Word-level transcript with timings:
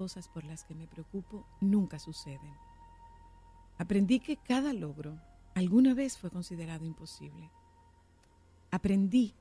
Cosas 0.00 0.28
por 0.28 0.44
las 0.44 0.64
que 0.64 0.74
me 0.74 0.86
preocupo 0.86 1.46
nunca 1.60 1.98
suceden. 1.98 2.54
Aprendí 3.76 4.18
que 4.18 4.38
cada 4.38 4.72
logro 4.72 5.20
alguna 5.54 5.92
vez 5.92 6.16
fue 6.16 6.30
considerado 6.30 6.86
imposible. 6.86 7.50
Aprendí 8.70 9.34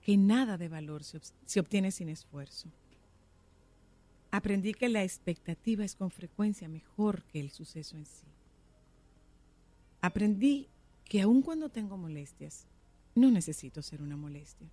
que 0.00 0.16
nada 0.16 0.56
de 0.58 0.68
valor 0.68 1.02
se, 1.02 1.58
obtiene 1.58 1.90
sin 1.90 2.08
esfuerzo. 2.08 2.68
Aprendí 4.30 4.74
que 4.74 4.88
la 4.88 5.02
expectativa 5.02 5.84
es 5.84 5.96
con 5.96 6.12
frecuencia 6.12 6.68
mejor 6.68 7.24
que 7.24 7.40
el 7.40 7.50
suceso 7.50 7.96
en 7.96 8.06
sí. 8.06 8.28
Aprendí 10.02 10.68
que 11.04 11.22
aun 11.22 11.42
cuando 11.42 11.68
tengo 11.68 11.96
molestias, 11.96 12.68
no 13.16 13.28
necesito 13.32 13.82
ser 13.82 14.02
una 14.02 14.16
molestia. 14.16 14.68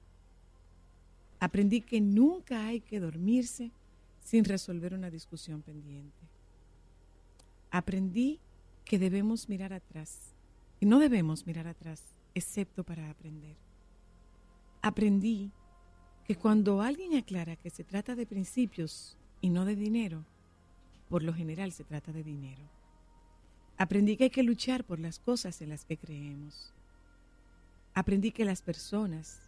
Aprendí 1.40 1.82
que 1.82 2.02
nunca 2.02 2.68
hay 2.68 2.82
que 2.82 3.00
dormirse 3.00 3.72
sin 4.28 4.44
resolver 4.44 4.94
una 4.94 5.10
discusión 5.10 5.62
pendiente. 5.62 6.28
Aprendí 7.72 8.42
que 8.84 9.00
debemos 9.00 9.48
mirar 9.48 9.72
atrás 9.72 10.34
y 10.82 10.86
no 10.86 11.00
debemos 11.00 11.48
mirar 11.48 11.66
atrás 11.66 12.04
excepto 12.36 12.84
para 12.84 13.10
aprender. 13.10 13.56
Aprendí 14.82 15.54
que 16.26 16.36
cuando 16.36 16.82
alguien 16.82 17.16
aclara 17.16 17.56
que 17.56 17.70
se 17.70 17.86
trata 17.86 18.16
de 18.16 18.26
principios 18.26 19.16
y 19.40 19.50
no 19.50 19.64
de 19.64 19.78
dinero, 19.78 20.26
por 21.08 21.24
lo 21.24 21.34
general 21.34 21.72
se 21.72 21.86
trata 21.86 22.12
de 22.12 22.26
dinero. 22.26 22.70
Aprendí 23.78 24.18
que 24.18 24.26
hay 24.26 24.30
que 24.30 24.44
luchar 24.44 24.84
por 24.84 25.00
las 25.00 25.20
cosas 25.20 25.62
en 25.62 25.70
las 25.70 25.86
que 25.86 25.96
creemos. 25.96 26.74
Aprendí 27.94 28.34
que 28.34 28.44
las 28.44 28.62
personas 28.62 29.40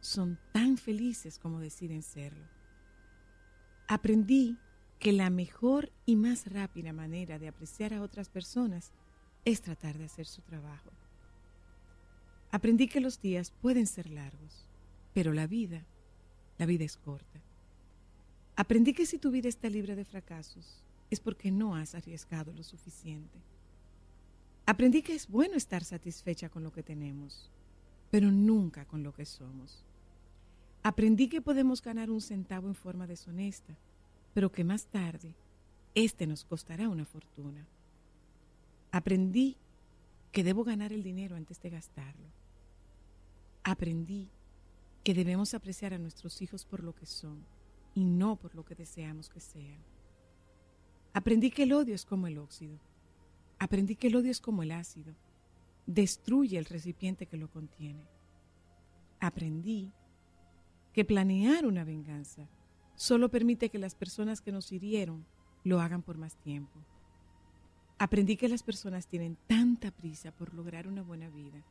son 0.00 0.38
tan 0.52 0.76
felices 0.76 1.40
como 1.40 1.58
deciden 1.58 2.04
serlo 2.04 2.57
aprendí 3.88 4.58
que 4.98 5.12
la 5.12 5.30
mejor 5.30 5.90
y 6.04 6.16
más 6.16 6.46
rápida 6.46 6.92
manera 6.92 7.38
de 7.38 7.48
apreciar 7.48 7.94
a 7.94 8.02
otras 8.02 8.28
personas 8.28 8.92
es 9.44 9.62
tratar 9.62 9.96
de 9.96 10.04
hacer 10.04 10.26
su 10.26 10.42
trabajo. 10.42 10.90
Aprendí 12.50 12.88
que 12.88 13.00
los 13.00 13.20
días 13.20 13.50
pueden 13.50 13.86
ser 13.86 14.10
largos, 14.10 14.66
pero 15.14 15.32
la 15.32 15.46
vida, 15.46 15.84
la 16.58 16.66
vida 16.66 16.84
es 16.84 16.96
corta. 16.96 17.40
Aprendí 18.56 18.92
que 18.92 19.06
si 19.06 19.18
tu 19.18 19.30
vida 19.30 19.48
está 19.48 19.70
libre 19.70 19.94
de 19.94 20.04
fracasos, 20.04 20.82
es 21.10 21.20
porque 21.20 21.50
no 21.50 21.74
has 21.74 21.94
arriesgado 21.94 22.52
lo 22.52 22.62
suficiente. 22.62 23.38
Aprendí 24.66 25.02
que 25.02 25.14
es 25.14 25.28
bueno 25.28 25.54
estar 25.54 25.82
satisfecha 25.82 26.50
con 26.50 26.62
lo 26.62 26.72
que 26.72 26.82
tenemos, 26.82 27.50
pero 28.10 28.30
nunca 28.30 28.84
con 28.84 29.02
lo 29.02 29.14
que 29.14 29.24
somos. 29.24 29.84
Aprendí 30.88 31.28
que 31.28 31.42
podemos 31.42 31.82
ganar 31.82 32.08
un 32.08 32.22
centavo 32.22 32.66
en 32.66 32.74
forma 32.74 33.06
deshonesta, 33.06 33.76
pero 34.32 34.50
que 34.50 34.64
más 34.64 34.86
tarde 34.86 35.34
este 35.94 36.26
nos 36.26 36.46
costará 36.46 36.88
una 36.88 37.04
fortuna. 37.04 37.66
Aprendí 38.90 39.58
que 40.32 40.42
debo 40.42 40.64
ganar 40.64 40.94
el 40.94 41.02
dinero 41.02 41.36
antes 41.36 41.60
de 41.60 41.68
gastarlo. 41.68 42.30
Aprendí 43.64 44.30
que 45.04 45.12
debemos 45.12 45.52
apreciar 45.52 45.92
a 45.92 45.98
nuestros 45.98 46.40
hijos 46.40 46.64
por 46.64 46.82
lo 46.82 46.94
que 46.94 47.04
son 47.04 47.44
y 47.94 48.06
no 48.06 48.36
por 48.36 48.54
lo 48.54 48.64
que 48.64 48.74
deseamos 48.74 49.28
que 49.28 49.40
sean. 49.40 49.82
Aprendí 51.12 51.50
que 51.50 51.64
el 51.64 51.74
odio 51.74 51.94
es 51.94 52.06
como 52.06 52.28
el 52.28 52.38
óxido. 52.38 52.78
Aprendí 53.58 53.94
que 53.94 54.06
el 54.06 54.16
odio 54.16 54.30
es 54.30 54.40
como 54.40 54.62
el 54.62 54.72
ácido. 54.72 55.14
Destruye 55.84 56.56
el 56.56 56.64
recipiente 56.64 57.26
que 57.26 57.36
lo 57.36 57.50
contiene. 57.50 58.08
Aprendí 59.20 59.92
que 60.98 61.04
planear 61.04 61.64
una 61.64 61.84
venganza 61.84 62.48
solo 62.96 63.28
permite 63.28 63.68
que 63.68 63.78
las 63.78 63.94
personas 63.94 64.40
que 64.40 64.50
nos 64.50 64.72
hirieron 64.72 65.24
lo 65.62 65.80
hagan 65.80 66.02
por 66.02 66.18
más 66.18 66.34
tiempo. 66.34 66.76
Aprendí 67.98 68.36
que 68.36 68.48
las 68.48 68.64
personas 68.64 69.06
tienen 69.06 69.38
tanta 69.46 69.92
prisa 69.92 70.32
por 70.32 70.52
lograr 70.54 70.88
una 70.88 71.02
buena 71.02 71.28
vida 71.28 71.62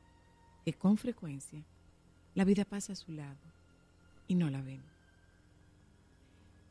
que 0.63 0.71
con 0.71 0.95
frecuencia 0.95 1.61
la 2.35 2.45
vida 2.45 2.63
pasa 2.63 2.93
a 2.93 2.95
su 2.95 3.11
lado 3.11 3.35
y 4.29 4.35
no 4.35 4.49
la 4.49 4.61
ven. 4.61 4.81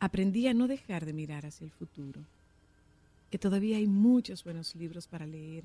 Aprendí 0.00 0.48
a 0.48 0.54
no 0.54 0.66
dejar 0.66 1.04
de 1.04 1.12
mirar 1.12 1.44
hacia 1.44 1.66
el 1.66 1.72
futuro, 1.72 2.22
que 3.30 3.38
todavía 3.38 3.76
hay 3.76 3.86
muchos 3.86 4.44
buenos 4.44 4.74
libros 4.76 5.08
para 5.08 5.26
leer, 5.26 5.64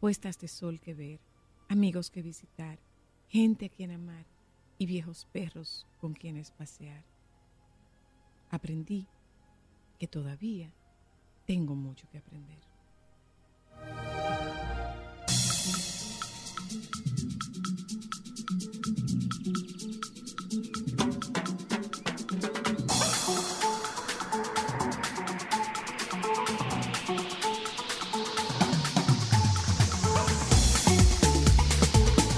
puestas 0.00 0.38
de 0.38 0.48
sol 0.48 0.80
que 0.80 0.92
ver, 0.92 1.18
amigos 1.70 2.10
que 2.10 2.20
visitar, 2.20 2.78
gente 3.30 3.64
a 3.64 3.68
quien 3.70 3.92
amar 3.92 4.26
y 4.80 4.86
viejos 4.86 5.26
perros 5.30 5.86
con 6.00 6.14
quienes 6.14 6.50
pasear. 6.52 7.04
Aprendí 8.50 9.06
que 9.98 10.08
todavía 10.08 10.72
tengo 11.46 11.74
mucho 11.74 12.08
que 12.08 12.16
aprender. 12.16 12.58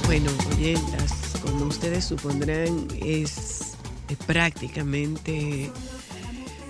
Bueno, 0.06 1.21
como 1.62 1.70
ustedes 1.70 2.06
supondrán, 2.06 2.88
es, 3.00 3.76
prácticamente 4.26 5.70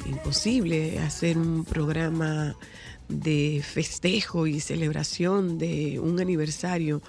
imposible 0.04 0.98
hacer 0.98 1.38
un 1.38 1.64
programa 1.64 2.54
de 3.08 3.62
festejo 3.64 4.46
y 4.46 4.60
celebración 4.60 5.56
de 5.56 5.98
un 5.98 6.20
aniversario 6.20 7.00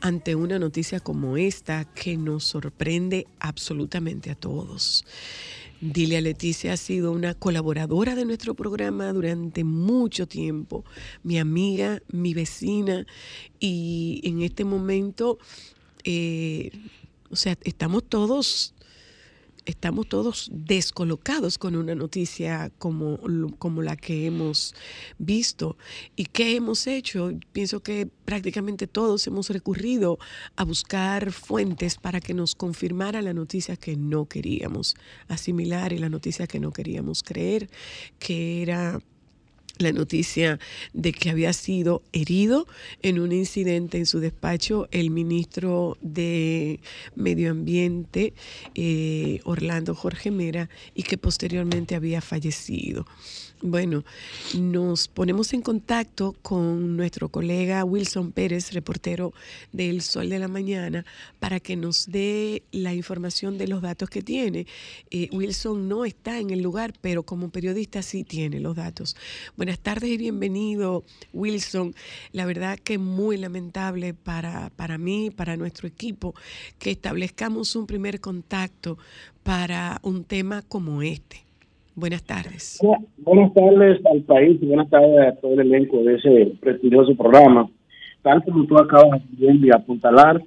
ante 0.00 0.36
una 0.36 0.60
noticia 0.60 1.00
como 1.00 1.36
esta 1.36 1.84
que 1.86 2.16
nos 2.16 2.44
sorprende 2.44 3.26
absolutamente 3.40 4.30
a 4.30 4.36
todos. 4.36 5.04
Dilia 5.80 6.20
Leticia 6.20 6.74
ha 6.74 6.76
sido 6.76 7.10
una 7.10 7.34
colaboradora 7.34 8.14
de 8.14 8.26
nuestro 8.26 8.54
programa 8.54 9.12
durante 9.12 9.64
mucho 9.64 10.28
tiempo, 10.28 10.84
mi 11.24 11.40
amiga, 11.40 12.00
mi 12.12 12.32
vecina, 12.32 13.04
y 13.58 14.20
en 14.22 14.42
este 14.42 14.64
momento 14.64 15.38
eh, 16.04 16.70
o 17.30 17.36
sea, 17.36 17.56
estamos 17.64 18.04
todos, 18.04 18.74
estamos 19.64 20.08
todos 20.08 20.50
descolocados 20.52 21.58
con 21.58 21.74
una 21.76 21.94
noticia 21.94 22.70
como, 22.78 23.18
como 23.58 23.82
la 23.82 23.96
que 23.96 24.26
hemos 24.26 24.74
visto. 25.18 25.76
¿Y 26.16 26.26
qué 26.26 26.56
hemos 26.56 26.86
hecho? 26.86 27.32
Pienso 27.52 27.80
que 27.80 28.06
prácticamente 28.24 28.86
todos 28.86 29.26
hemos 29.26 29.50
recurrido 29.50 30.18
a 30.56 30.64
buscar 30.64 31.32
fuentes 31.32 31.96
para 31.96 32.20
que 32.20 32.34
nos 32.34 32.54
confirmara 32.54 33.22
la 33.22 33.34
noticia 33.34 33.76
que 33.76 33.96
no 33.96 34.26
queríamos 34.26 34.94
asimilar 35.28 35.92
y 35.92 35.98
la 35.98 36.08
noticia 36.08 36.46
que 36.46 36.60
no 36.60 36.72
queríamos 36.72 37.22
creer, 37.22 37.70
que 38.18 38.62
era 38.62 39.00
la 39.78 39.92
noticia 39.92 40.58
de 40.92 41.12
que 41.12 41.30
había 41.30 41.52
sido 41.52 42.02
herido 42.12 42.66
en 43.02 43.18
un 43.18 43.32
incidente 43.32 43.98
en 43.98 44.06
su 44.06 44.20
despacho 44.20 44.88
el 44.90 45.10
ministro 45.10 45.96
de 46.00 46.80
Medio 47.14 47.50
Ambiente, 47.50 48.34
eh, 48.74 49.40
Orlando 49.44 49.94
Jorge 49.94 50.30
Mera, 50.30 50.68
y 50.94 51.02
que 51.02 51.18
posteriormente 51.18 51.94
había 51.94 52.20
fallecido. 52.20 53.06
Bueno, 53.66 54.04
nos 54.58 55.08
ponemos 55.08 55.54
en 55.54 55.62
contacto 55.62 56.36
con 56.42 56.98
nuestro 56.98 57.30
colega 57.30 57.82
Wilson 57.82 58.30
Pérez, 58.30 58.72
reportero 58.74 59.32
del 59.72 60.02
Sol 60.02 60.28
de 60.28 60.38
la 60.38 60.48
Mañana, 60.48 61.06
para 61.40 61.60
que 61.60 61.74
nos 61.74 62.10
dé 62.10 62.62
la 62.72 62.92
información 62.92 63.56
de 63.56 63.66
los 63.66 63.80
datos 63.80 64.10
que 64.10 64.20
tiene. 64.20 64.66
Eh, 65.10 65.30
Wilson 65.32 65.88
no 65.88 66.04
está 66.04 66.40
en 66.40 66.50
el 66.50 66.60
lugar, 66.60 66.92
pero 67.00 67.22
como 67.22 67.48
periodista 67.48 68.02
sí 68.02 68.22
tiene 68.22 68.60
los 68.60 68.76
datos. 68.76 69.16
Buenas 69.56 69.78
tardes 69.78 70.10
y 70.10 70.18
bienvenido, 70.18 71.02
Wilson. 71.32 71.94
La 72.32 72.44
verdad 72.44 72.78
que 72.78 72.98
muy 72.98 73.38
lamentable 73.38 74.12
para, 74.12 74.68
para 74.76 74.98
mí, 74.98 75.30
para 75.30 75.56
nuestro 75.56 75.88
equipo, 75.88 76.34
que 76.78 76.90
establezcamos 76.90 77.76
un 77.76 77.86
primer 77.86 78.20
contacto 78.20 78.98
para 79.42 80.00
un 80.02 80.24
tema 80.24 80.60
como 80.60 81.00
este. 81.00 81.44
Buenas 81.96 82.24
tardes. 82.24 82.80
Buenas 83.18 83.54
tardes 83.54 84.00
al 84.06 84.22
país 84.22 84.58
y 84.60 84.66
buenas 84.66 84.90
tardes 84.90 85.28
a 85.28 85.40
todo 85.40 85.54
el 85.54 85.60
elenco 85.60 86.02
de 86.02 86.16
ese 86.16 86.52
prestigioso 86.60 87.14
programa. 87.14 87.68
Tal 88.22 88.42
como 88.42 88.64
tú 88.64 88.76
acabas 88.78 89.20
de 89.30 89.70
apuntalar, 89.72 90.42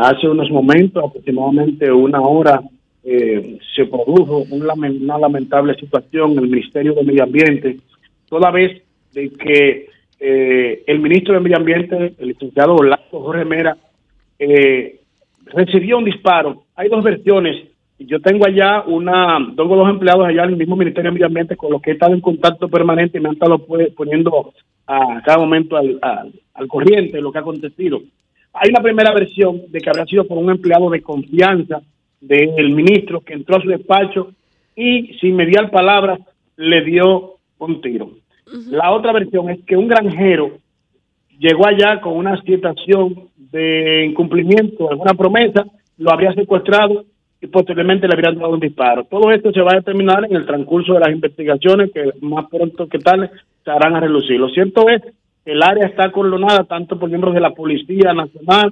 hace 0.00 0.28
unos 0.28 0.50
momentos, 0.50 1.04
aproximadamente 1.04 1.92
una 1.92 2.20
hora, 2.20 2.62
eh, 3.02 3.58
se 3.76 3.84
produjo 3.84 4.44
una 4.50 5.18
lamentable 5.18 5.74
situación 5.74 6.32
en 6.32 6.38
el 6.38 6.48
Ministerio 6.48 6.94
de 6.94 7.04
Medio 7.04 7.24
Ambiente, 7.24 7.76
toda 8.28 8.50
vez 8.50 8.82
de 9.12 9.30
que 9.30 9.88
eh, 10.18 10.82
el 10.86 11.00
ministro 11.00 11.34
de 11.34 11.40
Medio 11.40 11.58
Ambiente, 11.58 12.14
el 12.18 12.28
licenciado 12.28 12.76
Orlando 12.76 13.04
Jorge 13.10 13.44
Mera, 13.44 13.76
eh, 14.38 15.00
recibió 15.46 15.98
un 15.98 16.04
disparo. 16.04 16.64
Hay 16.74 16.88
dos 16.88 17.04
versiones 17.04 17.73
yo 17.98 18.20
tengo 18.20 18.46
allá 18.46 18.82
una, 18.86 19.38
tengo 19.56 19.76
dos 19.76 19.88
empleados 19.88 20.26
allá 20.26 20.44
en 20.44 20.50
el 20.50 20.56
mismo 20.56 20.76
Ministerio 20.76 21.10
de 21.10 21.14
Medio 21.14 21.26
Ambiente 21.26 21.56
con 21.56 21.70
los 21.70 21.80
que 21.80 21.90
he 21.90 21.94
estado 21.94 22.14
en 22.14 22.20
contacto 22.20 22.68
permanente 22.68 23.18
y 23.18 23.20
me 23.20 23.28
han 23.28 23.34
estado 23.34 23.58
poniendo 23.94 24.52
a 24.86 25.22
cada 25.24 25.38
momento 25.38 25.76
al, 25.76 25.98
al, 26.52 26.68
corriente 26.68 27.20
lo 27.20 27.30
que 27.30 27.38
ha 27.38 27.42
acontecido. 27.42 28.00
Hay 28.52 28.70
una 28.70 28.82
primera 28.82 29.12
versión 29.12 29.62
de 29.68 29.80
que 29.80 29.88
habría 29.88 30.06
sido 30.06 30.26
por 30.26 30.38
un 30.38 30.50
empleado 30.50 30.90
de 30.90 31.02
confianza 31.02 31.82
del 32.20 32.70
ministro 32.74 33.20
que 33.20 33.34
entró 33.34 33.56
a 33.56 33.62
su 33.62 33.68
despacho 33.68 34.32
y 34.76 35.14
sin 35.20 35.36
mediar 35.36 35.70
palabras 35.70 36.20
le 36.56 36.82
dio 36.82 37.34
un 37.58 37.80
tiro. 37.80 38.10
La 38.70 38.92
otra 38.92 39.12
versión 39.12 39.50
es 39.50 39.62
que 39.64 39.76
un 39.76 39.88
granjero 39.88 40.58
llegó 41.38 41.66
allá 41.66 42.00
con 42.00 42.16
una 42.16 42.40
situación 42.42 43.28
de 43.36 44.06
incumplimiento 44.06 44.84
de 44.84 44.90
alguna 44.90 45.14
promesa, 45.14 45.64
lo 45.96 46.12
habría 46.12 46.32
secuestrado 46.34 47.04
y 47.44 47.48
posteriormente 47.48 48.08
le 48.08 48.14
habrían 48.14 48.38
dado 48.38 48.54
un 48.54 48.60
disparo. 48.60 49.04
Todo 49.04 49.30
esto 49.30 49.52
se 49.52 49.60
va 49.60 49.72
a 49.72 49.76
determinar 49.76 50.24
en 50.24 50.34
el 50.34 50.46
transcurso 50.46 50.94
de 50.94 51.00
las 51.00 51.10
investigaciones 51.10 51.90
que 51.92 52.10
más 52.22 52.46
pronto 52.48 52.88
que 52.88 52.98
tal 52.98 53.30
se 53.62 53.70
harán 53.70 53.94
a 53.96 54.00
relucir. 54.00 54.40
Lo 54.40 54.48
cierto 54.48 54.88
es 54.88 55.02
que 55.44 55.52
el 55.52 55.62
área 55.62 55.86
está 55.86 56.10
coronada 56.10 56.64
tanto 56.64 56.98
por 56.98 57.10
miembros 57.10 57.34
de 57.34 57.42
la 57.42 57.50
Policía 57.50 58.14
Nacional 58.14 58.70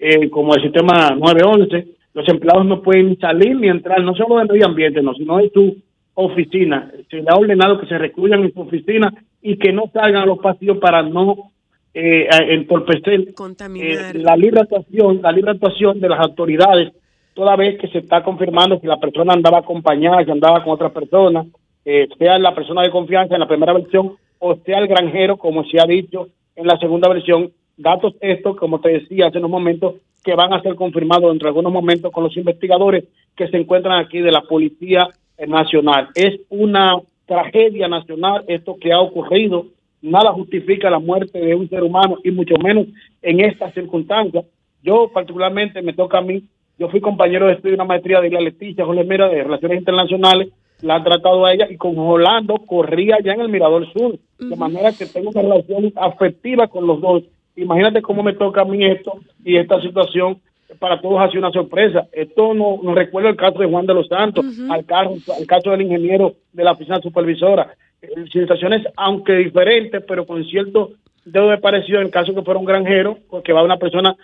eh, 0.00 0.28
como 0.30 0.52
del 0.52 0.64
sistema 0.64 1.10
911. 1.10 1.86
Los 2.12 2.28
empleados 2.28 2.66
no 2.66 2.82
pueden 2.82 3.16
salir 3.20 3.54
ni 3.54 3.68
entrar, 3.68 4.02
no 4.02 4.16
solo 4.16 4.38
del 4.38 4.48
medio 4.48 4.66
ambiente, 4.66 5.00
no, 5.00 5.14
sino 5.14 5.38
de 5.38 5.50
su 5.50 5.76
oficina. 6.14 6.90
Se 7.08 7.18
le 7.18 7.26
ha 7.28 7.36
ordenado 7.36 7.78
que 7.78 7.86
se 7.86 7.98
recluyan 7.98 8.42
en 8.42 8.52
su 8.52 8.60
oficina 8.62 9.14
y 9.40 9.58
que 9.58 9.72
no 9.72 9.84
salgan 9.92 10.22
a 10.22 10.26
los 10.26 10.40
pasillos 10.40 10.78
para 10.78 11.02
no 11.04 11.52
eh, 11.94 12.26
entorpecer 12.48 13.28
eh, 13.76 14.12
la 14.14 14.36
libre 14.36 14.62
actuación, 14.62 15.20
la 15.22 15.30
libre 15.30 15.52
actuación 15.52 16.00
de 16.00 16.08
las 16.08 16.18
autoridades 16.18 16.92
toda 17.38 17.54
vez 17.54 17.78
que 17.78 17.86
se 17.86 17.98
está 17.98 18.24
confirmando 18.24 18.80
que 18.80 18.88
la 18.88 18.98
persona 18.98 19.32
andaba 19.32 19.58
acompañada, 19.58 20.24
que 20.24 20.32
andaba 20.32 20.64
con 20.64 20.72
otra 20.72 20.88
persona, 20.88 21.46
eh, 21.84 22.08
sea 22.18 22.36
la 22.36 22.52
persona 22.52 22.82
de 22.82 22.90
confianza 22.90 23.34
en 23.34 23.40
la 23.40 23.46
primera 23.46 23.72
versión 23.72 24.16
o 24.40 24.56
sea 24.56 24.78
el 24.78 24.88
granjero, 24.88 25.36
como 25.36 25.62
se 25.62 25.80
ha 25.80 25.86
dicho 25.86 26.30
en 26.56 26.66
la 26.66 26.76
segunda 26.78 27.08
versión. 27.08 27.52
Datos 27.76 28.16
estos, 28.20 28.56
como 28.56 28.80
te 28.80 28.88
decía 28.88 29.28
hace 29.28 29.38
unos 29.38 29.52
momentos, 29.52 29.94
que 30.24 30.34
van 30.34 30.52
a 30.52 30.60
ser 30.62 30.74
confirmados 30.74 31.30
dentro 31.30 31.46
de 31.46 31.50
algunos 31.50 31.72
momentos 31.72 32.10
con 32.10 32.24
los 32.24 32.36
investigadores 32.36 33.04
que 33.36 33.46
se 33.46 33.56
encuentran 33.56 34.00
aquí 34.00 34.18
de 34.18 34.32
la 34.32 34.42
Policía 34.42 35.08
Nacional. 35.46 36.08
Es 36.16 36.40
una 36.48 36.96
tragedia 37.24 37.86
nacional 37.86 38.44
esto 38.48 38.76
que 38.80 38.92
ha 38.92 38.98
ocurrido. 38.98 39.66
Nada 40.02 40.32
justifica 40.32 40.90
la 40.90 40.98
muerte 40.98 41.38
de 41.38 41.54
un 41.54 41.68
ser 41.68 41.84
humano 41.84 42.16
y 42.24 42.32
mucho 42.32 42.56
menos 42.56 42.88
en 43.22 43.38
estas 43.44 43.74
circunstancias. 43.74 44.44
Yo 44.82 45.08
particularmente 45.14 45.82
me 45.82 45.92
toca 45.92 46.18
a 46.18 46.22
mí 46.22 46.42
yo 46.78 46.88
fui 46.88 47.00
compañero 47.00 47.46
de 47.46 47.54
estudio 47.54 47.72
de 47.72 47.82
una 47.82 47.84
maestría 47.84 48.20
de 48.20 48.30
la 48.30 48.40
Leticia 48.40 48.84
Jorge 48.84 49.04
Mera 49.04 49.28
de 49.28 49.42
Relaciones 49.42 49.78
Internacionales, 49.78 50.48
la 50.80 50.96
han 50.96 51.04
tratado 51.04 51.44
a 51.44 51.52
ella 51.52 51.66
y 51.68 51.76
con 51.76 51.96
Rolando 51.96 52.54
corría 52.58 53.18
ya 53.22 53.32
en 53.32 53.40
el 53.40 53.48
Mirador 53.48 53.92
Sur, 53.92 54.16
de 54.38 54.56
manera 54.56 54.92
que 54.92 55.06
tengo 55.06 55.30
una 55.30 55.42
relación 55.42 55.92
afectiva 55.96 56.68
con 56.68 56.86
los 56.86 57.00
dos. 57.00 57.24
Imagínate 57.56 58.00
cómo 58.00 58.22
me 58.22 58.34
toca 58.34 58.60
a 58.60 58.64
mí 58.64 58.84
esto 58.84 59.14
y 59.44 59.56
esta 59.56 59.80
situación 59.80 60.38
para 60.78 61.00
todos 61.00 61.20
ha 61.20 61.28
sido 61.28 61.40
una 61.40 61.52
sorpresa. 61.52 62.06
Esto 62.12 62.54
no 62.54 62.78
nos 62.80 62.94
recuerda 62.94 63.30
el 63.30 63.36
caso 63.36 63.58
de 63.58 63.66
Juan 63.66 63.86
de 63.86 63.94
los 63.94 64.06
Santos, 64.06 64.46
al, 64.70 64.84
caso, 64.84 65.16
al 65.36 65.46
caso 65.46 65.70
del 65.70 65.82
ingeniero 65.82 66.34
de 66.52 66.62
la 66.62 66.72
oficina 66.72 67.00
supervisora. 67.00 67.74
Eh, 68.00 68.08
situaciones, 68.32 68.86
aunque 68.96 69.32
diferentes, 69.32 70.04
pero 70.06 70.26
con 70.26 70.44
cierto 70.44 70.90
dedo 71.24 71.50
de 71.50 71.58
parecido 71.58 71.98
en 71.98 72.06
el 72.06 72.12
caso 72.12 72.34
que 72.34 72.42
fuera 72.42 72.60
un 72.60 72.66
granjero, 72.66 73.18
porque 73.28 73.52
va 73.52 73.64
una 73.64 73.76
persona 73.78 74.14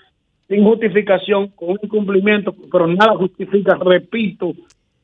sin 0.49 0.64
justificación, 0.64 1.49
con 1.49 1.70
un 1.70 1.79
incumplimiento, 1.82 2.55
pero 2.70 2.87
nada 2.87 3.17
justifica, 3.17 3.76
repito, 3.81 4.52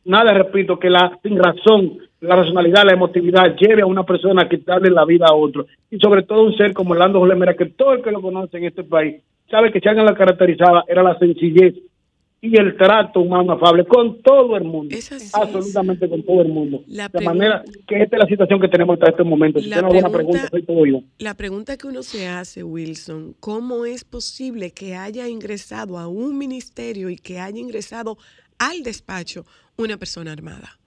nada 0.04 0.32
repito, 0.32 0.78
que 0.78 0.90
la 0.90 1.18
sin 1.22 1.38
razón, 1.38 1.98
la 2.20 2.36
racionalidad, 2.36 2.84
la 2.84 2.92
emotividad 2.92 3.56
lleve 3.56 3.82
a 3.82 3.86
una 3.86 4.04
persona 4.04 4.42
a 4.42 4.48
quitarle 4.48 4.90
la 4.90 5.04
vida 5.04 5.26
a 5.28 5.34
otro. 5.34 5.66
Y 5.90 5.98
sobre 5.98 6.22
todo 6.22 6.42
un 6.42 6.56
ser 6.56 6.72
como 6.72 6.92
Orlando 6.92 7.20
Jolemera, 7.20 7.54
que 7.54 7.66
todo 7.66 7.94
el 7.94 8.02
que 8.02 8.10
lo 8.10 8.20
conoce 8.20 8.58
en 8.58 8.64
este 8.64 8.84
país 8.84 9.22
sabe 9.50 9.72
que 9.72 9.80
Changa 9.80 10.04
la 10.04 10.14
caracterizaba 10.14 10.84
era 10.86 11.02
la 11.02 11.18
sencillez 11.18 11.74
y 12.42 12.58
el 12.58 12.76
trato 12.76 13.20
humano 13.20 13.52
afable 13.52 13.84
con 13.84 14.22
todo 14.22 14.56
el 14.56 14.64
mundo. 14.64 14.96
absolutamente 15.34 16.08
con 16.08 16.22
todo 16.22 16.40
el 16.42 16.48
mundo. 16.48 16.82
de 16.86 17.24
manera 17.24 17.62
que 17.86 18.02
esta 18.02 18.16
es 18.16 18.22
la 18.22 18.28
situación 18.28 18.60
que 18.60 18.68
tenemos 18.68 18.94
hasta 18.94 19.10
este 19.10 19.24
momento. 19.24 19.60
Si 19.60 19.68
la 19.68 19.76
pregunta, 19.76 19.96
alguna 19.98 20.16
pregunta, 20.16 20.48
soy 20.48 20.62
todo 20.62 20.86
yo. 20.86 21.00
La 21.18 21.34
pregunta 21.34 21.76
que 21.76 21.86
uno 21.86 22.02
se 22.02 22.28
hace, 22.28 22.62
Wilson, 22.62 23.34
¿cómo 23.40 23.84
es 23.84 24.04
posible 24.04 24.70
que 24.70 24.96
haya 24.96 25.28
ingresado 25.28 25.98
a 25.98 26.08
un 26.08 26.38
ministerio 26.38 27.10
y 27.10 27.16
que 27.16 27.40
haya 27.40 27.58
ingresado 27.58 28.16
al 28.58 28.82
despacho 28.82 29.44
una 29.76 29.98
persona 29.98 30.32
armada? 30.32 30.78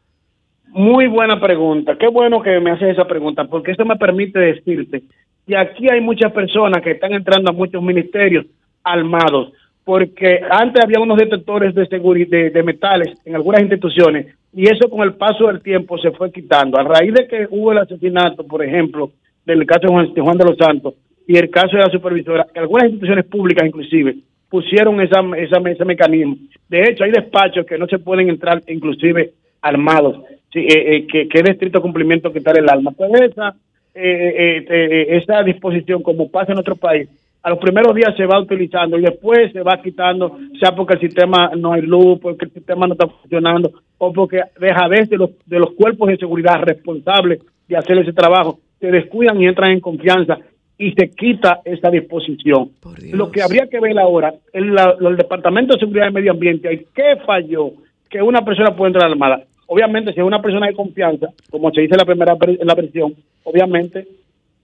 Muy 0.70 1.06
buena 1.06 1.40
pregunta. 1.40 1.96
Qué 2.00 2.08
bueno 2.08 2.42
que 2.42 2.60
me 2.60 2.72
haces 2.72 2.94
esa 2.94 3.06
pregunta, 3.06 3.46
porque 3.46 3.74
eso 3.74 3.86
me 3.86 3.96
permite 3.96 4.40
decirte 4.40 5.04
que 5.46 5.56
aquí 5.56 5.88
hay 5.88 6.02
muchas 6.02 6.32
personas 6.32 6.82
que 6.82 6.92
están 6.92 7.14
entrando 7.14 7.52
a 7.52 7.54
muchos 7.54 7.84
ministerios 7.84 8.48
armados 8.84 9.54
porque 9.84 10.40
antes 10.50 10.84
había 10.84 11.00
unos 11.00 11.18
detectores 11.18 11.76
de, 11.76 11.86
seguridad, 11.88 12.52
de, 12.52 12.64
metales 12.64 13.18
en 13.26 13.36
algunas 13.36 13.62
instituciones 13.62 14.28
y 14.54 14.64
eso 14.64 14.90
con 14.90 15.02
el 15.02 15.14
paso 15.14 15.48
del 15.48 15.62
tiempo 15.62 15.98
se 15.98 16.12
fue 16.12 16.32
quitando. 16.32 16.80
A 16.80 16.84
raíz 16.84 17.14
de 17.14 17.28
que 17.28 17.48
hubo 17.50 17.72
el 17.72 17.80
asesinato, 17.80 18.46
por 18.46 18.64
ejemplo, 18.64 19.12
del 19.46 19.66
caso 19.66 19.88
de 19.88 20.22
Juan, 20.22 20.38
de 20.38 20.46
los 20.46 20.58
Santos 20.58 20.94
y 21.28 21.38
el 21.38 21.50
caso 21.50 21.76
de 21.76 21.84
la 21.84 21.90
supervisora, 21.90 22.48
algunas 22.56 22.86
instituciones 22.86 23.26
públicas 23.26 23.68
inclusive 23.68 24.16
pusieron 24.50 25.02
esa, 25.02 25.22
esa, 25.38 25.58
ese 25.70 25.86
mecanismo. 25.86 26.38
De 26.70 26.84
hecho, 26.84 27.04
hay 27.04 27.12
despachos 27.12 27.66
que 27.66 27.78
no 27.78 27.88
se 27.88 27.98
pueden 27.98 28.30
entrar 28.30 28.62
inclusive 28.68 29.32
armados, 29.62 30.18
eh, 30.54 30.68
eh, 30.70 31.08
que, 31.08 31.28
que 31.28 31.38
es 31.40 31.44
de 31.44 31.52
estricto 31.52 31.82
cumplimiento 31.82 32.32
quitar 32.32 32.58
el 32.58 32.70
arma. 32.70 32.92
Pues 32.92 33.12
esa, 33.22 33.56
eh, 33.96 35.08
esa 35.10 35.42
disposición, 35.42 36.04
como 36.04 36.30
pasa 36.30 36.52
en 36.52 36.60
otro 36.60 36.76
país, 36.76 37.10
a 37.44 37.50
los 37.50 37.60
primeros 37.60 37.94
días 37.94 38.16
se 38.16 38.26
va 38.26 38.40
utilizando 38.40 38.98
y 38.98 39.02
después 39.02 39.52
se 39.52 39.62
va 39.62 39.82
quitando, 39.82 40.38
sea 40.60 40.74
porque 40.74 40.94
el 40.94 41.02
sistema 41.02 41.52
no 41.58 41.74
hay 41.74 41.82
luz, 41.82 42.20
porque 42.22 42.46
el 42.46 42.52
sistema 42.52 42.88
no 42.88 42.94
está 42.94 43.08
funcionando, 43.08 43.70
o 43.98 44.14
porque 44.14 44.42
deja 44.58 44.88
de 44.88 45.18
los, 45.18 45.32
de 45.46 45.60
los 45.60 45.72
cuerpos 45.72 46.08
de 46.08 46.18
seguridad 46.18 46.62
responsables 46.62 47.42
de 47.68 47.78
hacer 47.78 47.98
ese 47.98 48.14
trabajo, 48.14 48.60
se 48.80 48.88
descuidan 48.88 49.42
y 49.42 49.48
entran 49.48 49.72
en 49.72 49.82
confianza 49.82 50.38
y 50.78 50.94
se 50.94 51.10
quita 51.10 51.60
esa 51.66 51.90
disposición. 51.90 52.72
Lo 53.12 53.30
que 53.30 53.42
habría 53.42 53.68
que 53.68 53.80
ver 53.80 54.00
ahora, 54.00 54.34
el, 54.54 54.74
el 55.02 55.18
Departamento 55.18 55.74
de 55.74 55.82
Seguridad 55.82 56.10
y 56.10 56.14
Medio 56.14 56.32
Ambiente, 56.32 56.88
¿qué 56.96 57.18
falló? 57.26 57.72
Que 58.10 58.22
una 58.22 58.44
persona 58.44 58.76
puede 58.76 58.92
entrar 58.92 59.12
armada. 59.12 59.44
Obviamente, 59.68 60.14
si 60.14 60.20
es 60.20 60.26
una 60.26 60.42
persona 60.42 60.68
de 60.68 60.74
confianza, 60.74 61.28
como 61.50 61.72
se 61.72 61.82
dice 61.82 61.94
en 61.94 62.00
la 62.00 62.06
primera 62.06 62.38
en 62.42 62.68
la 62.68 62.76
versión, 62.76 63.14
obviamente 63.44 64.08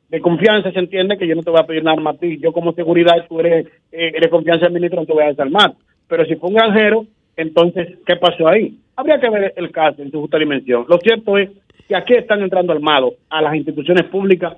de 0.09 0.21
confianza 0.21 0.71
se 0.71 0.79
entiende 0.79 1.17
que 1.17 1.27
yo 1.27 1.35
no 1.35 1.43
te 1.43 1.51
voy 1.51 1.59
a 1.59 1.67
pedir 1.67 1.83
nada 1.83 1.97
arma 1.97 2.11
a 2.11 2.17
ti. 2.17 2.39
Yo 2.39 2.51
como 2.51 2.73
seguridad, 2.73 3.25
tú 3.27 3.39
eres, 3.39 3.67
eh, 3.91 4.11
eres 4.15 4.29
confianza 4.29 4.65
del 4.65 4.73
ministro, 4.73 5.01
no 5.01 5.05
te 5.05 5.13
voy 5.13 5.23
a 5.23 5.27
desarmar. 5.27 5.73
Pero 6.07 6.25
si 6.25 6.35
fue 6.35 6.49
un 6.49 6.55
granjero, 6.55 7.05
entonces, 7.35 7.99
¿qué 8.05 8.15
pasó 8.15 8.47
ahí? 8.47 8.77
Habría 8.95 9.19
que 9.19 9.29
ver 9.29 9.53
el 9.55 9.71
caso 9.71 10.01
en 10.01 10.11
su 10.11 10.19
justa 10.19 10.39
dimensión. 10.39 10.85
Lo 10.89 10.97
cierto 10.97 11.37
es 11.37 11.49
que 11.87 11.95
aquí 11.95 12.15
están 12.15 12.41
entrando 12.41 12.73
armados 12.73 13.13
a 13.29 13.41
las 13.41 13.55
instituciones 13.55 14.05
públicas 14.05 14.57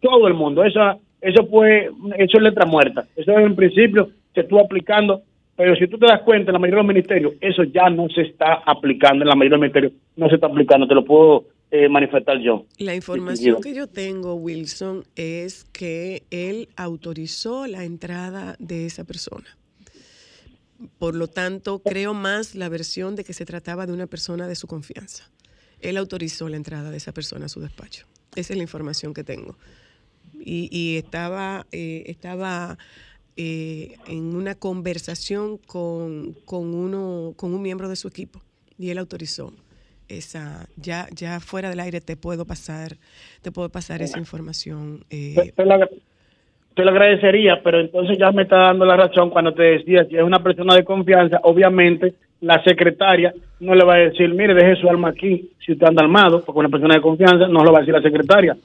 todo 0.00 0.28
el 0.28 0.34
mundo. 0.34 0.64
Eso, 0.64 0.80
eso, 1.20 1.46
fue, 1.46 1.90
eso 2.18 2.36
es 2.38 2.42
letra 2.42 2.64
muerta. 2.64 3.04
Eso 3.16 3.32
en 3.32 3.56
principio 3.56 4.10
se 4.34 4.42
estuvo 4.42 4.60
aplicando, 4.60 5.22
pero 5.56 5.74
si 5.76 5.86
tú 5.88 5.98
te 5.98 6.06
das 6.06 6.22
cuenta, 6.22 6.50
en 6.50 6.54
la 6.54 6.58
mayoría 6.58 6.76
de 6.76 6.82
los 6.82 6.94
ministerios, 6.94 7.34
eso 7.40 7.64
ya 7.64 7.90
no 7.90 8.08
se 8.08 8.22
está 8.22 8.62
aplicando, 8.64 9.24
en 9.24 9.28
la 9.28 9.34
mayoría 9.34 9.56
de 9.56 9.56
los 9.56 9.60
ministerios 9.60 9.92
no 10.16 10.28
se 10.28 10.36
está 10.36 10.46
aplicando, 10.46 10.86
te 10.86 10.94
lo 10.94 11.04
puedo 11.04 11.44
eh, 11.74 11.88
manifestar 11.88 12.38
yo. 12.38 12.66
La 12.76 12.94
información 12.94 13.62
que 13.62 13.72
yo 13.72 13.86
tengo, 13.86 14.34
Wilson, 14.34 15.04
es 15.16 15.64
que 15.72 16.22
él 16.30 16.68
autorizó 16.76 17.66
la 17.66 17.84
entrada 17.84 18.56
de 18.58 18.84
esa 18.84 19.04
persona. 19.04 19.56
Por 20.98 21.14
lo 21.14 21.28
tanto, 21.28 21.78
creo 21.78 22.12
más 22.12 22.54
la 22.54 22.68
versión 22.68 23.16
de 23.16 23.24
que 23.24 23.32
se 23.32 23.46
trataba 23.46 23.86
de 23.86 23.94
una 23.94 24.06
persona 24.06 24.46
de 24.46 24.54
su 24.54 24.66
confianza. 24.66 25.30
Él 25.80 25.96
autorizó 25.96 26.46
la 26.50 26.58
entrada 26.58 26.90
de 26.90 26.98
esa 26.98 27.12
persona 27.12 27.46
a 27.46 27.48
su 27.48 27.60
despacho. 27.60 28.06
Esa 28.36 28.52
es 28.52 28.56
la 28.58 28.64
información 28.64 29.14
que 29.14 29.24
tengo. 29.24 29.56
Y, 30.44 30.96
estaba, 30.98 31.66
eh, 31.72 32.02
estaba 32.06 32.76
eh, 33.38 33.96
en 34.08 34.36
una 34.36 34.56
conversación 34.56 35.56
con, 35.56 36.34
con, 36.44 36.74
uno, 36.74 37.32
con 37.34 37.54
un 37.54 37.62
miembro 37.62 37.88
de 37.88 37.96
su 37.96 38.08
equipo 38.08 38.42
y 38.78 38.90
él 38.90 38.98
autorizó 38.98 39.54
esa 40.08 40.66
ya 40.76 41.06
ya 41.14 41.40
fuera 41.40 41.70
del 41.70 41.80
aire 41.80 42.00
te 42.00 42.16
puedo 42.16 42.44
pasar 42.44 42.96
te 43.42 43.50
puedo 43.50 43.68
pasar 43.68 44.02
esa 44.02 44.18
información 44.18 45.04
eh. 45.10 45.52
te, 45.54 45.64
lo, 45.64 46.90
agradecería 46.90 47.62
pero 47.62 47.80
entonces 47.80 48.18
ya 48.18 48.30
me 48.32 48.42
está 48.42 48.56
dando 48.56 48.84
la 48.84 48.96
razón 48.96 49.30
cuando 49.30 49.52
te 49.52 49.62
decía 49.62 50.04
si 50.04 50.16
es 50.16 50.22
una 50.22 50.42
persona 50.42 50.74
de 50.74 50.84
confianza 50.84 51.40
obviamente 51.44 52.14
la 52.40 52.62
secretaria 52.64 53.32
no 53.60 53.74
le 53.74 53.84
va 53.84 53.94
a 53.94 53.98
decir 53.98 54.32
mire 54.34 54.54
deje 54.54 54.80
su 54.80 54.88
alma 54.88 55.08
aquí 55.08 55.50
si 55.64 55.72
usted 55.72 55.86
anda 55.86 56.02
armado 56.02 56.44
porque 56.44 56.60
una 56.60 56.68
persona 56.68 56.94
de 56.94 57.00
confianza 57.00 57.46
no 57.48 57.64
lo 57.64 57.72
va 57.72 57.78
a 57.78 57.80
decir 57.82 57.94
la 57.94 58.02
secretaria 58.02 58.56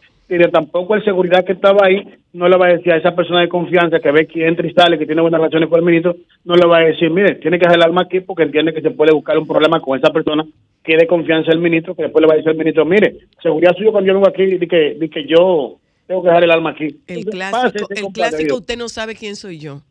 tampoco 0.51 0.95
el 0.95 1.03
seguridad 1.03 1.45
que 1.45 1.53
estaba 1.53 1.87
ahí 1.87 2.03
no 2.33 2.47
le 2.47 2.57
va 2.57 2.67
a 2.67 2.73
decir 2.73 2.91
a 2.91 2.97
esa 2.97 3.15
persona 3.15 3.41
de 3.41 3.49
confianza 3.49 3.99
que 3.99 4.11
ve 4.11 4.27
que 4.27 4.47
entra 4.47 4.67
y 4.67 4.73
sale, 4.73 4.99
que 4.99 5.05
tiene 5.05 5.21
buenas 5.21 5.39
relaciones 5.39 5.69
con 5.69 5.79
el 5.79 5.85
ministro, 5.85 6.15
no 6.43 6.55
le 6.55 6.67
va 6.67 6.79
a 6.79 6.85
decir, 6.85 7.09
mire, 7.09 7.35
tiene 7.35 7.57
que 7.57 7.65
hacer 7.65 7.79
el 7.79 7.85
alma 7.85 8.01
aquí 8.03 8.19
porque 8.19 8.43
entiende 8.43 8.73
que 8.73 8.81
se 8.81 8.91
puede 8.91 9.13
buscar 9.13 9.37
un 9.37 9.47
problema 9.47 9.79
con 9.79 9.97
esa 9.97 10.11
persona 10.11 10.45
que 10.83 10.97
de 10.97 11.07
confianza 11.07 11.51
el 11.51 11.59
ministro, 11.59 11.95
que 11.95 12.03
después 12.03 12.21
le 12.21 12.27
va 12.27 12.33
a 12.33 12.37
decir 12.37 12.49
al 12.49 12.57
ministro, 12.57 12.85
mire, 12.85 13.15
seguridad 13.41 13.75
suyo 13.75 13.91
cuando 13.91 14.07
yo 14.07 14.13
vengo 14.13 14.29
aquí, 14.29 14.45
di 14.57 14.67
que, 14.67 14.95
di 14.99 15.09
que 15.09 15.25
yo 15.25 15.77
tengo 16.05 16.21
que 16.21 16.27
dejar 16.29 16.43
el 16.43 16.51
alma 16.51 16.71
aquí. 16.71 16.87
El 17.07 17.25
clásico, 17.25 17.87
el 17.89 18.05
clásico 18.13 18.55
usted 18.57 18.77
no 18.77 18.89
sabe 18.89 19.15
quién 19.15 19.35
soy 19.35 19.59
yo. 19.59 19.81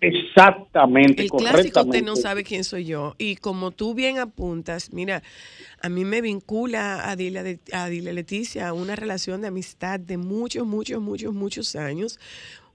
Exactamente. 0.00 1.22
El 1.22 1.30
clásico 1.30 1.80
usted 1.82 2.04
no 2.04 2.16
sabe 2.16 2.44
quién 2.44 2.64
soy 2.64 2.84
yo. 2.84 3.14
Y 3.18 3.36
como 3.36 3.70
tú 3.70 3.94
bien 3.94 4.18
apuntas, 4.18 4.92
mira, 4.92 5.22
a 5.80 5.88
mí 5.88 6.04
me 6.04 6.20
vincula 6.20 7.08
a 7.08 7.16
Dile, 7.16 7.60
a 7.72 7.88
Dile 7.88 8.12
Leticia 8.12 8.72
una 8.72 8.96
relación 8.96 9.40
de 9.40 9.48
amistad 9.48 9.98
de 9.98 10.18
muchos, 10.18 10.66
muchos, 10.66 11.00
muchos, 11.00 11.32
muchos 11.32 11.76
años 11.76 12.18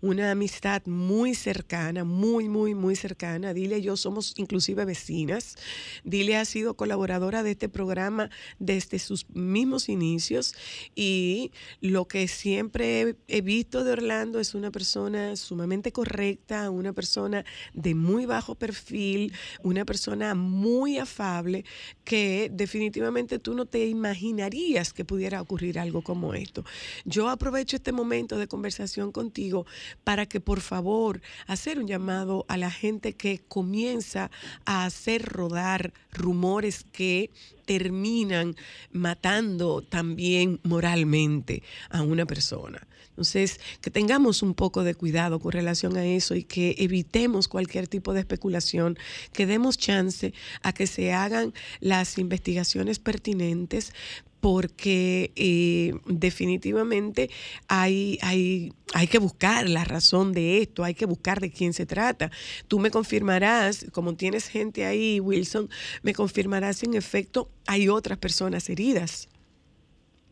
una 0.02 0.32
amistad 0.32 0.82
muy 0.86 1.36
cercana, 1.36 2.04
muy, 2.04 2.48
muy, 2.50 2.76
muy 2.76 2.96
cercana. 2.96 3.54
Dile 3.54 3.82
yo 3.82 3.98
somos 3.98 4.34
inclusive 4.38 4.86
vecinas. 4.86 5.56
Dile 6.04 6.38
ha 6.38 6.46
sido 6.46 6.76
colaboradora 6.76 7.44
de 7.44 7.52
este 7.52 7.70
programa 7.70 8.30
desde 8.60 9.00
sus 9.00 9.30
mismos 9.32 9.90
inicios 9.90 10.54
y 10.96 11.52
lo 11.82 12.08
que 12.08 12.28
siempre 12.28 13.16
he 13.28 13.42
visto 13.42 13.84
de 13.84 13.92
Orlando 13.92 14.40
es 14.40 14.56
una 14.56 14.72
persona 14.72 15.36
sumamente 15.36 15.92
correcta, 15.92 16.70
una 16.70 16.94
persona 16.94 17.46
de 17.74 17.96
muy 17.96 18.26
bajo 18.26 18.56
perfil, 18.56 19.34
una 19.64 19.86
persona 19.86 20.36
muy 20.36 20.98
afable 20.98 21.66
que 22.04 22.50
definitivamente 22.54 23.40
tú 23.40 23.54
no 23.54 23.66
te 23.66 23.88
imaginarías 23.88 24.94
que 24.94 25.06
pudiera 25.06 25.42
ocurrir 25.42 25.80
algo 25.80 26.02
como 26.02 26.34
esto. 26.34 26.64
Yo 27.06 27.30
aprovecho 27.30 27.76
este 27.76 27.92
momento 27.92 28.38
de 28.38 28.48
conversación 28.48 29.12
contigo 29.12 29.66
para 30.04 30.26
que 30.26 30.40
por 30.40 30.62
favor 30.62 31.22
hacer 31.48 31.80
un 31.80 31.88
llamado 31.88 32.46
a 32.48 32.58
la 32.58 32.72
gente 32.72 33.14
que 33.14 33.40
comienza 33.48 34.32
a 34.66 34.86
hacer 34.86 35.24
rodar 35.24 35.94
rumores 36.12 36.86
que 36.92 37.32
terminan 37.66 38.56
matando 38.92 39.82
también 39.82 40.60
moralmente 40.64 41.62
a 41.90 42.02
una 42.02 42.26
persona. 42.26 42.88
Entonces, 43.20 43.60
que 43.82 43.92
tengamos 43.92 44.42
un 44.42 44.54
poco 44.54 44.84
de 44.84 44.96
cuidado 44.96 45.42
con 45.42 45.52
relación 45.52 45.98
a 45.98 46.06
eso 46.06 46.36
y 46.36 46.46
que 46.46 46.76
evitemos 46.80 47.50
cualquier 47.50 47.90
tipo 47.90 48.14
de 48.14 48.22
especulación, 48.22 48.98
que 49.34 49.46
demos 49.46 49.78
chance 49.78 50.34
a 50.64 50.72
que 50.72 50.88
se 50.88 51.12
hagan 51.12 51.54
las 51.82 52.18
investigaciones 52.18 52.98
pertinentes, 52.98 53.94
porque 54.42 55.32
eh, 55.36 55.94
definitivamente 56.08 57.30
hay, 57.68 58.18
hay, 58.22 58.72
hay 58.94 59.08
que 59.08 59.20
buscar 59.20 59.70
la 59.70 59.84
razón 59.84 60.34
de 60.34 60.60
esto, 60.60 60.84
hay 60.84 60.94
que 60.94 61.06
buscar 61.06 61.40
de 61.40 61.52
quién 61.52 61.74
se 61.74 61.86
trata. 61.86 62.32
Tú 62.68 62.80
me 62.80 62.92
confirmarás, 62.92 63.90
como 63.92 64.16
tienes 64.16 64.48
gente 64.48 64.86
ahí, 64.86 65.20
Wilson, 65.20 65.70
me 66.04 66.14
confirmarás 66.14 66.78
si 66.78 66.86
en 66.86 66.96
efecto 66.96 67.50
hay 67.68 67.90
otras 67.90 68.18
personas 68.18 68.70
heridas. 68.70 69.30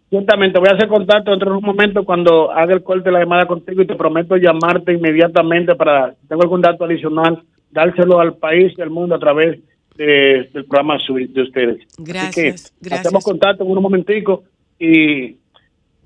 Ciertamente, 0.09 0.57
voy 0.57 0.69
a 0.69 0.75
hacer 0.75 0.87
contacto 0.87 1.31
dentro 1.31 1.51
de 1.51 1.57
un 1.57 1.65
momento 1.65 2.05
cuando 2.05 2.49
haga 2.51 2.73
el 2.73 2.81
corte 2.81 3.09
de 3.09 3.11
la 3.11 3.19
llamada 3.19 3.45
contigo 3.45 3.81
y 3.81 3.87
te 3.87 3.95
prometo 3.95 4.37
llamarte 4.37 4.93
inmediatamente 4.93 5.75
para, 5.75 6.15
tengo 6.29 6.43
algún 6.43 6.61
dato 6.61 6.85
adicional, 6.85 7.43
dárselo 7.71 8.21
al 8.21 8.35
país 8.35 8.73
y 8.77 8.81
al 8.81 8.89
mundo 8.89 9.15
a 9.15 9.19
través 9.19 9.59
del 9.97 10.65
programa 10.65 10.97
de 11.07 11.41
ustedes. 11.41 11.87
Gracias, 11.97 12.73
gracias. 12.79 13.07
Hacemos 13.07 13.23
contacto 13.23 13.63
en 13.63 13.71
un 13.71 13.81
momentico 13.81 14.43
y 14.79 15.37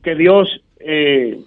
que 0.01 0.15
Dios 0.15 0.49
eh, 0.79 1.39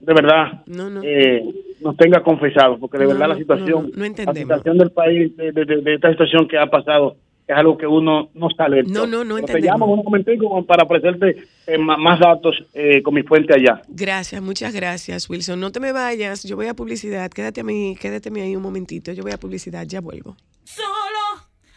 de 0.00 0.14
verdad 0.14 0.62
eh, 1.02 1.42
nos 1.80 1.96
tenga 1.96 2.22
confesado, 2.22 2.78
porque 2.78 2.98
de 2.98 3.06
verdad 3.06 3.28
la 3.28 3.36
situación, 3.36 3.90
la 3.96 4.34
situación 4.34 4.78
del 4.78 4.90
país, 4.90 5.36
de, 5.36 5.94
esta 5.94 6.10
situación 6.10 6.46
que 6.46 6.58
ha 6.58 6.66
pasado, 6.66 7.16
es 7.48 7.56
algo 7.56 7.78
que 7.78 7.86
uno 7.86 8.28
no 8.34 8.48
sale. 8.50 8.82
No, 8.82 9.06
no, 9.06 9.24
no 9.24 9.40
Te 9.40 9.60
llamo 9.60 9.86
un 9.86 10.02
momentico 10.02 10.64
para 10.66 10.84
ofrecerte 10.84 11.36
eh, 11.66 11.78
más 11.78 12.18
datos 12.18 12.56
con 13.02 13.14
mi 13.14 13.22
fuente 13.22 13.54
allá. 13.54 13.82
Gracias, 13.88 14.42
muchas 14.42 14.74
gracias, 14.74 15.30
Wilson. 15.30 15.58
No 15.60 15.70
te 15.70 15.80
me 15.80 15.92
vayas, 15.92 16.42
yo 16.42 16.56
voy 16.56 16.66
a 16.66 16.74
publicidad. 16.74 17.30
Quédate 17.30 17.60
a 17.60 17.64
mí, 17.64 17.96
quédate 18.00 18.30
ahí 18.40 18.54
un 18.54 18.62
momentito. 18.62 19.12
Yo 19.12 19.22
voy 19.22 19.32
a 19.32 19.38
publicidad, 19.38 19.86
ya 19.86 20.00
vuelvo. 20.00 20.36
Solo 20.64 21.45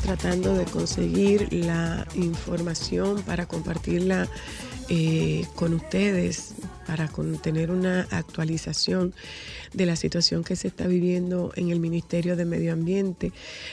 Tratando 0.00 0.54
de 0.54 0.64
conseguir 0.64 1.52
la 1.52 2.06
información 2.14 3.22
para 3.22 3.46
compartirla 3.46 4.28
eh, 4.88 5.46
con 5.54 5.74
ustedes, 5.74 6.54
para 6.86 7.08
tener 7.40 7.70
una 7.70 8.06
actualización 8.10 9.14
de 9.72 9.86
la 9.86 9.96
situación 9.96 10.44
que 10.44 10.56
se 10.56 10.68
está 10.68 10.86
viviendo 10.86 11.52
en 11.56 11.70
el 11.70 11.80
Ministerio 11.80 12.36
de 12.36 12.44
Medio 12.44 12.72
Ambiente. 12.72 13.32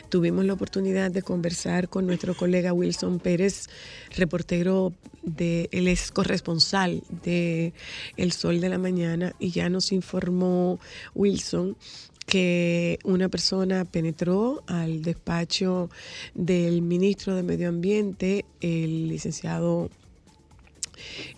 Tuvimos 0.10 0.46
la 0.46 0.54
oportunidad 0.54 1.12
de 1.12 1.24
conversar 1.24 1.90
con 1.90 2.06
nuestro 2.06 2.36
colega 2.36 2.74
Wilson 2.74 3.20
Pérez, 3.20 3.68
reportero 4.16 4.94
de, 5.24 5.68
él 5.72 5.88
es 5.88 6.12
corresponsal 6.12 7.04
de 7.24 7.74
El 8.18 8.32
Sol 8.32 8.62
de 8.62 8.70
la 8.70 8.78
Mañana 8.78 9.34
y 9.40 9.52
ya 9.52 9.68
nos 9.70 9.92
informó 9.92 10.80
Wilson 11.16 11.76
que 12.26 13.00
una 13.04 13.30
persona 13.30 13.86
penetró 13.86 14.64
al 14.68 15.02
despacho 15.02 15.90
del 16.34 16.82
ministro 16.82 17.36
de 17.36 17.44
Medio 17.44 17.70
Ambiente, 17.70 18.46
el 18.62 19.08
licenciado 19.08 19.90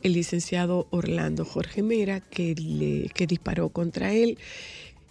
el 0.02 0.14
licenciado 0.14 0.88
Orlando 0.90 1.46
Jorge 1.46 1.82
Mera, 1.84 2.20
que, 2.20 2.54
le, 2.56 3.10
que 3.10 3.28
disparó 3.28 3.70
contra 3.70 4.14
él 4.14 4.38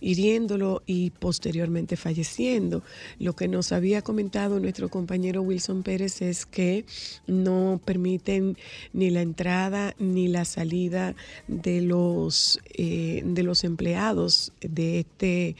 hiriéndolo 0.02 0.82
y 0.84 1.10
posteriormente 1.10 1.96
falleciendo. 1.96 2.82
Lo 3.18 3.34
que 3.34 3.48
nos 3.48 3.72
había 3.72 4.02
comentado 4.02 4.60
nuestro 4.60 4.90
compañero 4.90 5.42
Wilson 5.42 5.82
Pérez 5.82 6.20
es 6.20 6.44
que 6.44 6.84
no 7.26 7.80
permiten 7.84 8.58
ni 8.92 9.10
la 9.10 9.22
entrada 9.22 9.94
ni 9.98 10.28
la 10.28 10.44
salida 10.44 11.14
de 11.46 11.80
los, 11.80 12.60
eh, 12.74 13.22
de 13.24 13.42
los 13.42 13.64
empleados 13.64 14.52
de 14.60 15.00
este 15.00 15.56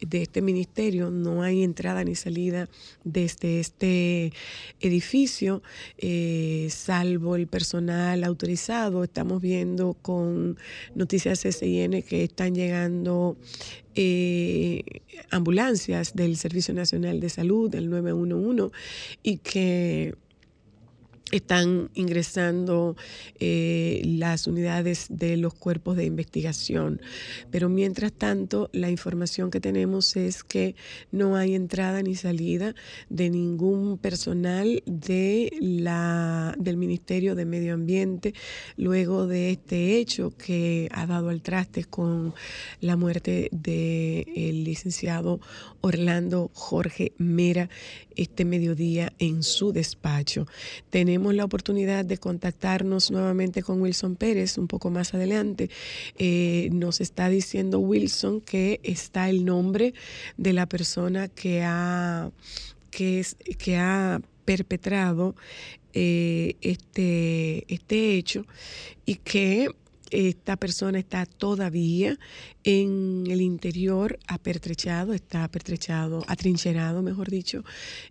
de 0.00 0.22
este 0.22 0.42
ministerio, 0.42 1.10
no 1.10 1.42
hay 1.42 1.62
entrada 1.62 2.04
ni 2.04 2.14
salida 2.14 2.68
desde 3.04 3.60
este 3.60 4.32
edificio, 4.80 5.62
eh, 5.98 6.68
salvo 6.70 7.36
el 7.36 7.46
personal 7.46 8.24
autorizado. 8.24 9.04
Estamos 9.04 9.40
viendo 9.40 9.94
con 9.94 10.58
noticias 10.94 11.40
SIN 11.40 12.02
que 12.02 12.24
están 12.24 12.54
llegando 12.54 13.36
eh, 13.94 14.82
ambulancias 15.30 16.14
del 16.14 16.36
Servicio 16.36 16.74
Nacional 16.74 17.20
de 17.20 17.28
Salud, 17.28 17.70
del 17.70 17.90
911, 17.90 18.70
y 19.22 19.38
que 19.38 20.14
están 21.30 21.90
ingresando 21.94 22.96
eh, 23.38 24.02
las 24.04 24.46
unidades 24.46 25.06
de 25.08 25.36
los 25.36 25.54
cuerpos 25.54 25.96
de 25.96 26.04
investigación. 26.04 27.00
Pero 27.50 27.68
mientras 27.68 28.12
tanto, 28.12 28.68
la 28.72 28.90
información 28.90 29.50
que 29.50 29.60
tenemos 29.60 30.16
es 30.16 30.44
que 30.44 30.74
no 31.12 31.36
hay 31.36 31.54
entrada 31.54 32.02
ni 32.02 32.14
salida 32.14 32.74
de 33.08 33.30
ningún 33.30 33.98
personal 33.98 34.82
de 34.86 35.52
la, 35.60 36.54
del 36.58 36.76
Ministerio 36.76 37.34
de 37.34 37.44
Medio 37.44 37.74
Ambiente 37.74 38.34
luego 38.76 39.26
de 39.26 39.52
este 39.52 39.98
hecho 39.98 40.32
que 40.36 40.88
ha 40.92 41.06
dado 41.06 41.28
al 41.28 41.42
traste 41.42 41.84
con 41.84 42.34
la 42.80 42.96
muerte 42.96 43.48
del 43.52 44.64
licenciado 44.64 45.40
Orlando 45.80 46.50
Jorge 46.54 47.12
Mera 47.18 47.68
este 48.16 48.44
mediodía 48.44 49.12
en 49.18 49.42
su 49.42 49.72
despacho. 49.72 50.46
Tenemos 50.90 51.19
la 51.28 51.44
oportunidad 51.44 52.04
de 52.04 52.18
contactarnos 52.18 53.10
nuevamente 53.10 53.62
con 53.62 53.80
Wilson 53.80 54.16
Pérez 54.16 54.58
un 54.58 54.66
poco 54.66 54.90
más 54.90 55.14
adelante. 55.14 55.70
Eh, 56.18 56.68
nos 56.72 57.00
está 57.00 57.28
diciendo 57.28 57.78
Wilson 57.78 58.40
que 58.40 58.80
está 58.82 59.28
el 59.28 59.44
nombre 59.44 59.94
de 60.36 60.52
la 60.52 60.66
persona 60.66 61.28
que 61.28 61.62
ha, 61.62 62.30
que 62.90 63.20
es, 63.20 63.36
que 63.58 63.76
ha 63.76 64.20
perpetrado 64.44 65.36
eh, 65.92 66.56
este, 66.60 67.72
este 67.72 68.14
hecho 68.14 68.46
y 69.04 69.16
que 69.16 69.68
esta 70.10 70.56
persona 70.56 70.98
está 70.98 71.26
todavía 71.26 72.18
en 72.64 73.24
el 73.28 73.40
interior 73.40 74.18
apertrechado, 74.26 75.12
está 75.12 75.44
apertrechado, 75.44 76.24
atrincherado, 76.26 77.02
mejor 77.02 77.30
dicho, 77.30 77.64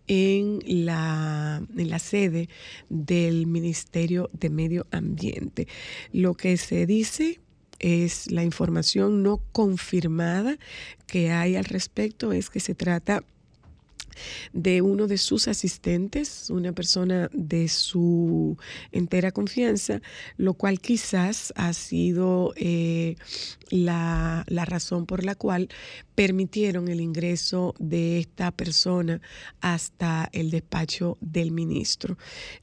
en 0.07 0.59
la, 0.65 1.61
en 1.77 1.89
la 1.89 1.99
sede 1.99 2.49
del 2.89 3.47
Ministerio 3.47 4.29
de 4.33 4.49
Medio 4.49 4.87
Ambiente. 4.91 5.67
Lo 6.11 6.33
que 6.33 6.57
se 6.57 6.85
dice 6.85 7.39
es 7.79 8.31
la 8.31 8.43
información 8.43 9.23
no 9.23 9.37
confirmada 9.51 10.57
que 11.07 11.31
hay 11.31 11.55
al 11.55 11.65
respecto, 11.65 12.33
es 12.33 12.49
que 12.49 12.59
se 12.59 12.75
trata 12.75 13.23
de 14.53 14.81
uno 14.81 15.07
de 15.07 15.17
sus 15.17 15.47
asistentes, 15.47 16.49
una 16.49 16.71
persona 16.71 17.29
de 17.33 17.67
su 17.67 18.57
entera 18.91 19.31
confianza, 19.31 20.01
lo 20.37 20.53
cual 20.53 20.79
quizás 20.79 21.53
ha 21.55 21.73
sido 21.73 22.53
eh, 22.55 23.15
la, 23.69 24.43
la 24.47 24.65
razón 24.65 25.05
por 25.05 25.23
la 25.23 25.35
cual 25.35 25.69
permitieron 26.19 26.89
el 26.89 26.99
ingreso 26.99 27.73
de 27.79 28.19
esta 28.19 28.51
persona 28.51 29.21
hasta 29.61 30.27
el 30.33 30.51
despacho 30.51 31.17
del 31.21 31.51
ministro. 31.51 32.17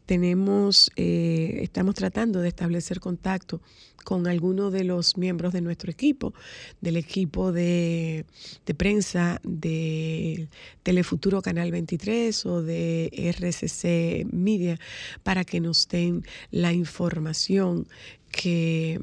Tenemos, 0.05 0.91
eh, 0.97 1.61
estamos 1.63 1.95
tratando 1.95 2.43
de 2.43 2.49
establecer 2.49 3.01
contacto 3.01 3.63
con 4.05 4.27
alguno 4.27 4.71
de 4.71 4.85
los 4.85 5.17
miembros 5.17 5.55
de 5.55 5.63
nuestro 5.63 5.91
equipo, 5.91 6.35
del 6.83 6.99
equipo 6.99 7.51
de, 7.51 8.27
de 8.67 8.75
prensa 8.75 9.41
de 9.43 10.49
Telefuturo 10.83 11.41
Canal 11.41 11.71
23 11.71 12.45
o 12.45 12.63
de 12.63 13.11
RCC 13.11 14.31
Media, 14.35 14.79
para 15.23 15.45
que 15.45 15.61
nos 15.61 15.89
den 15.89 16.27
la 16.51 16.75
información 16.75 17.89
que 18.31 19.01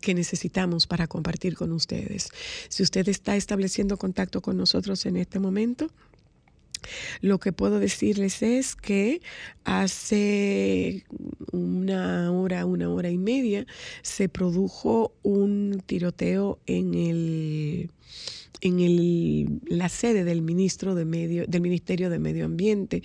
que 0.00 0.14
necesitamos 0.14 0.86
para 0.86 1.06
compartir 1.06 1.54
con 1.54 1.72
ustedes. 1.72 2.28
Si 2.68 2.82
usted 2.82 3.08
está 3.08 3.36
estableciendo 3.36 3.96
contacto 3.96 4.40
con 4.40 4.56
nosotros 4.56 5.06
en 5.06 5.16
este 5.16 5.38
momento, 5.38 5.88
lo 7.20 7.38
que 7.38 7.52
puedo 7.52 7.78
decirles 7.78 8.42
es 8.42 8.76
que 8.76 9.20
hace 9.64 11.04
una 11.52 12.30
hora, 12.32 12.66
una 12.66 12.90
hora 12.90 13.10
y 13.10 13.18
media, 13.18 13.66
se 14.02 14.28
produjo 14.28 15.12
un 15.22 15.82
tiroteo 15.86 16.58
en 16.66 16.94
el 16.94 17.90
en 18.60 18.80
el, 18.80 19.60
la 19.66 19.90
sede 19.90 20.24
del 20.24 20.40
ministro 20.40 20.94
de 20.94 21.04
medio, 21.04 21.44
del 21.46 21.60
Ministerio 21.60 22.08
de 22.08 22.18
Medio 22.18 22.46
Ambiente. 22.46 23.02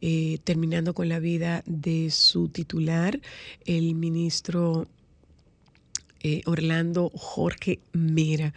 Eh, 0.00 0.38
terminando 0.44 0.94
con 0.94 1.08
la 1.08 1.18
vida 1.18 1.64
de 1.66 2.10
su 2.12 2.48
titular, 2.48 3.20
el 3.66 3.96
ministro 3.96 4.86
eh, 6.22 6.42
Orlando 6.46 7.10
Jorge 7.14 7.80
Mera. 7.92 8.52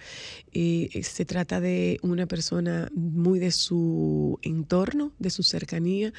Eh, 0.54 1.02
se 1.04 1.24
trata 1.24 1.62
de 1.62 1.98
una 2.02 2.26
persona 2.26 2.90
muy 2.94 3.40
de 3.40 3.52
su 3.52 4.38
entorno, 4.42 5.14
de 5.18 5.30
su 5.30 5.44
cercanía, 5.44 6.12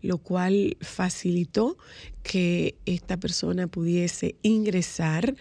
lo 0.00 0.18
cual 0.18 0.76
facilitó 0.80 1.76
que 2.22 2.76
esta 2.86 3.16
persona 3.16 3.66
pudiese 3.66 4.36
ingresar 4.42 5.34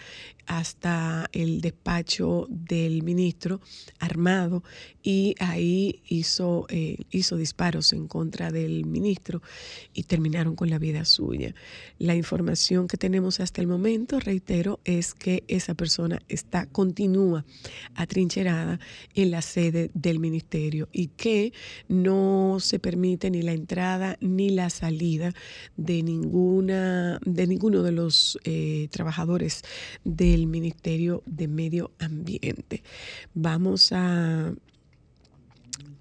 hasta 0.45 1.29
el 1.31 1.61
despacho 1.61 2.47
del 2.49 3.03
ministro 3.03 3.61
armado 3.99 4.63
y 5.03 5.35
ahí 5.39 6.01
hizo, 6.07 6.65
eh, 6.69 6.97
hizo 7.11 7.37
disparos 7.37 7.93
en 7.93 8.07
contra 8.07 8.49
del 8.49 8.85
ministro 8.85 9.43
y 9.93 10.03
terminaron 10.03 10.55
con 10.55 10.71
la 10.71 10.79
vida 10.79 11.05
suya. 11.05 11.53
La 11.99 12.15
información 12.15 12.87
que 12.87 12.97
tenemos 12.97 13.39
hasta 13.41 13.61
el 13.61 13.67
momento, 13.67 14.19
reitero, 14.19 14.79
es 14.85 15.13
que 15.13 15.43
esa 15.47 15.75
persona 15.75 16.19
está, 16.29 16.65
continúa 16.65 17.45
atrincherada 17.93 18.38
en 18.47 19.31
la 19.31 19.41
sede 19.41 19.91
del 19.93 20.19
ministerio 20.19 20.87
y 20.91 21.07
que 21.07 21.53
no 21.87 22.57
se 22.59 22.79
permite 22.79 23.29
ni 23.29 23.41
la 23.41 23.53
entrada 23.53 24.17
ni 24.21 24.49
la 24.49 24.69
salida 24.69 25.33
de 25.77 26.03
ninguna 26.03 27.19
de 27.25 27.47
ninguno 27.47 27.83
de 27.83 27.91
los 27.91 28.37
eh, 28.43 28.87
trabajadores 28.91 29.63
del 30.03 30.47
Ministerio 30.47 31.23
de 31.25 31.47
Medio 31.47 31.91
Ambiente. 31.99 32.83
Vamos 33.33 33.91
a, 33.91 34.53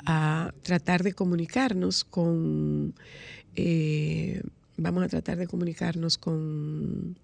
a 0.07 0.53
tratar 0.63 1.03
de 1.03 1.13
comunicarnos 1.13 2.05
con, 2.05 2.95
eh, 3.57 4.43
vamos 4.77 5.05
a 5.05 5.09
tratar 5.09 5.39
de 5.39 5.47
comunicarnos 5.47 6.19
con, 6.19 7.19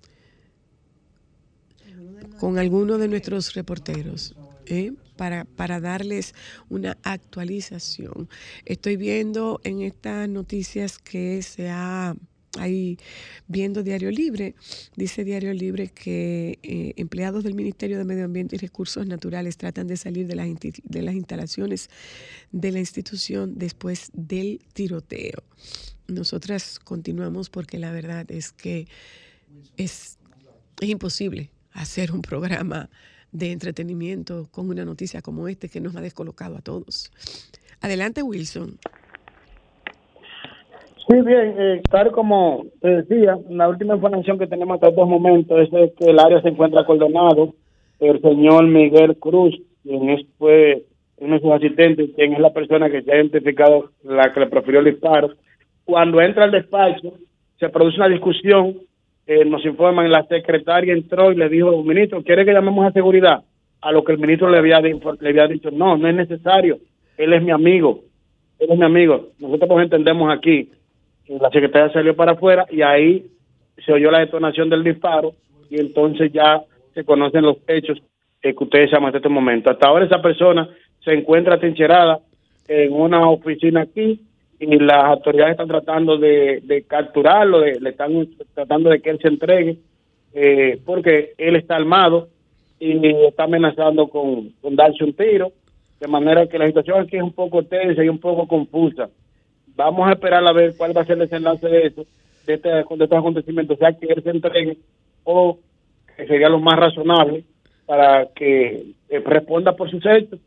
con 2.38 2.58
alguno 2.58 2.98
de 2.98 3.08
nuestros 3.08 3.54
reporteros. 3.54 4.34
¿Eh? 4.66 4.92
Para, 5.16 5.44
para, 5.44 5.80
darles 5.80 6.34
una 6.68 6.98
actualización. 7.02 8.28
Estoy 8.64 8.96
viendo 8.96 9.60
en 9.62 9.82
estas 9.82 10.28
noticias 10.28 10.98
que 10.98 11.40
se 11.42 11.70
ha 11.70 12.16
Ahí 12.58 12.98
viendo 13.48 13.82
Diario 13.82 14.10
Libre, 14.10 14.54
dice 14.96 15.24
Diario 15.24 15.52
Libre 15.52 15.88
que 15.88 16.58
eh, 16.62 16.92
empleados 16.96 17.42
del 17.42 17.54
Ministerio 17.54 17.98
de 17.98 18.04
Medio 18.04 18.24
Ambiente 18.24 18.56
y 18.56 18.58
Recursos 18.58 19.06
Naturales 19.06 19.56
tratan 19.56 19.86
de 19.86 19.96
salir 19.96 20.26
de 20.26 20.36
las, 20.36 20.48
de 20.84 21.02
las 21.02 21.14
instalaciones 21.14 21.90
de 22.52 22.70
la 22.70 22.78
institución 22.78 23.58
después 23.58 24.10
del 24.12 24.60
tiroteo. 24.72 25.42
Nosotras 26.06 26.78
continuamos 26.78 27.50
porque 27.50 27.78
la 27.78 27.90
verdad 27.90 28.30
es 28.30 28.52
que 28.52 28.86
es, 29.76 30.18
es 30.80 30.88
imposible 30.88 31.50
hacer 31.72 32.12
un 32.12 32.22
programa 32.22 32.88
de 33.34 33.50
entretenimiento 33.50 34.46
con 34.50 34.70
una 34.70 34.84
noticia 34.84 35.20
como 35.20 35.48
este 35.48 35.68
que 35.68 35.80
nos 35.80 35.94
ha 35.96 36.00
descolocado 36.00 36.56
a 36.56 36.60
todos. 36.60 37.10
Adelante, 37.82 38.22
Wilson. 38.22 38.78
Sí, 41.06 41.20
bien, 41.20 41.54
eh, 41.58 41.82
tal 41.90 42.12
como 42.12 42.64
te 42.80 43.02
decía, 43.02 43.36
la 43.50 43.68
última 43.68 43.94
información 43.96 44.38
que 44.38 44.46
tenemos 44.46 44.76
hasta 44.76 44.88
estos 44.88 45.06
momentos 45.06 45.58
es 45.60 45.92
que 45.98 46.10
el 46.10 46.18
área 46.18 46.40
se 46.40 46.48
encuentra 46.48 46.80
acordonado. 46.80 47.54
El 48.00 48.22
señor 48.22 48.66
Miguel 48.66 49.16
Cruz, 49.18 49.54
quien 49.82 50.08
es, 50.10 50.24
fue 50.38 50.84
un 51.18 51.38
sus 51.40 51.52
asistentes, 51.52 52.10
quien 52.14 52.32
es 52.34 52.40
la 52.40 52.52
persona 52.52 52.88
que 52.88 53.02
se 53.02 53.12
ha 53.12 53.16
identificado, 53.16 53.90
la 54.02 54.32
que 54.32 54.40
le 54.40 54.46
profirió 54.46 54.80
el 54.80 54.86
disparo. 54.86 55.30
Cuando 55.84 56.20
entra 56.20 56.44
al 56.44 56.52
despacho, 56.52 57.14
se 57.58 57.68
produce 57.68 57.96
una 57.96 58.08
discusión, 58.08 58.78
eh, 59.26 59.44
nos 59.44 59.64
informan, 59.64 60.10
la 60.10 60.26
secretaria 60.26 60.92
entró 60.92 61.32
y 61.32 61.36
le 61.36 61.48
dijo, 61.48 61.82
ministro, 61.82 62.22
¿quiere 62.22 62.44
que 62.44 62.52
llamemos 62.52 62.86
a 62.86 62.92
seguridad? 62.92 63.42
A 63.80 63.92
lo 63.92 64.04
que 64.04 64.12
el 64.12 64.18
ministro 64.18 64.50
le 64.50 64.58
había, 64.58 64.80
le 64.80 65.28
había 65.28 65.46
dicho, 65.46 65.70
no, 65.70 65.96
no 65.96 66.08
es 66.08 66.14
necesario, 66.14 66.78
él 67.16 67.32
es 67.32 67.42
mi 67.42 67.50
amigo, 67.50 68.02
él 68.58 68.70
es 68.70 68.78
mi 68.78 68.84
amigo. 68.84 69.28
Nosotros 69.38 69.68
pues 69.68 69.84
entendemos 69.84 70.34
aquí, 70.34 70.70
la 71.28 71.50
secretaria 71.50 71.92
salió 71.92 72.14
para 72.14 72.32
afuera 72.32 72.66
y 72.70 72.82
ahí 72.82 73.26
se 73.84 73.92
oyó 73.92 74.10
la 74.10 74.20
detonación 74.20 74.68
del 74.68 74.84
disparo 74.84 75.34
y 75.70 75.80
entonces 75.80 76.32
ya 76.32 76.62
se 76.94 77.04
conocen 77.04 77.42
los 77.42 77.56
hechos 77.66 78.00
que 78.40 78.54
ustedes 78.56 78.90
llaman 78.90 79.08
hasta 79.08 79.18
este 79.18 79.28
momento. 79.28 79.70
Hasta 79.70 79.88
ahora 79.88 80.04
esa 80.04 80.20
persona 80.20 80.68
se 81.02 81.12
encuentra 81.12 81.58
trincherada 81.58 82.20
en 82.68 82.92
una 82.92 83.28
oficina 83.28 83.82
aquí 83.82 84.20
y 84.58 84.78
las 84.78 85.04
autoridades 85.04 85.52
están 85.52 85.68
tratando 85.68 86.16
de, 86.16 86.84
capturarlo, 86.86 87.60
le 87.64 87.90
están 87.90 88.28
tratando 88.54 88.90
de 88.90 89.00
que 89.00 89.10
él 89.10 89.18
se 89.20 89.28
entregue, 89.28 89.78
eh, 90.32 90.80
porque 90.84 91.32
él 91.38 91.56
está 91.56 91.76
armado 91.76 92.28
y 92.78 93.06
está 93.26 93.44
amenazando 93.44 94.08
con, 94.08 94.52
darse 94.62 95.04
un 95.04 95.14
tiro, 95.14 95.52
de 96.00 96.08
manera 96.08 96.46
que 96.46 96.58
la 96.58 96.66
situación 96.66 97.00
aquí 97.00 97.16
es 97.16 97.22
un 97.22 97.32
poco 97.32 97.62
tensa 97.64 98.04
y 98.04 98.08
un 98.08 98.18
poco 98.18 98.46
confusa. 98.46 99.08
Vamos 99.76 100.08
a 100.08 100.12
esperar 100.12 100.46
a 100.46 100.52
ver 100.52 100.74
cuál 100.76 100.96
va 100.96 101.02
a 101.02 101.04
ser 101.04 101.14
el 101.14 101.28
desenlace 101.28 101.68
de 101.68 101.86
eso, 101.86 102.06
de, 102.46 102.54
este, 102.54 102.68
de 102.68 102.80
estos 102.80 103.12
acontecimientos, 103.12 103.78
sea 103.78 103.92
que 103.92 104.06
él 104.06 104.22
se 104.22 104.30
entregue 104.30 104.78
o 105.24 105.58
que 106.16 106.26
sería 106.26 106.48
lo 106.48 106.60
más 106.60 106.78
razonable 106.78 107.44
para 107.86 108.26
que 108.34 108.92
eh, 109.08 109.22
responda 109.24 109.74
por 109.74 109.90
sus 109.90 110.04
hechos 110.06 110.40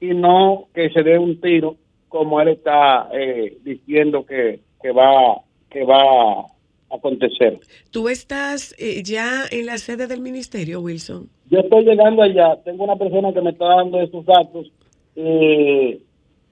y 0.00 0.08
no 0.14 0.66
que 0.74 0.90
se 0.90 1.02
dé 1.02 1.18
un 1.18 1.40
tiro 1.40 1.76
como 2.12 2.42
él 2.42 2.48
está 2.48 3.08
eh, 3.14 3.56
diciendo 3.64 4.26
que, 4.26 4.60
va 4.92 5.40
que 5.70 5.82
va 5.82 6.40
a 6.40 6.46
acontecer. 6.94 7.58
¿Tú 7.90 8.10
estás 8.10 8.74
eh, 8.78 9.02
ya 9.02 9.44
en 9.50 9.64
la 9.64 9.78
sede 9.78 10.06
del 10.06 10.20
ministerio, 10.20 10.82
Wilson? 10.82 11.30
Yo 11.48 11.60
estoy 11.60 11.84
llegando 11.84 12.22
allá. 12.22 12.56
Tengo 12.64 12.84
una 12.84 12.96
persona 12.96 13.32
que 13.32 13.40
me 13.40 13.50
está 13.50 13.64
dando 13.64 13.98
esos 13.98 14.26
datos 14.26 14.70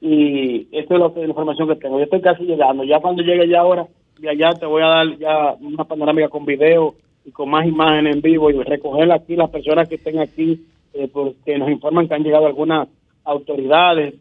y 0.01 0.67
esta 0.73 0.95
es 0.95 1.01
la 1.01 1.27
información 1.27 1.69
que 1.69 1.77
tengo. 1.77 1.99
Yo 1.99 2.05
estoy 2.05 2.23
casi 2.23 2.45
llegando. 2.45 2.83
Ya 2.85 2.99
cuando 3.01 3.23
llegue 3.23 3.47
ya 3.47 3.61
ahora, 3.61 3.87
de 4.19 4.31
allá 4.31 4.53
te 4.59 4.65
voy 4.65 4.83
a 4.83 4.87
dar 4.87 5.19
ya 5.19 5.55
una 5.61 5.85
panorámica 5.85 6.31
con 6.31 6.47
video 6.47 6.95
y 7.27 7.33
con 7.33 7.51
más 7.51 7.67
imágenes 7.67 8.17
en 8.17 8.23
vivo 8.23 8.51
y 8.51 8.63
recoger 8.63 9.13
aquí 9.13 9.37
las 9.37 9.51
personas 9.51 9.91
que 9.91 9.97
estén 9.97 10.21
aquí, 10.21 10.65
eh, 10.95 11.07
porque 11.13 11.59
nos 11.59 11.71
informan 11.71 12.09
que 12.09 12.15
han 12.15 12.23
llegado 12.23 12.47
algunas 12.47 12.89
autoridades 13.25 14.15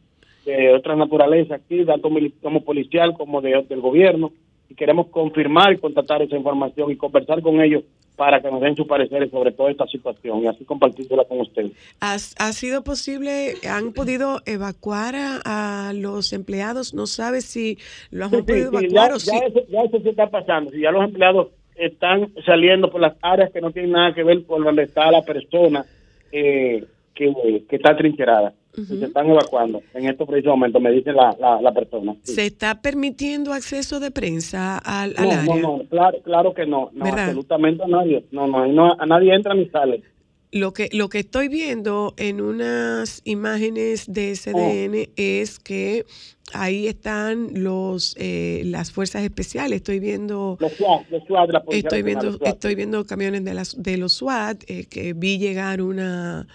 de 0.50 0.74
otras 0.74 0.98
naturalezas 0.98 1.62
aquí, 1.62 1.86
tanto 1.86 2.10
como 2.42 2.62
policial 2.62 3.14
como 3.14 3.42
de, 3.42 3.66
del 3.68 3.82
gobierno, 3.82 4.32
y 4.70 4.76
queremos 4.76 5.08
confirmar 5.08 5.74
y 5.74 5.78
contactar 5.78 6.22
esa 6.22 6.36
información 6.36 6.92
y 6.92 6.96
conversar 6.96 7.42
con 7.42 7.62
ellos 7.62 7.84
para 8.16 8.42
que 8.42 8.52
nos 8.52 8.60
den 8.62 8.76
sus 8.76 8.86
pareceres 8.86 9.32
sobre 9.32 9.52
toda 9.54 9.72
esta 9.72 9.88
situación 9.88 10.44
y 10.44 10.48
así 10.48 10.66
compartirla 10.66 11.24
con 11.24 11.40
ustedes. 11.40 11.72
¿Ha, 12.02 12.20
sido 12.52 12.84
posible, 12.84 13.54
han 13.68 13.94
podido 13.94 14.42
evacuar 14.46 15.16
a, 15.16 15.94
los 15.96 16.34
empleados? 16.34 16.94
¿No 16.94 17.08
sabe 17.08 17.42
si 17.42 17.78
lo 18.12 18.26
han 18.26 18.32
podido 18.32 18.68
evacuar 18.68 19.10
ya, 19.10 19.16
o 19.16 19.20
si... 19.20 19.36
Eso, 19.36 19.66
ya 19.70 19.82
eso 19.84 20.00
sí 20.02 20.10
está 20.10 20.30
pasando, 20.30 20.70
si 20.72 20.82
ya 20.82 20.92
los 20.92 21.06
empleados 21.06 21.48
están 21.76 22.34
saliendo 22.46 22.90
por 22.90 23.02
las 23.02 23.14
áreas 23.22 23.52
que 23.52 23.62
no 23.62 23.72
tienen 23.72 23.92
nada 23.92 24.14
que 24.14 24.24
ver 24.24 24.44
con 24.44 24.64
donde 24.64 24.84
está 24.84 25.10
la 25.12 25.22
persona 25.22 25.86
eh, 26.32 26.84
que, 27.16 27.66
está 27.70 27.96
trincherada. 27.96 28.54
Se 28.74 29.06
están 29.06 29.28
evacuando 29.28 29.82
en 29.94 30.08
estos 30.08 30.28
precisos 30.28 30.52
momentos, 30.52 30.82
me 30.82 30.92
dice 30.92 31.12
la, 31.12 31.36
la, 31.62 31.72
persona. 31.74 32.16
¿Se 32.24 32.46
está 32.46 32.82
permitiendo 32.82 33.52
acceso 33.52 34.00
de 34.00 34.12
prensa 34.12 34.78
al, 34.78 35.16
área? 35.18 35.44
No, 35.44 35.58
no, 35.58 35.84
claro, 35.90 36.18
claro 36.24 36.54
que 36.54 36.66
no, 36.66 36.90
no 36.94 37.06
absolutamente 37.06 37.84
a 37.84 37.88
nadie. 37.88 38.26
No, 38.32 38.48
no, 38.48 38.68
no, 38.68 38.96
a 38.98 39.06
nadie 39.06 39.34
entra 39.34 39.54
ni 39.54 39.68
sale. 39.70 40.04
Lo 40.52 40.74
que, 40.74 40.90
lo 40.94 41.10
que 41.10 41.20
estoy 41.20 41.48
viendo 41.48 42.16
en 42.18 42.42
unas 42.42 43.22
imágenes 43.24 44.12
de 44.12 44.36
SDN 44.36 44.96
oh. 44.96 45.14
es 45.16 45.60
que 45.60 46.06
ahí 46.54 46.88
están 46.88 47.50
los 47.54 48.16
eh, 48.18 48.64
las 48.66 48.92
fuerzas 48.92 49.24
especiales. 49.24 49.78
Estoy 49.78 50.00
viendo 50.00 50.58
los 50.60 50.72
SWAT, 50.74 51.10
los 51.12 51.24
SWAT 51.26 51.50
la 51.52 51.64
estoy 51.70 52.02
viendo 52.02 52.40
estoy 52.44 52.74
viendo 52.74 53.06
camiones 53.06 53.44
de 53.44 53.54
las 53.54 53.82
de 53.82 53.98
los 53.98 54.14
SWAT 54.14 54.64
eh, 54.68 54.86
que 54.90 55.14
vi 55.14 55.38
llegar 55.38 55.84
una 55.84 56.48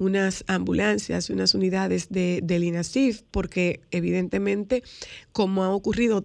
unas 0.00 0.44
ambulancias, 0.48 1.30
unas 1.30 1.54
unidades 1.54 2.08
de, 2.08 2.40
del 2.42 2.64
INASIF, 2.64 3.22
porque 3.30 3.80
evidentemente, 3.90 4.82
como 5.32 5.62
ha 5.62 5.74
ocurrido 5.74 6.24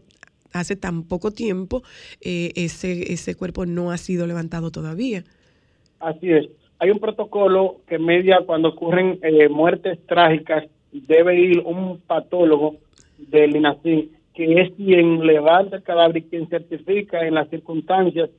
hace 0.54 0.76
tan 0.76 1.04
poco 1.04 1.32
tiempo, 1.32 1.84
eh, 2.22 2.52
ese, 2.56 3.14
ese 3.14 3.36
cuerpo 3.36 3.66
no 3.66 3.92
ha 3.92 3.98
sido 3.98 4.26
levantado 4.26 4.72
todavía. 4.72 5.24
Así 6.00 6.32
es 6.32 6.50
hay 6.80 6.92
un 6.92 7.00
protocolo 7.00 7.78
que 7.88 8.00
media 8.00 8.42
cuando 8.46 8.70
ocurren 8.70 9.20
eh, 9.22 9.50
muertes 9.50 10.00
trágicas, 10.06 10.66
debe 10.92 11.40
ir 11.40 11.60
un 11.60 12.00
patólogo 12.00 12.76
del 13.18 13.56
INACI, 13.56 14.12
que 14.34 14.62
es 14.62 14.72
quien 14.74 15.26
levanta 15.26 15.78
el 15.78 15.84
cadáver 15.84 16.18
y 16.18 16.24
quien 16.24 16.48
certifica 16.48 17.26
en 17.26 17.36
las 17.36 17.50
circunstancias 17.50 18.30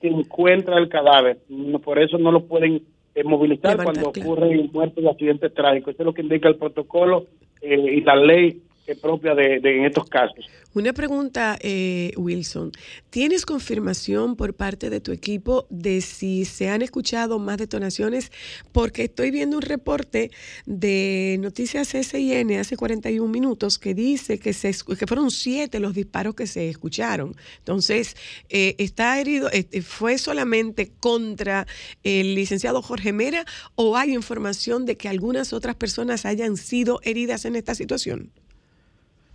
que 0.00 0.08
encuentra 0.08 0.78
el 0.78 0.88
cadáver. 0.88 1.38
por 1.82 1.98
eso 1.98 2.18
no 2.18 2.30
lo 2.30 2.44
pueden 2.44 2.82
eh, 3.16 3.24
movilizar 3.24 3.82
cuando 3.82 4.10
ocurren 4.10 4.68
muertes 4.72 5.02
y 5.02 5.08
accidentes 5.08 5.54
trágicos. 5.54 5.94
Eso 5.94 6.02
es 6.02 6.06
lo 6.06 6.12
que 6.12 6.20
indica 6.20 6.48
el 6.50 6.56
protocolo 6.56 7.24
eh, 7.62 7.94
y 7.94 8.02
la 8.02 8.14
ley 8.14 8.60
propia 8.94 9.34
de, 9.34 9.56
en 9.56 9.84
estos 9.84 10.08
casos. 10.08 10.46
Una 10.74 10.92
pregunta, 10.92 11.58
eh, 11.60 12.12
Wilson. 12.16 12.70
¿Tienes 13.08 13.46
confirmación 13.46 14.36
por 14.36 14.54
parte 14.54 14.90
de 14.90 15.00
tu 15.00 15.10
equipo 15.10 15.66
de 15.70 16.02
si 16.02 16.44
se 16.44 16.68
han 16.68 16.82
escuchado 16.82 17.38
más 17.38 17.56
detonaciones? 17.56 18.30
Porque 18.72 19.04
estoy 19.04 19.30
viendo 19.30 19.56
un 19.56 19.62
reporte 19.62 20.30
de 20.66 21.38
Noticias 21.40 21.88
SIN 21.88 22.52
hace 22.58 22.76
41 22.76 23.26
minutos 23.32 23.78
que 23.78 23.94
dice 23.94 24.38
que, 24.38 24.52
se, 24.52 24.72
que 24.98 25.06
fueron 25.06 25.30
siete 25.30 25.80
los 25.80 25.94
disparos 25.94 26.34
que 26.34 26.46
se 26.46 26.68
escucharon. 26.68 27.34
Entonces, 27.58 28.14
eh, 28.50 28.74
¿está 28.78 29.18
herido? 29.18 29.50
Este, 29.50 29.80
¿Fue 29.80 30.18
solamente 30.18 30.92
contra 31.00 31.66
el 32.02 32.34
licenciado 32.34 32.82
Jorge 32.82 33.12
Mera 33.12 33.46
o 33.76 33.96
hay 33.96 34.14
información 34.14 34.84
de 34.84 34.96
que 34.96 35.08
algunas 35.08 35.52
otras 35.52 35.74
personas 35.74 36.26
hayan 36.26 36.56
sido 36.56 37.00
heridas 37.02 37.46
en 37.46 37.56
esta 37.56 37.74
situación? 37.74 38.30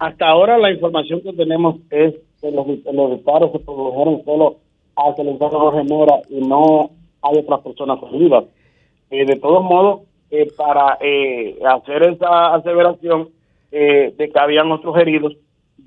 Hasta 0.01 0.27
ahora 0.27 0.57
la 0.57 0.71
información 0.71 1.21
que 1.21 1.31
tenemos 1.31 1.75
es 1.91 2.15
que 2.41 2.49
los, 2.49 2.65
disparos 2.65 3.51
se 3.51 3.59
produjeron 3.59 4.25
solo 4.25 4.57
hacia 4.95 5.21
el 5.21 5.27
entorno 5.27 5.59
Jorge 5.59 5.83
Mora 5.83 6.15
y 6.27 6.39
no 6.41 6.89
hay 7.21 7.37
otras 7.37 7.59
personas 7.59 7.99
heridas. 8.11 8.45
Eh, 9.11 9.25
de 9.27 9.35
todos 9.35 9.63
modos, 9.63 10.01
eh, 10.31 10.51
para 10.57 10.97
eh, 11.01 11.55
hacer 11.63 12.01
esa 12.01 12.55
aseveración 12.55 13.29
de 13.69 14.15
que 14.17 14.39
habían 14.39 14.71
otros 14.71 14.97
heridos, 14.97 15.37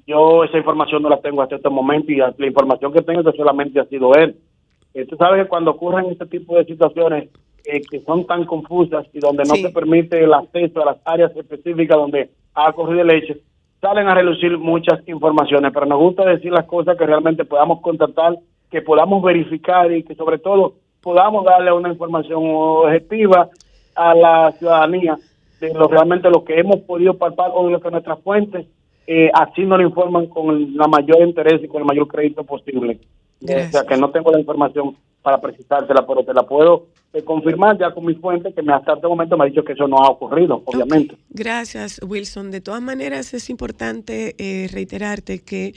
yo 0.06 0.44
esa 0.44 0.58
información 0.58 1.02
no 1.02 1.08
la 1.08 1.20
tengo 1.20 1.42
hasta 1.42 1.56
este 1.56 1.68
momento 1.68 2.12
y 2.12 2.16
la 2.16 2.32
información 2.38 2.92
que 2.92 3.02
tengo 3.02 3.20
es 3.20 3.26
que 3.26 3.36
solamente 3.36 3.80
ha 3.80 3.84
sido 3.86 4.14
él. 4.14 4.36
Tú 5.08 5.16
sabes 5.16 5.42
que 5.42 5.48
cuando 5.48 5.72
ocurren 5.72 6.06
este 6.06 6.26
tipo 6.26 6.56
de 6.56 6.64
situaciones 6.66 7.30
que 7.64 8.00
son 8.06 8.26
tan 8.26 8.44
confusas 8.44 9.06
y 9.12 9.18
donde 9.18 9.42
no 9.42 9.56
se 9.56 9.70
permite 9.70 10.22
el 10.22 10.32
acceso 10.32 10.82
a 10.82 10.92
las 10.92 10.98
áreas 11.04 11.36
específicas 11.36 11.98
donde 11.98 12.30
ha 12.54 12.70
ocurrido 12.70 13.02
el 13.02 13.10
hecho, 13.10 13.34
salen 13.84 14.08
a 14.08 14.14
relucir 14.14 14.56
muchas 14.56 15.06
informaciones, 15.06 15.70
pero 15.74 15.84
nos 15.84 15.98
gusta 15.98 16.24
decir 16.24 16.50
las 16.50 16.64
cosas 16.64 16.96
que 16.96 17.04
realmente 17.04 17.44
podamos 17.44 17.82
contactar, 17.82 18.34
que 18.70 18.80
podamos 18.80 19.22
verificar 19.22 19.92
y 19.92 20.02
que 20.02 20.14
sobre 20.14 20.38
todo 20.38 20.76
podamos 21.02 21.44
darle 21.44 21.70
una 21.70 21.90
información 21.90 22.42
objetiva 22.46 23.50
a 23.94 24.14
la 24.14 24.52
ciudadanía 24.52 25.18
de 25.60 25.74
lo 25.74 25.86
realmente 25.86 26.30
lo 26.30 26.44
que 26.44 26.58
hemos 26.58 26.80
podido 26.80 27.18
palpar 27.18 27.50
o 27.52 27.66
de 27.66 27.72
lo 27.72 27.80
que 27.80 27.90
nuestras 27.90 28.18
fuentes 28.20 28.66
eh, 29.06 29.30
así 29.34 29.66
nos 29.66 29.78
lo 29.78 29.86
informan 29.86 30.28
con 30.28 30.74
la 30.74 30.88
mayor 30.88 31.20
interés 31.20 31.62
y 31.62 31.68
con 31.68 31.82
el 31.82 31.86
mayor 31.86 32.08
crédito 32.08 32.42
posible. 32.42 32.98
O 33.44 33.70
sea 33.70 33.84
que 33.84 33.96
no 33.96 34.10
tengo 34.10 34.30
la 34.30 34.40
información 34.40 34.96
para 35.22 35.40
precisártela, 35.40 36.06
pero 36.06 36.24
te 36.24 36.34
la 36.34 36.42
puedo 36.42 36.88
confirmar 37.22 37.78
ya 37.78 37.92
con 37.92 38.04
mi 38.04 38.14
fuente 38.14 38.52
que 38.52 38.60
hasta 38.72 38.94
este 38.94 39.06
momento 39.06 39.36
me 39.36 39.44
ha 39.44 39.46
dicho 39.46 39.62
que 39.62 39.72
eso 39.72 39.86
no 39.86 39.98
ha 39.98 40.10
ocurrido, 40.10 40.62
obviamente. 40.64 41.16
Gracias, 41.30 42.00
Wilson. 42.02 42.50
De 42.50 42.60
todas 42.60 42.82
maneras, 42.82 43.32
es 43.34 43.48
importante 43.50 44.34
eh, 44.38 44.68
reiterarte 44.72 45.42
que 45.42 45.74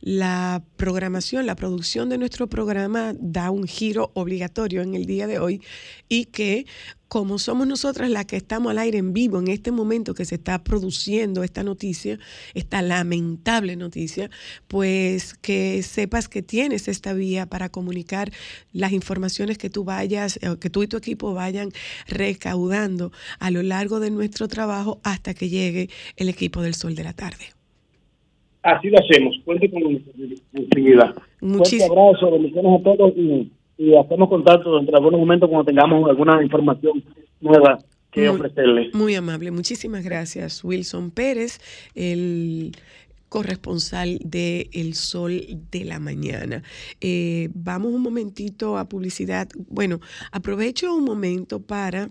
la 0.00 0.62
programación, 0.76 1.44
la 1.46 1.56
producción 1.56 2.08
de 2.08 2.18
nuestro 2.18 2.46
programa 2.46 3.12
da 3.18 3.50
un 3.50 3.64
giro 3.64 4.10
obligatorio 4.14 4.80
en 4.80 4.94
el 4.94 5.04
día 5.04 5.26
de 5.26 5.38
hoy 5.38 5.60
y 6.08 6.26
que 6.26 6.66
como 7.08 7.38
somos 7.38 7.66
nosotras 7.66 8.10
las 8.10 8.26
que 8.26 8.36
estamos 8.36 8.70
al 8.70 8.78
aire 8.78 8.98
en 8.98 9.12
vivo 9.12 9.38
en 9.38 9.48
este 9.48 9.72
momento 9.72 10.14
que 10.14 10.24
se 10.24 10.36
está 10.36 10.62
produciendo 10.62 11.42
esta 11.42 11.64
noticia, 11.64 12.18
esta 12.54 12.82
lamentable 12.82 13.76
noticia, 13.76 14.30
pues 14.68 15.34
que 15.34 15.82
sepas 15.82 16.28
que 16.28 16.42
tienes 16.42 16.86
esta 16.86 17.14
vía 17.14 17.46
para 17.46 17.70
comunicar 17.70 18.30
las 18.72 18.92
informaciones 18.92 19.58
que 19.58 19.70
tú 19.70 19.84
vayas, 19.84 20.36
eh, 20.42 20.56
que 20.60 20.70
tú 20.70 20.82
y 20.82 20.86
tu 20.86 20.96
equipo 20.96 21.34
vayan 21.34 21.70
recaudando 22.06 23.10
a 23.38 23.50
lo 23.50 23.62
largo 23.62 24.00
de 24.00 24.10
nuestro 24.10 24.46
trabajo 24.48 25.00
hasta 25.02 25.34
que 25.34 25.48
llegue 25.48 25.88
el 26.16 26.28
equipo 26.28 26.62
del 26.62 26.74
Sol 26.74 26.94
de 26.94 27.04
la 27.04 27.14
Tarde. 27.14 27.46
Así 28.62 28.88
lo 28.88 28.98
hacemos. 28.98 29.34
Cuente 29.44 29.70
con 29.70 29.82
nuestra 29.82 30.12
Muchísimas 31.40 31.90
abrazo, 31.90 32.32
bendiciones 32.32 32.80
a 32.80 32.82
todos 32.82 33.12
y 33.16 33.50
y 33.78 33.96
hacemos 33.96 34.28
contacto 34.28 34.78
entre 34.78 34.96
algunos 34.96 35.20
momentos 35.20 35.48
cuando 35.48 35.64
tengamos 35.64 36.10
alguna 36.10 36.42
información 36.42 37.02
nueva 37.40 37.78
que 38.10 38.28
ofrecerle. 38.28 38.90
Muy 38.92 39.14
amable, 39.14 39.50
muchísimas 39.52 40.02
gracias 40.04 40.64
Wilson 40.64 41.10
Pérez, 41.12 41.60
el 41.94 42.72
corresponsal 43.28 44.18
de 44.24 44.68
El 44.72 44.94
Sol 44.94 45.40
de 45.70 45.84
la 45.84 46.00
Mañana. 46.00 46.62
Eh, 47.00 47.50
vamos 47.54 47.92
un 47.92 48.02
momentito 48.02 48.78
a 48.78 48.88
publicidad. 48.88 49.48
Bueno, 49.68 50.00
aprovecho 50.32 50.94
un 50.94 51.04
momento 51.04 51.60
para 51.60 52.08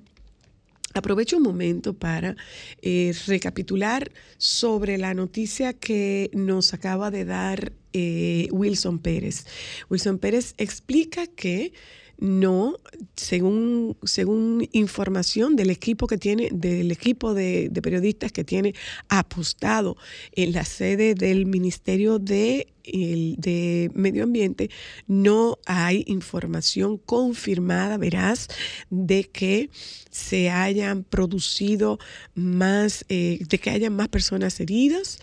Aprovecho 0.93 1.37
un 1.37 1.43
momento 1.43 1.93
para 1.93 2.35
eh, 2.81 3.13
recapitular 3.27 4.09
sobre 4.37 4.97
la 4.97 5.13
noticia 5.13 5.73
que 5.73 6.31
nos 6.33 6.73
acaba 6.73 7.11
de 7.11 7.23
dar 7.23 7.71
eh, 7.97 8.47
Wilson 8.51 8.99
Pérez. 8.99 9.45
Wilson 9.89 10.19
Pérez 10.19 10.53
explica 10.57 11.27
que 11.27 11.73
no, 12.19 12.77
según, 13.15 13.97
según 14.03 14.67
información 14.71 15.55
del 15.55 15.69
equipo 15.69 16.07
que 16.07 16.17
tiene, 16.17 16.49
del 16.51 16.91
equipo 16.91 17.33
de, 17.33 17.69
de 17.69 17.81
periodistas 17.81 18.31
que 18.31 18.43
tiene 18.43 18.73
apostado 19.07 19.97
en 20.31 20.51
la 20.53 20.65
sede 20.65 21.13
del 21.13 21.45
Ministerio 21.45 22.17
de 22.17 22.67
el 22.93 23.35
de 23.37 23.91
medio 23.93 24.23
ambiente, 24.23 24.69
no 25.07 25.59
hay 25.65 26.03
información 26.07 26.97
confirmada, 26.97 27.97
verás, 27.97 28.47
de 28.89 29.23
que 29.25 29.69
se 30.09 30.49
hayan 30.49 31.03
producido 31.03 31.99
más, 32.33 33.05
eh, 33.09 33.39
de 33.47 33.59
que 33.59 33.69
hayan 33.69 33.95
más 33.95 34.07
personas 34.07 34.59
heridas, 34.59 35.19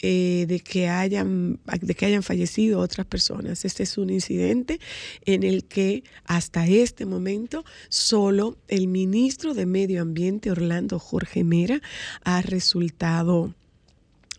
eh, 0.00 0.46
de, 0.48 0.60
que 0.60 0.88
hayan, 0.88 1.60
de 1.80 1.94
que 1.94 2.06
hayan 2.06 2.22
fallecido 2.22 2.80
otras 2.80 3.06
personas. 3.06 3.64
Este 3.64 3.82
es 3.82 3.98
un 3.98 4.10
incidente 4.10 4.80
en 5.26 5.42
el 5.42 5.64
que 5.64 6.02
hasta 6.24 6.66
este 6.66 7.04
momento 7.04 7.64
solo 7.88 8.56
el 8.68 8.88
ministro 8.88 9.54
de 9.54 9.66
Medio 9.66 10.02
Ambiente, 10.02 10.50
Orlando 10.50 10.98
Jorge 10.98 11.44
Mera, 11.44 11.80
ha 12.24 12.42
resultado 12.42 13.54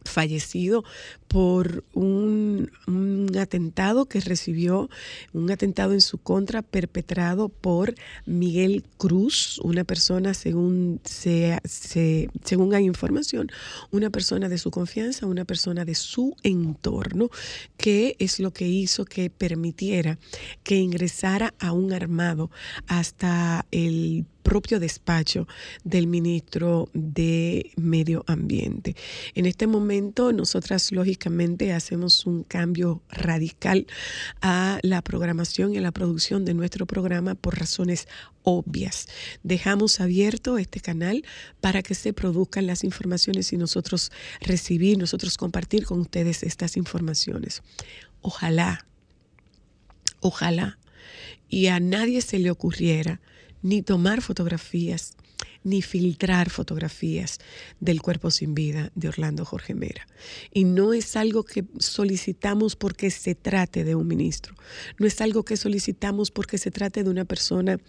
fallecido 0.05 0.83
por 1.29 1.83
un, 1.93 2.71
atentado 3.39 4.05
que 4.05 4.19
recibió, 4.19 4.89
un 5.31 5.51
atentado 5.51 5.93
en 5.93 6.01
su 6.01 6.17
contra 6.17 6.63
perpetrado 6.63 7.49
por 7.49 7.93
Miguel 8.25 8.83
Cruz, 8.97 9.59
una 9.63 9.83
persona, 9.83 10.33
según, 10.33 10.99
se, 11.05 11.59
según 11.63 12.73
hay 12.73 12.85
información, 12.85 13.51
una 13.91 14.09
persona 14.09 14.49
de 14.49 14.57
su 14.57 14.71
confianza, 14.71 15.27
una 15.27 15.45
persona 15.45 15.85
de 15.85 15.95
su 15.95 16.35
entorno, 16.41 17.29
que 17.77 18.15
es 18.17 18.39
lo 18.39 18.51
que 18.51 18.67
hizo 18.67 19.05
que 19.05 19.29
permitiera 19.29 20.17
que 20.63 20.77
ingresara 20.77 21.53
a 21.59 21.71
un 21.71 21.93
armado 21.93 22.49
hasta 22.87 23.67
el 23.71 24.25
propio 24.41 24.79
despacho 24.79 25.47
del 25.83 26.07
ministro 26.07 26.89
de 26.93 27.69
Medio 27.75 28.23
Ambiente. 28.25 28.95
En 29.35 29.45
este 29.45 29.67
momento, 29.67 30.33
nosotras 30.33 30.91
lógicamente 30.91 31.18
hacemos 31.73 32.25
un 32.25 32.43
cambio 32.43 33.01
radical 33.09 33.87
a 34.41 34.79
la 34.81 35.01
programación 35.01 35.73
y 35.73 35.77
a 35.77 35.81
la 35.81 35.91
producción 35.91 36.45
de 36.45 36.53
nuestro 36.53 36.85
programa 36.85 37.35
por 37.35 37.57
razones 37.57 38.07
obvias. 38.43 39.07
Dejamos 39.43 39.99
abierto 39.99 40.57
este 40.57 40.79
canal 40.79 41.23
para 41.61 41.81
que 41.81 41.95
se 41.95 42.13
produzcan 42.13 42.67
las 42.67 42.83
informaciones 42.83 43.53
y 43.53 43.57
nosotros 43.57 44.11
recibir, 44.41 44.97
nosotros 44.97 45.37
compartir 45.37 45.85
con 45.85 45.99
ustedes 45.99 46.43
estas 46.43 46.77
informaciones. 46.77 47.61
Ojalá, 48.21 48.85
ojalá, 50.19 50.79
y 51.49 51.67
a 51.67 51.79
nadie 51.79 52.21
se 52.21 52.39
le 52.39 52.51
ocurriera 52.51 53.19
ni 53.61 53.81
tomar 53.81 54.21
fotografías, 54.21 55.15
ni 55.63 55.81
filtrar 55.81 56.49
fotografías 56.49 57.39
del 57.79 58.01
cuerpo 58.01 58.31
sin 58.31 58.55
vida 58.55 58.91
de 58.95 59.09
Orlando 59.09 59.45
Jorge 59.45 59.75
Mera. 59.75 60.07
Y 60.53 60.63
no 60.63 60.93
es 60.93 61.15
algo 61.15 61.43
que 61.43 61.65
solicitamos 61.79 62.75
porque 62.75 63.11
se 63.11 63.35
trate 63.35 63.83
de 63.83 63.95
un 63.95 64.07
ministro, 64.07 64.55
no 64.97 65.07
es 65.07 65.21
algo 65.21 65.43
que 65.43 65.57
solicitamos 65.57 66.31
porque 66.31 66.57
se 66.57 66.71
trate 66.71 67.03
de 67.03 67.09
una 67.09 67.25
persona 67.25 67.79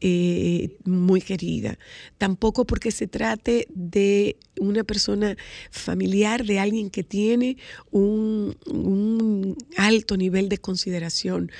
eh, 0.00 0.76
muy 0.84 1.22
querida, 1.22 1.78
tampoco 2.18 2.66
porque 2.66 2.90
se 2.90 3.06
trate 3.06 3.66
de 3.70 4.36
una 4.60 4.84
persona 4.84 5.36
familiar, 5.70 6.44
de 6.44 6.58
alguien 6.58 6.90
que 6.90 7.02
tiene 7.02 7.56
un, 7.90 9.56
alto 9.76 10.16
nivel 10.16 10.48
de 10.48 10.58
consideración 10.58 11.50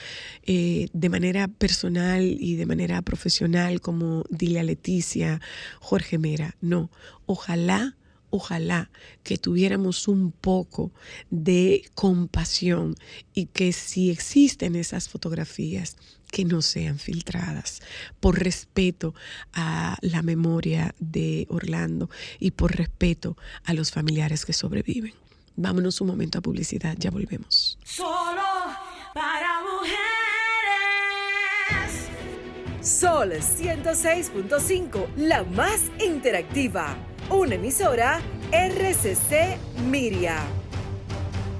eh, 0.42 0.88
de 0.92 1.09
manera 1.09 1.49
personal 1.49 2.37
y 2.38 2.57
de 2.57 2.66
manera 2.66 3.01
profesional, 3.01 3.81
como 3.81 4.25
Dilia 4.29 4.62
Leticia, 4.62 5.40
Jorge 5.81 6.19
Mera. 6.19 6.57
No, 6.61 6.91
ojalá 7.27 7.97
ojalá 8.31 8.91
que 9.23 9.39
tuviéramos 9.39 10.09
un 10.09 10.33
poco 10.33 10.93
de 11.31 11.89
compasión 11.95 12.95
y 13.35 13.47
que 13.47 13.73
si 13.73 14.11
existen 14.11 14.77
esas 14.77 15.09
fotografías, 15.09 15.97
que 16.31 16.45
no 16.45 16.61
sean 16.61 16.99
filtradas, 16.99 17.83
por 18.21 18.39
respeto 18.43 19.15
a 19.53 19.97
la 20.03 20.23
memoria 20.23 20.95
de 20.99 21.47
Orlando 21.49 22.11
y 22.41 22.51
por 22.51 22.77
respeto 22.77 23.37
a 23.65 23.75
los 23.75 23.91
familiares 23.91 24.45
que 24.45 24.53
sobreviven. 24.53 25.15
Vámonos 25.57 26.01
un 26.01 26.09
momento 26.09 26.39
a 26.39 26.43
publicidad, 26.43 26.97
ya 26.99 27.11
volvemos. 27.11 27.79
Solo 27.85 28.43
para 29.15 29.56
Sol 32.87 33.33
106.5, 33.33 35.09
la 35.16 35.42
más 35.42 35.81
interactiva. 35.99 36.96
Una 37.31 37.57
emisora 37.57 38.20
RCC 38.53 39.59
Miria. 39.88 40.37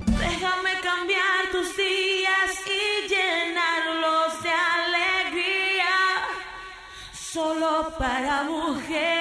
Déjame 0.07 0.71
cambiar 0.85 1.51
tus 1.51 1.77
días 1.77 2.53
y 2.65 3.09
llenarlos 3.09 4.41
de 4.45 4.51
alegría. 4.51 5.95
Solo 7.13 7.93
para 7.99 8.45
mujeres. 8.45 9.16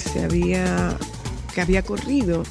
Se 0.00 0.24
había, 0.24 0.98
que 1.54 1.60
había 1.60 1.82
corrido 1.82 2.42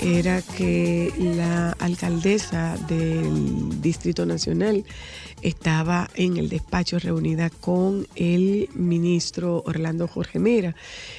era 0.00 0.42
que 0.42 1.12
la 1.16 1.70
alcaldesa 1.72 2.76
del 2.88 3.80
Distrito 3.80 4.26
Nacional 4.26 4.84
estaba 5.42 6.10
en 6.16 6.38
el 6.38 6.48
despacho 6.48 6.98
reunida 6.98 7.50
con 7.50 8.08
el 8.16 8.68
ministro 8.74 9.62
Orlando 9.64 10.08
Jorge 10.08 10.40
Mera. 10.40 10.74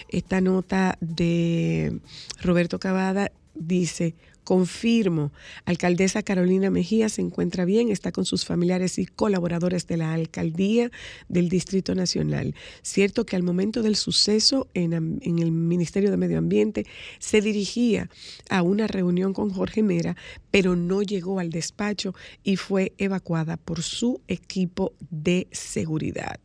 Esta 0.10 0.42
nota 0.42 0.98
de 1.00 2.00
Roberto 2.42 2.78
Cavada 2.80 3.32
dice, 3.56 4.16
Confirmo, 4.44 5.32
alcaldesa 5.66 6.22
Carolina 6.22 6.70
Mejía 6.70 7.08
se 7.10 7.22
encuentra 7.22 7.64
bien, 7.64 7.90
está 7.90 8.12
con 8.12 8.26
sus 8.26 8.46
familiares 8.46 9.00
y 9.00 9.06
colaboradores 9.06 9.88
de 9.88 9.98
la 9.98 10.14
alcaldía 10.14 10.92
del 11.30 11.50
Distrito 11.50 11.96
Nacional. 11.96 12.56
Cierto 12.82 13.26
que 13.26 13.36
al 13.36 13.44
momento 13.44 13.84
del 13.84 13.96
suceso 13.96 14.68
en, 14.74 14.94
el 14.94 15.52
Ministerio 15.52 16.12
de 16.12 16.18
Medio 16.18 16.38
Ambiente 16.38 16.86
se 17.20 17.42
dirigía 17.42 18.10
a 18.50 18.62
una 18.64 18.88
reunión 18.88 19.34
con 19.34 19.50
Jorge 19.50 19.82
Mera, 19.82 20.18
pero 20.52 20.76
no 20.76 21.02
llegó 21.02 21.40
al 21.40 21.50
despacho 21.50 22.14
y 22.44 22.58
fue 22.58 22.94
evacuada 22.98 23.58
por 23.58 23.82
su 23.82 24.22
equipo 24.28 24.94
de 25.10 25.48
seguridad. 25.52 26.40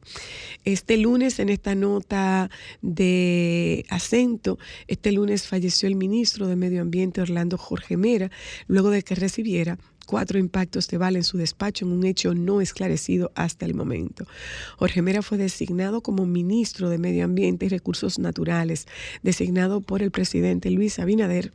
Este 0.64 0.96
lunes, 0.96 1.38
en 1.38 1.48
esta 1.48 1.74
nota 1.74 2.50
de 2.80 3.84
acento, 3.88 4.58
este 4.86 5.12
lunes 5.12 5.46
falleció 5.46 5.88
el 5.88 5.96
ministro 5.96 6.46
de 6.46 6.56
Medio 6.56 6.80
Ambiente 6.80 7.20
Orlando 7.20 7.58
Jorge 7.58 7.87
Mera, 7.96 8.30
luego 8.66 8.90
de 8.90 9.02
que 9.02 9.14
recibiera 9.14 9.78
cuatro 10.06 10.38
impactos 10.38 10.88
de 10.88 10.98
bala 10.98 11.18
en 11.18 11.24
su 11.24 11.36
despacho 11.36 11.84
en 11.84 11.92
un 11.92 12.04
hecho 12.06 12.34
no 12.34 12.60
esclarecido 12.60 13.30
hasta 13.34 13.66
el 13.66 13.74
momento. 13.74 14.26
Jorge 14.78 15.02
Mera 15.02 15.22
fue 15.22 15.36
designado 15.36 16.00
como 16.02 16.24
ministro 16.24 16.88
de 16.88 16.98
Medio 16.98 17.24
Ambiente 17.24 17.66
y 17.66 17.68
Recursos 17.68 18.18
Naturales, 18.18 18.86
designado 19.22 19.80
por 19.82 20.02
el 20.02 20.10
presidente 20.10 20.70
Luis 20.70 20.98
Abinader 20.98 21.52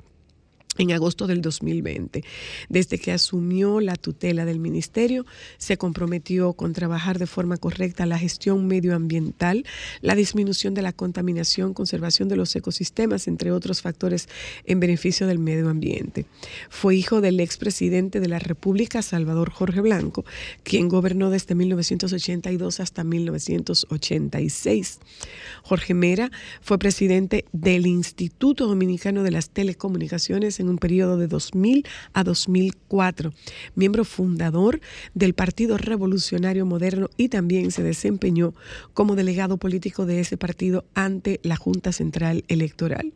en 0.78 0.92
agosto 0.92 1.28
del 1.28 1.42
2020. 1.42 2.24
Desde 2.70 2.98
que 2.98 3.12
asumió 3.12 3.80
la 3.80 3.96
tutela 3.96 4.46
del 4.46 4.60
ministerio, 4.60 5.26
se 5.58 5.78
comprometió 5.78 6.54
con 6.54 6.74
trabajar 6.74 7.20
de 7.20 7.28
forma 7.28 7.58
correcta 7.58 8.06
la 8.06 8.18
gestión 8.18 8.68
medioambiental, 8.68 9.66
la 10.02 10.16
disminución 10.16 10.74
de 10.74 10.82
la 10.82 10.94
contaminación, 10.94 11.74
conservación 11.74 12.30
de 12.30 12.36
los 12.36 12.56
ecosistemas, 12.56 13.28
entre 13.28 13.52
otros 13.52 13.82
factores 13.82 14.30
en 14.66 14.80
beneficio 14.80 15.28
del 15.28 15.40
medio 15.40 15.70
ambiente. 15.70 16.26
Fue 16.70 16.96
hijo 16.96 17.22
del 17.22 17.40
expresidente 17.40 18.20
de 18.20 18.28
la 18.28 18.40
República, 18.40 19.02
Salvador 19.02 19.52
Jorge 19.52 19.82
Blanco, 19.82 20.26
quien 20.64 20.90
gobernó 20.90 21.30
desde 21.30 21.56
1982 21.56 22.80
hasta 22.80 23.04
1986. 23.04 25.00
Jorge 25.64 25.94
Mera 25.94 26.32
fue 26.62 26.80
presidente 26.80 27.46
del 27.52 27.86
Instituto 27.86 28.68
Dominicano 28.68 29.24
de 29.24 29.32
las 29.32 29.50
Telecomunicaciones 29.50 30.60
un 30.70 30.78
periodo 30.78 31.18
de 31.18 31.28
2000 31.28 31.86
a 32.14 32.24
2004, 32.24 33.34
miembro 33.76 34.06
fundador 34.06 34.82
del 35.14 35.34
Partido 35.34 35.78
Revolucionario 35.78 36.66
Moderno 36.66 37.10
y 37.18 37.30
también 37.30 37.72
se 37.72 37.84
desempeñó 37.84 38.54
como 38.94 39.16
delegado 39.16 39.58
político 39.58 40.06
de 40.06 40.20
ese 40.20 40.38
partido 40.38 40.86
ante 40.94 41.40
la 41.44 41.56
Junta 41.56 41.92
Central 41.92 42.44
Electoral. 42.48 43.14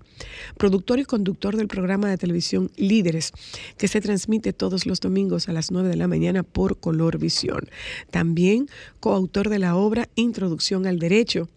Productor 0.57 0.99
y 0.99 1.05
conductor 1.05 1.55
del 1.55 1.67
programa 1.67 2.09
de 2.09 2.17
televisión 2.17 2.71
Líderes, 2.75 3.33
que 3.77 3.87
se 3.87 4.01
transmite 4.01 4.53
todos 4.53 4.85
los 4.85 4.99
domingos 4.99 5.49
a 5.49 5.53
las 5.53 5.71
9 5.71 5.89
de 5.89 5.95
la 5.95 6.07
mañana 6.07 6.43
por 6.43 6.79
Color 6.79 7.19
Visión. 7.19 7.69
También 8.11 8.67
coautor 8.99 9.49
de 9.49 9.59
la 9.59 9.75
obra 9.75 10.09
Introducción 10.15 10.87
al 10.87 10.99
Derecho 10.99 11.49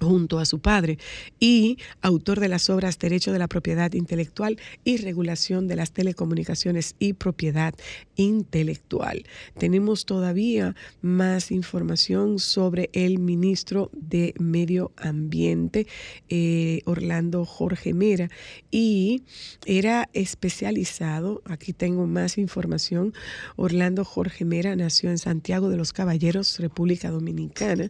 junto 0.00 0.38
a 0.38 0.44
su 0.44 0.60
padre 0.60 0.98
y 1.38 1.78
autor 2.00 2.40
de 2.40 2.48
las 2.48 2.70
obras 2.70 2.98
Derecho 2.98 3.32
de 3.32 3.38
la 3.38 3.48
Propiedad 3.48 3.92
Intelectual 3.92 4.58
y 4.84 4.96
Regulación 4.96 5.68
de 5.68 5.76
las 5.76 5.92
Telecomunicaciones 5.92 6.94
y 6.98 7.12
Propiedad 7.12 7.74
Intelectual. 8.16 9.24
Tenemos 9.58 10.06
todavía 10.06 10.74
más 11.02 11.50
información 11.50 12.38
sobre 12.38 12.90
el 12.92 13.18
ministro 13.18 13.90
de 13.92 14.34
Medio 14.38 14.92
Ambiente, 14.96 15.86
eh, 16.28 16.80
Orlando 16.84 17.44
Jorge 17.44 17.94
Mera, 17.94 18.30
y 18.70 19.22
era 19.66 20.08
especializado, 20.12 21.42
aquí 21.44 21.72
tengo 21.72 22.06
más 22.06 22.38
información, 22.38 23.12
Orlando 23.56 24.04
Jorge 24.04 24.44
Mera 24.44 24.76
nació 24.76 25.10
en 25.10 25.18
Santiago 25.18 25.68
de 25.68 25.76
los 25.76 25.92
Caballeros, 25.92 26.58
República 26.58 27.10
Dominicana, 27.10 27.88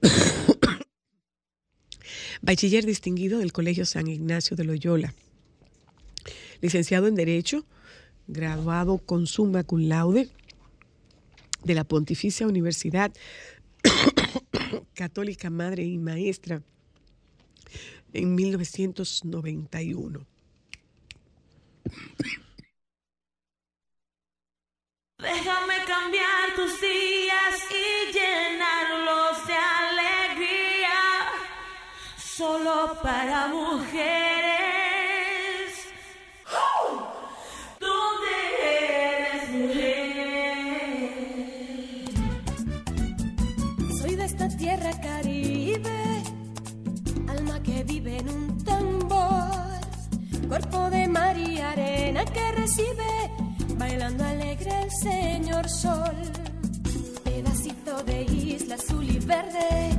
Bachiller 2.42 2.86
distinguido 2.86 3.38
del 3.38 3.52
Colegio 3.52 3.84
San 3.84 4.06
Ignacio 4.06 4.56
de 4.56 4.64
Loyola. 4.64 5.14
Licenciado 6.60 7.06
en 7.06 7.14
Derecho, 7.14 7.64
graduado 8.26 8.98
con 8.98 9.26
summa 9.26 9.64
cum 9.64 9.88
laude 9.88 10.28
de 11.64 11.74
la 11.74 11.84
Pontificia 11.84 12.46
Universidad 12.46 13.12
Católica 14.94 15.50
Madre 15.50 15.84
y 15.84 15.98
Maestra 15.98 16.62
en 18.12 18.34
1991. 18.34 20.26
Déjame 25.18 25.74
cambiar 25.86 26.54
tus 26.54 26.80
días 26.80 27.56
y 27.70 28.12
llenarlos 28.12 29.46
de 29.46 29.54
solo 32.38 32.96
para 33.02 33.48
mujeres. 33.48 33.98
¿Dónde 37.80 38.34
eres 38.78 39.42
mujer? 39.58 39.98
Soy 44.00 44.14
de 44.14 44.24
esta 44.24 44.48
tierra 44.56 44.92
caribe, 45.00 46.22
alma 47.26 47.60
que 47.60 47.82
vive 47.82 48.18
en 48.18 48.28
un 48.28 48.64
tambor, 48.64 49.80
cuerpo 50.46 50.90
de 50.90 51.08
mar 51.08 51.36
y 51.36 51.58
arena 51.60 52.24
que 52.24 52.52
recibe 52.52 53.30
bailando 53.76 54.24
alegre 54.24 54.82
el 54.84 54.90
señor 54.92 55.68
sol. 55.68 56.14
Pedacito 57.24 58.00
de 58.04 58.22
isla 58.22 58.76
azul 58.76 59.10
y 59.10 59.18
verde, 59.18 59.90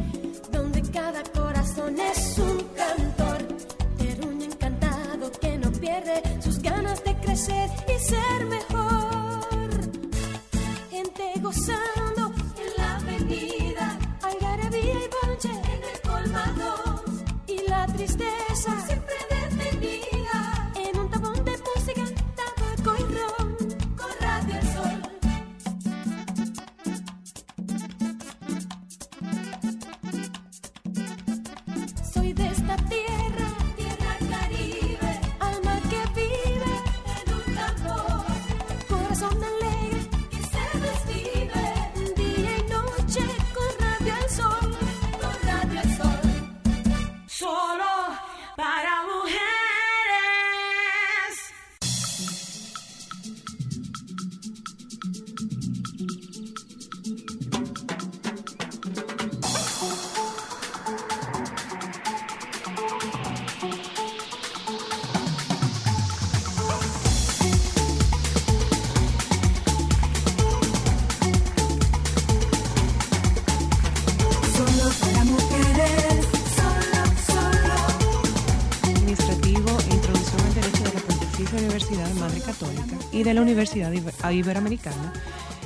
de 83.23 83.33
la 83.33 83.41
Universidad 83.41 83.91
Iber- 83.91 84.33
Iberoamericana 84.33 85.13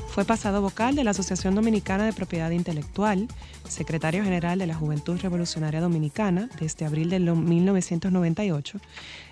Fue 0.09 0.25
pasado 0.25 0.61
vocal 0.61 0.95
de 0.95 1.03
la 1.03 1.11
Asociación 1.11 1.55
Dominicana 1.55 2.05
de 2.05 2.13
Propiedad 2.13 2.51
Intelectual, 2.51 3.27
secretario 3.67 4.23
general 4.23 4.59
de 4.59 4.67
la 4.67 4.75
Juventud 4.75 5.19
Revolucionaria 5.19 5.81
Dominicana 5.81 6.49
desde 6.59 6.85
abril 6.85 7.09
de 7.09 7.19
1998. 7.19 8.79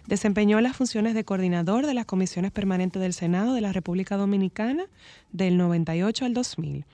Desempeñó 0.08 0.60
las 0.60 0.76
funciones 0.76 1.14
de 1.14 1.24
coordinador 1.24 1.86
de 1.86 1.94
las 1.94 2.06
comisiones 2.08 2.52
permanentes 2.52 3.00
del 3.00 3.14
Senado 3.14 3.54
de 3.54 3.62
la 3.62 3.74
República 3.74 4.18
Dominicana 4.18 4.86
del 5.32 5.58
98 5.58 6.26
al 6.26 6.34
2000. 6.34 6.86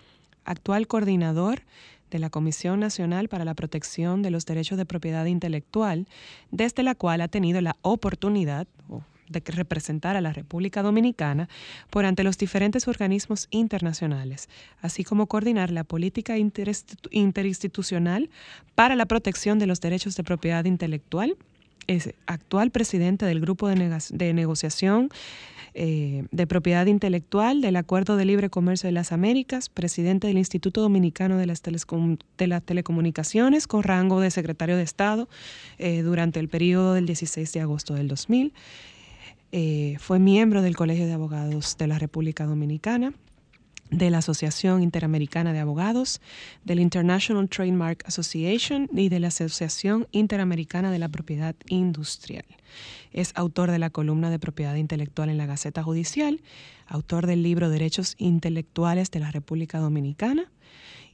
Actual 0.44 0.88
coordinador 0.88 1.62
de 2.12 2.20
la 2.20 2.30
Comisión 2.30 2.82
Nacional 2.82 3.30
para 3.30 3.46
la 3.46 3.54
Protección 3.54 4.22
de 4.22 4.32
los 4.32 4.46
Derechos 4.46 4.78
de 4.78 4.86
Propiedad 4.86 5.26
Intelectual, 5.26 6.08
desde 6.52 6.84
la 6.84 6.94
cual 6.96 7.22
ha 7.22 7.28
tenido 7.30 7.62
la 7.62 7.78
oportunidad 7.84 8.68
de 9.30 9.42
representar 9.46 10.16
a 10.16 10.22
la 10.22 10.34
República 10.34 10.82
Dominicana 10.82 11.50
por 11.90 12.06
ante 12.06 12.24
los 12.24 12.38
diferentes 12.38 12.88
organismos 12.88 13.48
internacionales, 13.52 14.50
así 14.82 15.04
como 15.04 15.28
coordinar 15.28 15.72
la 15.72 15.84
política 15.84 16.36
interinstitucional 16.38 18.30
para 18.76 18.96
la 18.96 19.06
protección 19.06 19.60
de 19.60 19.68
los 19.68 19.82
derechos 19.82 20.16
de 20.16 20.24
propiedad 20.24 20.66
intelectual. 20.66 21.38
Es 21.88 22.14
actual 22.26 22.72
presidente 22.72 23.26
del 23.26 23.40
Grupo 23.40 23.70
de, 23.70 24.00
de 24.12 24.34
Negociación 24.34 25.10
eh, 25.80 26.26
de 26.32 26.48
Propiedad 26.48 26.88
Intelectual 26.88 27.62
del 27.62 27.76
Acuerdo 27.76 28.18
de 28.18 28.26
Libre 28.26 28.50
Comercio 28.50 28.88
de 28.88 28.94
las 28.94 29.12
Américas, 29.12 29.70
presidente 29.70 30.26
del 30.26 30.40
Instituto 30.40 30.82
Dominicano 30.82 31.38
de 31.38 31.46
las, 31.46 31.62
de 31.62 32.48
las 32.48 32.64
Telecomunicaciones 32.64 33.68
con 33.68 33.84
rango 33.84 34.20
de 34.20 34.32
secretario 34.32 34.76
de 34.76 34.82
Estado 34.82 35.30
eh, 35.78 36.02
durante 36.02 36.40
el 36.40 36.50
periodo 36.50 36.96
del 36.96 37.06
16 37.06 37.54
de 37.54 37.62
agosto 37.62 37.94
del 37.94 38.08
2000. 38.08 38.54
Eh, 39.52 39.96
fue 40.00 40.20
miembro 40.20 40.62
del 40.62 40.76
Colegio 40.76 41.06
de 41.06 41.14
Abogados 41.14 41.78
de 41.78 41.88
la 41.88 42.00
República 42.00 42.46
Dominicana, 42.46 43.14
de 43.90 44.10
la 44.10 44.18
Asociación 44.18 44.84
Interamericana 44.84 45.54
de 45.54 45.60
Abogados, 45.60 46.20
del 46.66 46.82
International 46.82 47.48
Trademark 47.48 48.04
Association 48.06 48.90
y 48.94 49.08
de 49.08 49.22
la 49.22 49.30
Asociación 49.30 50.08
Interamericana 50.12 50.92
de 50.92 51.00
la 51.00 51.08
Propiedad 51.08 51.56
Industrial. 51.68 52.46
Es 53.14 53.32
autor 53.36 53.72
de 53.72 53.80
la 53.80 53.90
columna 53.90 54.30
de 54.30 54.40
propiedad 54.40 54.76
intelectual 54.76 55.30
en 55.30 55.38
la 55.38 55.46
Gaceta 55.46 55.82
Judicial, 55.82 56.42
autor 56.86 57.26
del 57.26 57.42
libro 57.42 57.70
Derechos 57.70 58.16
Intelectuales 58.18 59.10
de 59.12 59.22
la 59.22 59.32
República 59.32 59.80
Dominicana 59.80 60.52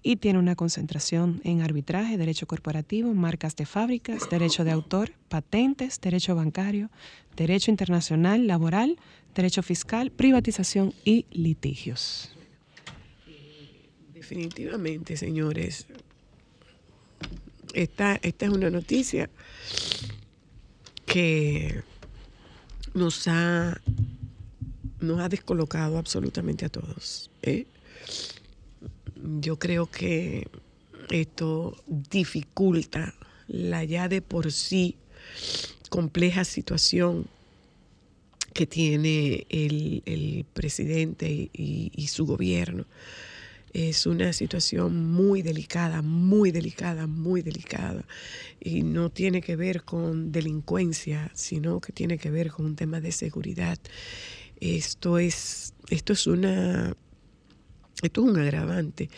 y 0.04 0.18
tiene 0.18 0.38
una 0.38 0.56
concentración 0.56 1.40
en 1.46 1.62
arbitraje, 1.62 2.18
derecho 2.18 2.46
corporativo, 2.46 3.14
marcas 3.14 3.56
de 3.56 3.66
fábricas, 3.66 4.30
derecho 4.30 4.66
de 4.66 4.72
autor, 4.72 5.14
patentes, 5.30 6.00
derecho 6.02 6.36
bancario, 6.36 6.92
derecho 7.38 7.72
internacional, 7.72 8.46
laboral, 8.46 8.98
derecho 9.34 9.64
fiscal, 9.64 10.12
privatización 10.12 10.94
y 11.06 11.26
litigios. 11.32 12.36
Definitivamente, 14.14 15.16
señores, 15.16 15.88
esta, 17.74 18.16
esta 18.22 18.46
es 18.46 18.52
una 18.52 18.70
noticia 18.70 19.30
que 21.06 21.82
nos 22.94 23.28
ha, 23.28 23.80
nos 25.00 25.20
ha 25.20 25.30
descolocado 25.30 25.98
absolutamente 25.98 26.66
a 26.66 26.70
todos. 26.70 27.32
¿eh? 27.42 27.66
Yo 29.24 29.58
creo 29.58 29.88
que 29.88 30.48
esto 31.10 31.82
dificulta 31.88 33.14
la 33.48 33.84
ya 33.84 34.10
de 34.10 34.22
por 34.22 34.52
sí 34.52 34.98
compleja 35.90 36.44
situación 36.44 37.28
que 38.54 38.68
tiene 38.68 39.46
el, 39.50 40.46
presidente 40.54 41.50
y, 41.54 42.08
su 42.08 42.26
gobierno. 42.26 42.86
Es 43.74 44.06
una 44.06 44.34
situación 44.34 45.12
muy 45.12 45.42
delicada, 45.42 46.02
muy 46.02 46.52
delicada, 46.52 47.08
muy 47.08 47.42
delicada. 47.42 48.06
Y 48.60 48.84
no 48.84 49.10
tiene 49.10 49.42
que 49.42 49.56
ver 49.56 49.84
con 49.84 50.32
delincuencia, 50.32 51.32
sino 51.34 51.80
que 51.80 51.92
tiene 51.92 52.20
que 52.20 52.30
ver 52.30 52.52
con 52.52 52.66
un 52.66 52.76
tema 52.76 53.02
de 53.02 53.12
seguridad. 53.12 53.80
Esto 54.60 55.18
es, 55.18 55.74
esto 55.90 56.14
es 56.14 56.28
una, 56.28 56.96
esto 58.04 58.22
es 58.22 58.32
un 58.32 58.40
agravante 58.40 59.10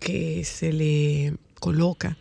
que 0.00 0.44
se 0.44 0.72
le 0.72 1.34
coloca 1.62 2.18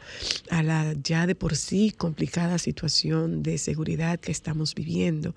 a 0.51 0.61
la 0.61 0.93
ya 1.03 1.25
de 1.25 1.33
por 1.33 1.55
sí 1.55 1.89
complicada 1.89 2.59
situación 2.59 3.41
de 3.41 3.57
seguridad 3.57 4.19
que 4.19 4.31
estamos 4.31 4.75
viviendo 4.75 5.35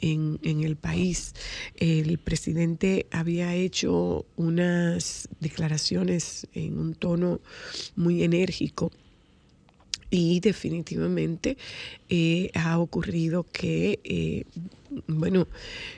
en, 0.00 0.40
el 0.42 0.74
país. 0.74 1.34
El 1.76 2.18
presidente 2.18 3.06
había 3.12 3.54
hecho 3.54 4.26
unas 4.34 5.28
declaraciones 5.38 6.48
en 6.52 6.80
un 6.80 6.94
tono 6.96 7.40
muy 7.94 8.24
enérgico 8.24 8.90
y 10.16 10.40
definitivamente 10.40 11.56
eh, 12.08 12.50
ha 12.54 12.78
ocurrido 12.78 13.44
que 13.44 13.98
eh, 14.04 14.44
bueno, 15.08 15.48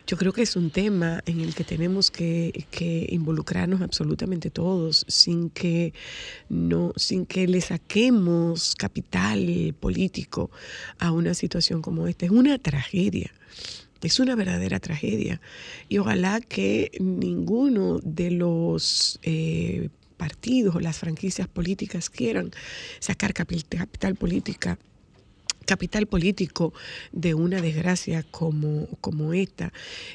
yo 0.07 0.17
creo 0.17 0.33
que 0.33 0.41
es 0.41 0.57
un 0.57 0.71
tema 0.71 1.23
en 1.27 1.41
el 1.41 1.55
que 1.55 1.65
tenemos 1.65 2.11
que, 2.11 2.65
involucrarnos 3.11 3.83
absolutamente 3.83 4.49
todos, 4.49 5.05
sin 5.09 5.51
que 5.51 5.93
no, 6.49 6.93
sin 6.97 7.27
que 7.27 7.47
le 7.47 7.61
saquemos 7.61 8.75
capital 8.75 9.75
político 9.81 10.51
a 10.99 11.13
una 11.13 11.35
situación 11.35 11.83
como 11.83 12.07
esta. 12.07 12.25
Es 12.25 12.33
una 12.33 12.59
tragedia. 12.59 13.31
Es 14.03 14.21
una 14.21 14.35
verdadera 14.35 14.81
tragedia. 14.81 15.41
Y 15.89 15.99
ojalá 15.99 16.41
que 16.41 16.93
ninguno 17.01 17.99
de 18.03 18.31
los 18.31 19.19
eh, 19.23 19.91
partidos 20.17 20.77
o 20.77 20.81
las 20.81 20.99
franquicias 20.99 21.49
políticas 21.49 22.11
quieran 22.11 22.51
sacar 23.01 23.35
capital 23.35 24.15
política 24.17 24.79
capital 25.67 26.07
político 26.07 26.73
de 27.13 27.35
una 27.35 27.61
desgracia 27.61 28.23
como, 28.31 28.87
como 29.03 29.35
esta. 29.35 29.73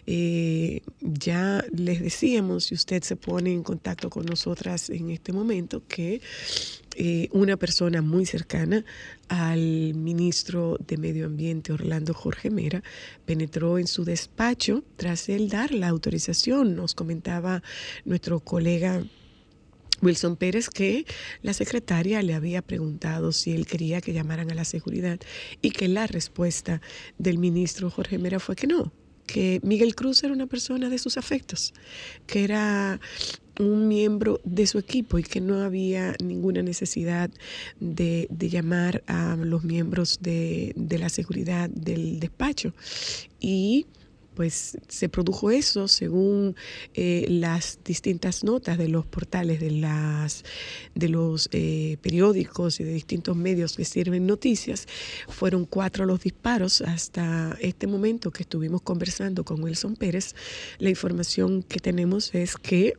Eh, 0.07 0.81
ya 1.01 1.63
les 1.71 2.01
decíamos, 2.01 2.65
si 2.65 2.75
usted 2.75 3.03
se 3.03 3.15
pone 3.15 3.53
en 3.53 3.61
contacto 3.61 4.09
con 4.09 4.25
nosotras 4.25 4.89
en 4.89 5.11
este 5.11 5.33
momento, 5.33 5.83
que 5.87 6.21
eh, 6.95 7.27
una 7.31 7.57
persona 7.57 8.01
muy 8.01 8.25
cercana 8.25 8.83
al 9.27 9.93
ministro 9.93 10.77
de 10.87 10.97
Medio 10.97 11.25
Ambiente, 11.27 11.71
Orlando 11.71 12.13
Jorge 12.13 12.49
Mera, 12.49 12.81
penetró 13.25 13.77
en 13.77 13.87
su 13.87 14.03
despacho 14.03 14.83
tras 14.95 15.29
él 15.29 15.49
dar 15.49 15.73
la 15.73 15.89
autorización. 15.89 16.75
Nos 16.75 16.95
comentaba 16.95 17.61
nuestro 18.05 18.39
colega 18.39 19.03
Wilson 20.01 20.35
Pérez 20.35 20.69
que 20.69 21.05
la 21.41 21.53
secretaria 21.53 22.21
le 22.21 22.33
había 22.33 22.61
preguntado 22.61 23.31
si 23.31 23.51
él 23.51 23.65
quería 23.65 24.01
que 24.01 24.13
llamaran 24.13 24.51
a 24.51 24.55
la 24.55 24.65
seguridad 24.65 25.19
y 25.61 25.71
que 25.71 25.87
la 25.87 26.07
respuesta 26.07 26.81
del 27.17 27.37
ministro 27.37 27.89
Jorge 27.89 28.17
Mera 28.17 28.39
fue 28.39 28.55
que 28.55 28.67
no, 28.67 28.91
que 29.25 29.59
Miguel 29.63 29.95
Cruz 29.95 30.23
era 30.23 30.33
una 30.33 30.47
persona 30.47 30.89
de 30.89 30.97
sus 30.97 31.17
afectos, 31.17 31.73
que 32.27 32.43
era 32.43 32.99
un 33.59 33.87
miembro 33.87 34.39
de 34.43 34.65
su 34.65 34.79
equipo 34.79 35.19
y 35.19 35.23
que 35.23 35.41
no 35.41 35.61
había 35.61 36.15
ninguna 36.23 36.61
necesidad 36.61 37.29
de, 37.79 38.27
llamar 38.39 39.03
a 39.07 39.35
los 39.35 39.63
miembros 39.63 40.19
de, 40.21 40.73
de 40.75 40.97
la 40.97 41.09
seguridad 41.09 41.69
del 41.69 42.19
despacho. 42.19 42.73
Y 43.39 43.85
pues 44.33 44.77
se 44.87 45.09
produjo 45.09 45.51
eso 45.51 45.87
según 45.87 46.55
eh, 46.93 47.25
las 47.29 47.79
distintas 47.83 48.43
notas 48.43 48.77
de 48.77 48.87
los 48.87 49.05
portales 49.05 49.59
de 49.59 49.71
las 49.71 50.43
de 50.95 51.09
los 51.09 51.49
eh, 51.51 51.97
periódicos 52.01 52.79
y 52.79 52.83
de 52.83 52.93
distintos 52.93 53.35
medios 53.35 53.75
que 53.75 53.85
sirven 53.85 54.25
noticias. 54.25 54.87
Fueron 55.27 55.65
cuatro 55.65 56.05
los 56.05 56.21
disparos 56.21 56.81
hasta 56.81 57.57
este 57.61 57.87
momento 57.87 58.31
que 58.31 58.43
estuvimos 58.43 58.81
conversando 58.81 59.43
con 59.43 59.63
Wilson 59.63 59.95
Pérez. 59.95 60.35
La 60.79 60.89
información 60.89 61.63
que 61.63 61.79
tenemos 61.79 62.33
es 62.33 62.55
que 62.55 62.95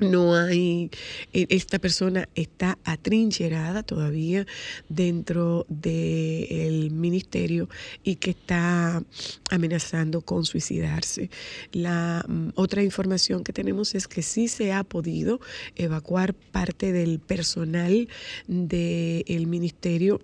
no 0.00 0.34
hay, 0.34 0.90
e, 1.32 1.46
esta 1.50 1.78
persona 1.78 2.28
está 2.34 2.78
atrincherada 2.84 3.82
todavía 3.82 4.46
dentro 4.88 5.66
del 5.68 6.90
ministerio 6.90 7.68
y 8.04 8.16
que 8.16 8.30
está 8.30 9.02
amenazando 9.50 10.20
con 10.20 10.44
suicidarse. 10.44 11.30
La 11.72 12.24
mm, 12.26 12.50
otra 12.54 12.82
información 12.82 13.42
que 13.42 13.52
tenemos 13.52 13.94
es 13.94 14.06
que 14.06 14.22
sí 14.22 14.48
se 14.48 14.72
ha 14.72 14.84
podido 14.84 15.40
evacuar 15.76 16.34
parte 16.34 16.92
del 16.92 17.18
personal 17.18 18.08
del 18.46 19.46
ministerio 19.46 20.20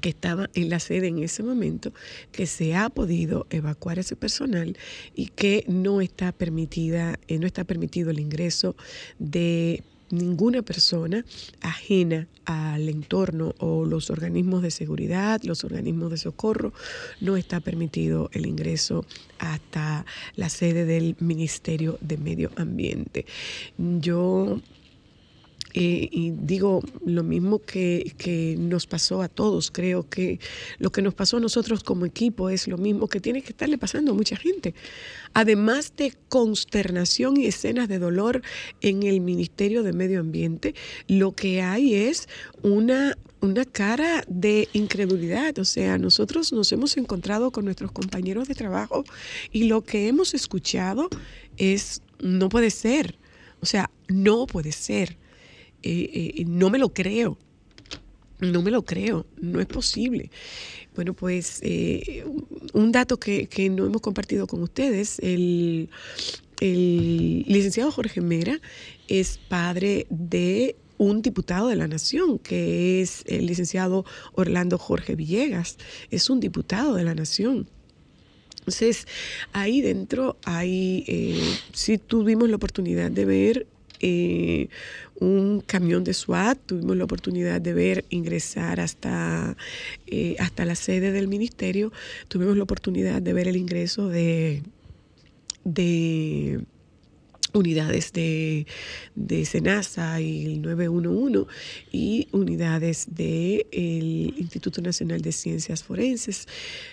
que 0.00 0.08
estaba 0.08 0.50
en 0.54 0.70
la 0.70 0.80
sede 0.80 1.08
en 1.08 1.18
ese 1.18 1.42
momento, 1.42 1.92
que 2.32 2.46
se 2.46 2.74
ha 2.74 2.88
podido 2.88 3.46
evacuar 3.50 3.98
ese 3.98 4.16
personal 4.16 4.76
y 5.14 5.26
que 5.26 5.64
no 5.68 6.00
está 6.00 6.32
permitida, 6.32 7.18
eh, 7.28 7.38
no 7.38 7.46
está 7.46 7.64
permitido 7.64 8.10
el 8.10 8.20
ingreso 8.20 8.76
de 9.18 9.82
ninguna 10.10 10.62
persona 10.62 11.24
ajena 11.60 12.26
al 12.44 12.88
entorno 12.88 13.54
o 13.58 13.84
los 13.84 14.10
organismos 14.10 14.62
de 14.62 14.70
seguridad, 14.70 15.40
los 15.44 15.64
organismos 15.64 16.10
de 16.10 16.16
socorro, 16.16 16.72
no 17.20 17.36
está 17.36 17.60
permitido 17.60 18.28
el 18.32 18.46
ingreso 18.46 19.06
hasta 19.38 20.04
la 20.34 20.48
sede 20.48 20.84
del 20.84 21.16
Ministerio 21.20 21.98
de 22.00 22.16
Medio 22.16 22.50
Ambiente. 22.56 23.24
Yo 23.78 24.60
eh, 25.74 26.08
y 26.10 26.32
digo 26.32 26.82
lo 27.04 27.22
mismo 27.22 27.60
que, 27.60 28.14
que, 28.18 28.56
nos 28.58 28.86
pasó 28.86 29.22
a 29.22 29.28
todos. 29.28 29.70
Creo 29.70 30.08
que 30.08 30.40
lo 30.78 30.90
que 30.90 31.02
nos 31.02 31.14
pasó 31.14 31.36
a 31.36 31.40
nosotros 31.40 31.82
como 31.84 32.06
equipo 32.06 32.50
es 32.50 32.68
lo 32.68 32.78
mismo 32.78 33.08
que 33.08 33.20
tiene 33.20 33.42
que 33.42 33.50
estarle 33.50 33.78
pasando 33.78 34.12
a 34.12 34.14
mucha 34.14 34.36
gente. 34.36 34.74
Además 35.34 35.92
de 35.96 36.14
consternación 36.28 37.36
y 37.36 37.46
escenas 37.46 37.88
de 37.88 37.98
dolor 37.98 38.42
en 38.80 39.02
el 39.04 39.20
Ministerio 39.20 39.82
de 39.82 39.92
Medio 39.92 40.20
Ambiente, 40.20 40.74
lo 41.06 41.32
que 41.32 41.62
hay 41.62 41.94
es 41.94 42.28
una 42.62 43.16
una 43.40 43.64
cara 43.64 44.22
de 44.28 44.68
incredulidad. 44.72 45.58
O 45.58 45.64
sea, 45.64 45.98
nosotros 45.98 46.52
nos 46.52 46.70
hemos 46.72 46.96
encontrado 46.96 47.50
con 47.50 47.64
nuestros 47.64 47.92
compañeros 47.92 48.48
de 48.48 48.54
trabajo 48.54 49.04
y 49.50 49.64
lo 49.64 49.82
que 49.82 50.08
hemos 50.08 50.34
escuchado 50.34 51.08
es, 51.56 52.02
no 52.20 52.48
puede 52.48 52.70
ser. 52.70 53.18
O 53.60 53.66
sea, 53.66 53.90
no 54.08 54.46
puede 54.46 54.72
ser. 54.72 55.16
Eh, 55.82 56.34
eh, 56.36 56.44
no 56.46 56.70
me 56.70 56.78
lo 56.78 56.92
creo. 56.92 57.38
No 58.40 58.62
me 58.62 58.70
lo 58.70 58.84
creo, 58.84 59.26
no 59.38 59.60
es 59.60 59.66
posible. 59.66 60.30
Bueno, 60.94 61.12
pues 61.12 61.60
eh, 61.62 62.24
un 62.72 62.90
dato 62.90 63.18
que, 63.18 63.46
no 63.70 63.84
hemos 63.84 64.00
compartido 64.00 64.46
con 64.46 64.62
ustedes, 64.62 65.18
el, 65.18 65.90
el 66.60 67.44
licenciado 67.46 67.92
Jorge 67.92 68.22
Mera 68.22 68.58
es 69.08 69.36
padre 69.36 70.06
de 70.08 70.76
un 70.96 71.20
diputado 71.20 71.68
de 71.68 71.76
la 71.76 71.86
Nación, 71.86 72.38
que 72.38 73.02
es 73.02 73.24
el 73.26 73.44
licenciado 73.44 74.06
Orlando 74.32 74.78
Jorge 74.78 75.16
Villegas, 75.16 75.76
es 76.10 76.30
un 76.30 76.40
diputado 76.40 76.94
de 76.94 77.04
la 77.04 77.14
Nación. 77.14 77.68
Entonces, 78.60 79.06
ahí 79.52 79.82
dentro, 79.82 80.38
ahí 80.44 81.52
sí 81.74 81.98
tuvimos 81.98 82.48
la 82.48 82.56
oportunidad 82.56 83.10
de 83.10 83.24
ver 83.26 83.66
eh, 84.00 84.68
un 85.20 85.60
camión 85.60 86.04
de 86.04 86.14
SWAT. 86.14 86.58
Tuvimos 86.66 86.96
la 86.96 87.04
oportunidad 87.04 87.60
de 87.60 87.74
ver 87.74 88.04
ingresar 88.10 88.80
hasta, 88.80 89.56
eh, 90.06 90.36
hasta 90.38 90.64
la 90.64 90.74
sede 90.74 91.12
del 91.12 91.28
ministerio. 91.28 91.92
Tuvimos 92.28 92.56
la 92.56 92.64
oportunidad 92.64 93.22
de 93.22 93.32
ver 93.32 93.48
el 93.48 93.56
ingreso 93.56 94.08
de, 94.08 94.62
de 95.64 96.60
unidades 97.52 98.12
de, 98.12 98.66
de 99.14 99.44
SENASA 99.44 100.20
y 100.20 100.46
el 100.46 100.62
911 100.62 101.46
y 101.92 102.28
unidades 102.32 103.06
del 103.10 104.34
Instituto 104.38 104.80
Nacional 104.80 105.20
de 105.20 105.32
Ciencias 105.32 105.82
Forenses. 105.82 106.46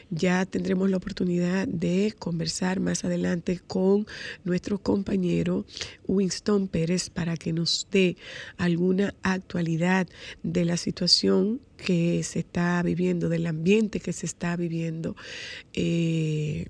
Ya 0.09 0.45
tendremos 0.45 0.89
la 0.89 0.97
oportunidad 0.97 1.67
de 1.67 2.13
conversar 2.17 2.79
más 2.79 3.03
adelante 3.03 3.59
con 3.65 4.07
nuestro 4.43 4.79
compañero 4.79 5.65
Winston 6.07 6.67
Pérez 6.67 7.09
para 7.09 7.37
que 7.37 7.53
nos 7.53 7.87
dé 7.91 8.17
alguna 8.57 9.13
actualidad 9.23 10.07
de 10.43 10.65
la 10.65 10.77
situación 10.77 11.61
que 11.77 12.23
se 12.23 12.39
está 12.39 12.81
viviendo, 12.83 13.29
del 13.29 13.47
ambiente 13.47 13.99
que 13.99 14.13
se 14.13 14.25
está 14.25 14.55
viviendo 14.55 15.15
eh, 15.73 16.65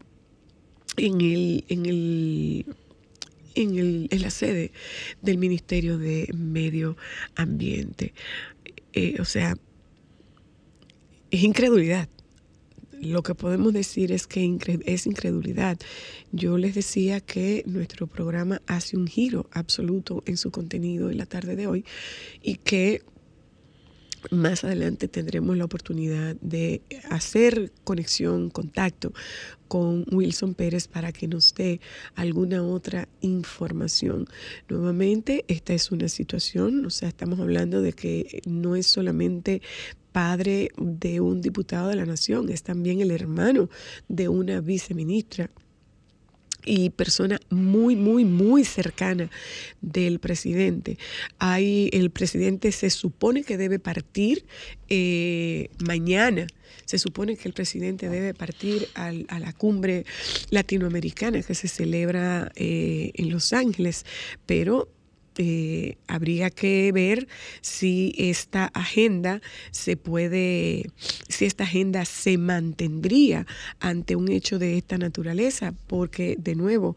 en 0.97 1.21
el, 1.21 1.63
en 1.69 1.85
el 1.85 2.65
en, 3.61 4.07
la 4.21 4.29
sede 4.29 4.71
del 5.21 5.37
Ministerio 5.37 5.97
de 5.97 6.29
Medio 6.35 6.97
Ambiente. 7.35 8.13
Eh, 8.93 9.17
o 9.19 9.25
sea, 9.25 9.55
es 11.31 11.43
incredulidad. 11.43 12.09
Lo 12.99 13.21
que 13.21 13.35
podemos 13.35 13.73
decir 13.73 14.11
es 14.11 14.25
que 14.25 14.57
es 14.85 15.05
incredulidad. 15.05 15.77
Yo 16.31 16.57
les 16.57 16.73
decía 16.73 17.19
que 17.19 17.63
nuestro 17.67 18.07
programa 18.07 18.61
hace 18.65 18.97
un 18.97 19.07
giro 19.07 19.47
absoluto 19.51 20.23
en 20.25 20.37
su 20.37 20.49
contenido 20.49 21.11
en 21.11 21.17
la 21.17 21.27
tarde 21.27 21.55
de 21.55 21.67
hoy 21.67 21.85
y 22.41 22.55
que 22.55 23.03
más 24.31 24.63
adelante 24.63 25.07
tendremos 25.07 25.55
la 25.57 25.65
oportunidad 25.65 26.35
de 26.41 26.81
hacer 27.09 27.71
conexión, 27.83 28.49
contacto 28.49 29.13
con 29.67 30.05
Wilson 30.11 30.53
Pérez 30.53 30.87
para 30.87 31.11
que 31.11 31.27
nos 31.27 31.53
dé 31.53 31.79
alguna 32.15 32.63
otra 32.63 33.07
información. 33.21 34.25
Nuevamente, 34.69 35.45
esta 35.47 35.73
es 35.73 35.91
una 35.91 36.09
situación, 36.09 36.85
o 36.85 36.89
sea, 36.89 37.09
estamos 37.09 37.39
hablando 37.39 37.81
de 37.81 37.93
que 37.93 38.41
no 38.45 38.75
es 38.75 38.87
solamente 38.87 39.61
padre 40.11 40.71
de 40.77 41.21
un 41.21 41.41
diputado 41.41 41.89
de 41.89 41.95
la 41.95 42.05
nación, 42.05 42.49
es 42.49 42.63
también 42.63 43.01
el 43.01 43.11
hermano 43.11 43.69
de 44.07 44.29
una 44.29 44.61
viceministra 44.61 45.51
y 46.67 46.89
persona 46.89 47.39
muy, 47.49 47.95
muy, 47.95 48.25
muy 48.25 48.65
cercana 48.65 49.29
del 49.81 50.19
presidente. 50.19 50.97
Hay, 51.39 51.89
el 51.93 52.11
presidente 52.11 52.71
se 52.71 52.89
supone 52.89 53.43
que 53.43 53.57
debe 53.57 53.79
partir 53.79 54.45
eh, 54.89 55.69
mañana. 55.79 56.47
Se 56.85 56.99
supone 56.99 57.37
que 57.37 57.47
el 57.47 57.53
presidente 57.53 58.09
debe 58.09 58.33
partir 58.33 58.87
al, 58.93 59.25
a 59.29 59.39
la 59.39 59.53
cumbre 59.53 60.05
latinoamericana 60.49 61.41
que 61.41 61.55
se 61.55 61.67
celebra 61.67 62.51
eh, 62.55 63.11
en 63.15 63.29
Los 63.29 63.53
Ángeles, 63.53 64.05
pero 64.45 64.89
eh, 65.37 65.97
habría 66.07 66.49
que 66.49 66.91
ver 66.91 67.27
si 67.61 68.13
esta 68.17 68.65
agenda 68.73 69.41
se 69.71 69.95
puede, 69.95 70.89
si 71.29 71.45
esta 71.45 71.63
agenda 71.63 72.05
se 72.05 72.37
mantendría 72.37 73.45
ante 73.79 74.15
un 74.15 74.31
hecho 74.31 74.57
de 74.57 74.77
esta 74.77 74.97
naturaleza, 74.97 75.73
porque 75.87 76.35
de 76.39 76.55
nuevo, 76.55 76.95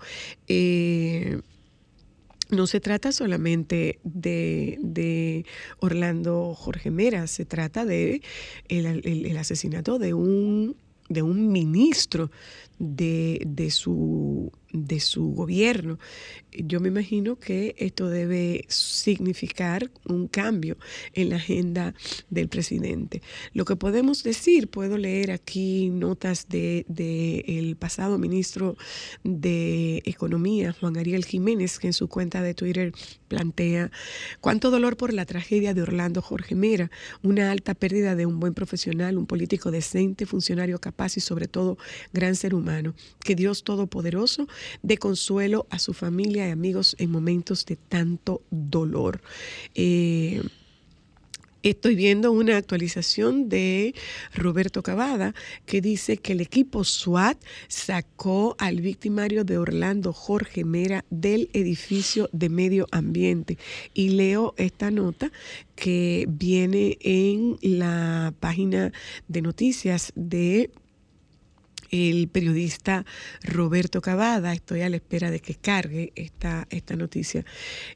eh, 0.48 1.40
no 2.50 2.66
se 2.66 2.80
trata 2.80 3.12
solamente 3.12 4.00
de, 4.02 5.44
Orlando 5.78 6.54
Jorge 6.54 6.90
Mera, 6.90 7.26
se 7.26 7.44
trata 7.44 7.84
de 7.84 8.22
el, 8.68 9.36
asesinato 9.36 9.98
de 9.98 10.14
un, 10.14 10.76
de 11.08 11.22
un 11.22 11.52
ministro 11.52 12.30
de, 12.78 13.42
de, 13.46 13.70
su, 13.70 14.50
de 14.72 15.00
su 15.00 15.32
gobierno. 15.32 15.98
Yo 16.52 16.80
me 16.80 16.88
imagino 16.88 17.38
que 17.38 17.74
esto 17.78 18.08
debe 18.08 18.64
significar 18.68 19.90
un 20.04 20.28
cambio 20.28 20.76
en 21.12 21.30
la 21.30 21.36
agenda 21.36 21.94
del 22.28 22.48
presidente. 22.48 23.22
Lo 23.52 23.64
que 23.64 23.76
podemos 23.76 24.22
decir, 24.22 24.68
puedo 24.68 24.98
leer 24.98 25.30
aquí 25.30 25.90
notas 25.90 26.48
del 26.48 26.84
de, 26.88 27.44
el 27.46 27.76
pasado 27.76 28.18
ministro 28.18 28.76
de 29.22 30.02
Economía, 30.04 30.72
Juan 30.72 30.96
Ariel 30.96 31.24
Jiménez, 31.24 31.78
que 31.78 31.88
en 31.88 31.92
su 31.92 32.08
cuenta 32.08 32.42
de 32.42 32.54
Twitter 32.54 32.92
plantea 33.28 33.90
cuánto 34.40 34.70
dolor 34.70 34.96
por 34.96 35.12
la 35.12 35.24
tragedia 35.24 35.72
de 35.72 35.82
Orlando 35.82 36.20
Jorge 36.20 36.54
Mera, 36.54 36.90
una 37.22 37.50
alta 37.50 37.74
pérdida 37.74 38.16
de 38.16 38.26
un 38.26 38.40
buen 38.40 38.54
profesional, 38.54 39.16
un 39.18 39.26
político 39.26 39.70
decente, 39.70 40.26
funcionario 40.26 40.80
capaz 40.80 41.16
y 41.16 41.20
sobre 41.20 41.46
todo 41.46 41.78
gran 42.12 42.34
ser 42.34 42.54
humano. 42.54 42.94
Que 43.20 43.36
Dios 43.36 43.62
Todopoderoso 43.62 44.48
de 44.82 44.98
consuelo 44.98 45.66
a 45.70 45.78
su 45.78 45.92
familia 45.92 46.48
y 46.48 46.50
amigos 46.50 46.96
en 46.98 47.10
momentos 47.10 47.66
de 47.66 47.76
tanto 47.76 48.42
dolor. 48.50 49.20
Eh, 49.74 50.42
Estoy 51.62 51.94
viendo 51.94 52.32
una 52.32 52.56
actualización 52.56 53.50
de 53.50 53.94
Roberto 54.32 54.82
Cavada 54.82 55.34
que 55.66 55.82
dice 55.82 56.16
que 56.16 56.32
el 56.32 56.40
equipo 56.40 56.84
SWAT 56.84 57.36
sacó 57.68 58.56
al 58.58 58.80
victimario 58.80 59.44
de 59.44 59.58
Orlando 59.58 60.14
Jorge 60.14 60.64
Mera 60.64 61.04
del 61.10 61.50
edificio 61.52 62.30
de 62.32 62.48
medio 62.48 62.86
ambiente. 62.92 63.58
Y 63.92 64.10
leo 64.10 64.54
esta 64.56 64.90
nota 64.90 65.30
que 65.76 66.24
viene 66.30 66.96
en 67.02 67.58
la 67.60 68.32
página 68.40 68.90
de 69.28 69.42
noticias 69.42 70.12
de 70.14 70.70
el 71.90 72.28
periodista 72.28 73.04
Roberto 73.42 74.00
Cavada. 74.00 74.52
Estoy 74.52 74.82
a 74.82 74.88
la 74.88 74.96
espera 74.96 75.30
de 75.30 75.40
que 75.40 75.54
cargue 75.54 76.12
esta, 76.14 76.66
esta 76.70 76.96
noticia. 76.96 77.44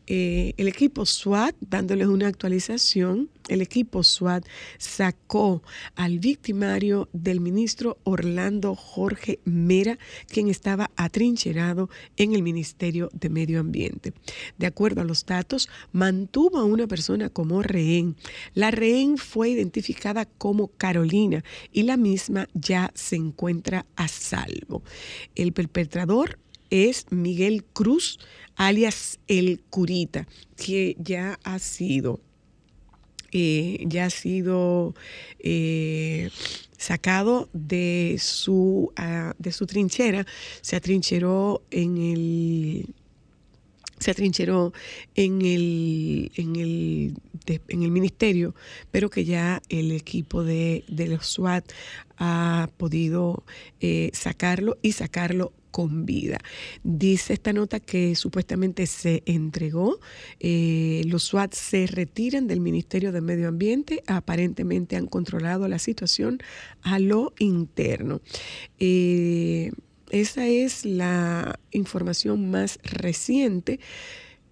Eh, 0.06 0.54
el 0.56 0.68
equipo 0.68 1.06
SWAT, 1.06 1.54
dándoles 1.60 2.08
una 2.08 2.28
actualización, 2.28 3.30
el 3.48 3.60
equipo 3.60 4.02
SWAT 4.02 4.46
sacó 4.78 5.62
al 5.96 6.18
victimario 6.18 7.08
del 7.12 7.40
ministro 7.40 7.98
Orlando 8.04 8.74
Jorge 8.74 9.38
Mera, 9.44 9.98
quien 10.28 10.48
estaba 10.48 10.90
atrincherado 10.96 11.90
en 12.16 12.34
el 12.34 12.42
Ministerio 12.42 13.10
de 13.12 13.28
Medio 13.28 13.60
Ambiente. 13.60 14.14
De 14.58 14.66
acuerdo 14.66 15.02
a 15.02 15.04
los 15.04 15.26
datos, 15.26 15.68
mantuvo 15.92 16.58
a 16.58 16.64
una 16.64 16.86
persona 16.86 17.28
como 17.28 17.62
rehén. 17.62 18.16
La 18.54 18.70
rehén 18.70 19.18
fue 19.18 19.50
identificada 19.50 20.24
como 20.24 20.68
Carolina 20.68 21.44
y 21.72 21.82
la 21.82 21.96
misma 21.96 22.48
ya 22.54 22.90
se 22.94 23.16
encuentra 23.16 23.83
a 23.96 24.08
salvo. 24.08 24.82
El 25.34 25.52
perpetrador 25.52 26.38
es 26.70 27.06
Miguel 27.10 27.64
Cruz, 27.64 28.18
alias 28.56 29.20
El 29.28 29.62
Curita, 29.70 30.26
que 30.56 30.96
ya 30.98 31.38
ha 31.44 31.58
sido 31.58 32.20
eh, 33.36 33.84
ya 33.86 34.04
ha 34.06 34.10
sido 34.10 34.94
eh, 35.40 36.30
sacado 36.78 37.48
de 37.52 38.16
su, 38.20 38.92
ah, 38.96 39.34
de 39.38 39.50
su 39.50 39.66
trinchera, 39.66 40.24
se 40.60 40.76
atrincheró 40.76 41.64
en 41.72 41.98
el 41.98 42.94
se 43.98 44.10
atrincheró 44.10 44.72
en 45.14 45.42
el, 45.42 46.32
en 46.36 46.56
el, 46.56 47.14
en 47.46 47.82
el 47.82 47.90
ministerio, 47.90 48.54
pero 48.90 49.10
que 49.10 49.24
ya 49.24 49.62
el 49.68 49.92
equipo 49.92 50.44
de, 50.44 50.84
de 50.88 51.08
los 51.08 51.26
SWAT 51.26 51.64
ha 52.16 52.68
podido 52.76 53.44
eh, 53.80 54.10
sacarlo 54.12 54.78
y 54.82 54.92
sacarlo 54.92 55.52
con 55.74 56.06
vida. 56.06 56.38
Dice 56.84 57.32
esta 57.32 57.52
nota 57.52 57.80
que 57.80 58.14
supuestamente 58.14 58.86
se 58.86 59.24
entregó, 59.26 59.98
eh, 60.38 61.02
los 61.06 61.24
SWAT 61.24 61.52
se 61.52 61.88
retiran 61.88 62.46
del 62.46 62.60
Ministerio 62.60 63.10
de 63.10 63.20
Medio 63.20 63.48
Ambiente, 63.48 64.04
aparentemente 64.06 64.94
han 64.94 65.06
controlado 65.06 65.66
la 65.66 65.80
situación 65.80 66.38
a 66.82 67.00
lo 67.00 67.32
interno. 67.40 68.20
Eh, 68.78 69.72
esa 70.14 70.46
es 70.46 70.84
la 70.84 71.58
información 71.72 72.50
más 72.50 72.78
reciente. 72.82 73.80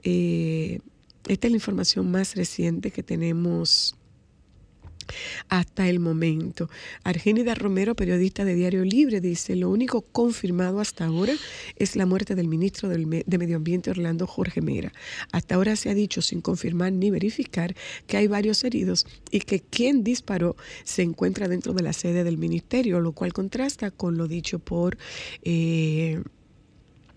eh, 0.02 0.80
esta 1.28 1.46
es 1.46 1.52
la 1.52 1.56
información 1.56 2.10
más 2.10 2.34
reciente 2.34 2.90
que 2.90 3.02
tenemos 3.04 3.96
hasta 5.48 5.88
el 5.88 6.00
momento. 6.00 6.68
Argénida 7.04 7.54
Romero, 7.54 7.94
periodista 7.94 8.44
de 8.44 8.54
Diario 8.54 8.84
Libre, 8.84 9.20
dice, 9.20 9.56
lo 9.56 9.70
único 9.70 10.02
confirmado 10.02 10.80
hasta 10.80 11.04
ahora 11.06 11.34
es 11.76 11.96
la 11.96 12.06
muerte 12.06 12.34
del 12.34 12.48
ministro 12.48 12.88
de 12.88 13.38
Medio 13.38 13.56
Ambiente, 13.56 13.90
Orlando 13.90 14.26
Jorge 14.26 14.60
Mera. 14.60 14.92
Hasta 15.32 15.54
ahora 15.54 15.76
se 15.76 15.90
ha 15.90 15.94
dicho, 15.94 16.22
sin 16.22 16.40
confirmar 16.40 16.92
ni 16.92 17.10
verificar, 17.10 17.74
que 18.06 18.16
hay 18.16 18.26
varios 18.26 18.64
heridos 18.64 19.06
y 19.30 19.40
que 19.40 19.60
quien 19.60 20.04
disparó 20.04 20.56
se 20.84 21.02
encuentra 21.02 21.48
dentro 21.48 21.72
de 21.72 21.82
la 21.82 21.92
sede 21.92 22.24
del 22.24 22.38
ministerio, 22.38 23.00
lo 23.00 23.12
cual 23.12 23.32
contrasta 23.32 23.90
con 23.90 24.16
lo 24.16 24.28
dicho 24.28 24.58
por... 24.58 24.98
eh, 25.42 26.22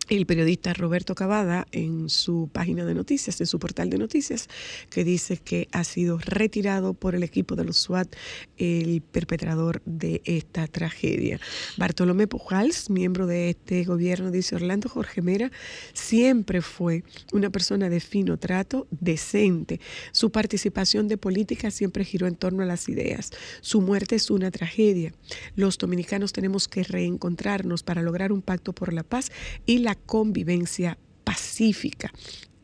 el 0.09 0.25
periodista 0.25 0.73
Roberto 0.73 1.15
Cavada 1.15 1.67
en 1.71 2.09
su 2.09 2.49
página 2.51 2.85
de 2.85 2.93
noticias, 2.93 3.39
en 3.41 3.47
su 3.47 3.59
portal 3.59 3.89
de 3.89 3.97
noticias, 3.97 4.47
que 4.89 5.03
dice 5.03 5.37
que 5.37 5.67
ha 5.71 5.83
sido 5.83 6.17
retirado 6.17 6.93
por 6.93 7.15
el 7.15 7.23
equipo 7.23 7.55
de 7.55 7.65
los 7.65 7.77
SWAT 7.77 8.15
el 8.57 9.01
perpetrador 9.01 9.81
de 9.85 10.21
esta 10.25 10.67
tragedia. 10.67 11.39
Bartolomé 11.77 12.27
Pujals, 12.27 12.89
miembro 12.89 13.27
de 13.27 13.49
este 13.49 13.83
gobierno, 13.83 14.31
dice 14.31 14.55
Orlando 14.55 14.89
Jorge 14.89 15.21
Mera, 15.21 15.51
siempre 15.93 16.61
fue 16.61 17.03
una 17.33 17.49
persona 17.49 17.89
de 17.89 17.99
fino 17.99 18.37
trato, 18.37 18.87
decente. 18.91 19.79
Su 20.11 20.31
participación 20.31 21.07
de 21.07 21.17
política 21.17 21.71
siempre 21.71 22.05
giró 22.05 22.27
en 22.27 22.35
torno 22.35 22.63
a 22.63 22.65
las 22.65 22.89
ideas. 22.89 23.31
Su 23.61 23.81
muerte 23.81 24.15
es 24.15 24.29
una 24.29 24.51
tragedia. 24.51 25.13
Los 25.55 25.77
dominicanos 25.77 26.33
tenemos 26.33 26.67
que 26.67 26.83
reencontrarnos 26.83 27.83
para 27.83 28.01
lograr 28.01 28.31
un 28.31 28.41
pacto 28.41 28.73
por 28.73 28.93
la 28.93 29.03
paz 29.03 29.31
y 29.65 29.79
la 29.79 29.94
convivencia 30.05 30.97
pacífica. 31.23 32.11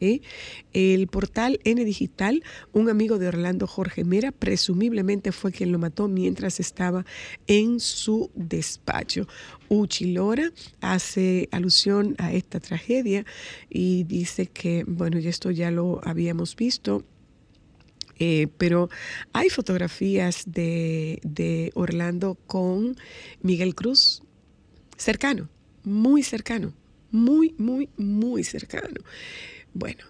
¿eh? 0.01 0.21
El 0.73 1.07
portal 1.07 1.59
N 1.63 1.85
Digital, 1.85 2.43
un 2.73 2.89
amigo 2.89 3.17
de 3.17 3.27
Orlando 3.27 3.67
Jorge 3.67 4.03
Mera, 4.03 4.31
presumiblemente 4.31 5.31
fue 5.31 5.51
quien 5.51 5.71
lo 5.71 5.79
mató 5.79 6.07
mientras 6.07 6.59
estaba 6.59 7.05
en 7.47 7.79
su 7.79 8.29
despacho. 8.35 9.27
Uchi 9.69 10.11
Lora 10.11 10.51
hace 10.81 11.47
alusión 11.51 12.15
a 12.17 12.33
esta 12.33 12.59
tragedia 12.59 13.25
y 13.69 14.03
dice 14.03 14.47
que, 14.47 14.83
bueno, 14.85 15.19
y 15.19 15.27
esto 15.27 15.51
ya 15.51 15.71
lo 15.71 16.01
habíamos 16.03 16.55
visto, 16.55 17.05
eh, 18.19 18.47
pero 18.57 18.89
hay 19.33 19.49
fotografías 19.49 20.43
de, 20.45 21.19
de 21.23 21.71
Orlando 21.73 22.35
con 22.45 22.95
Miguel 23.41 23.73
Cruz 23.73 24.21
cercano, 24.97 25.49
muy 25.83 26.21
cercano, 26.21 26.73
muy, 27.11 27.53
muy, 27.57 27.89
muy 27.97 28.43
cercano. 28.43 29.01
Bueno, 29.73 30.03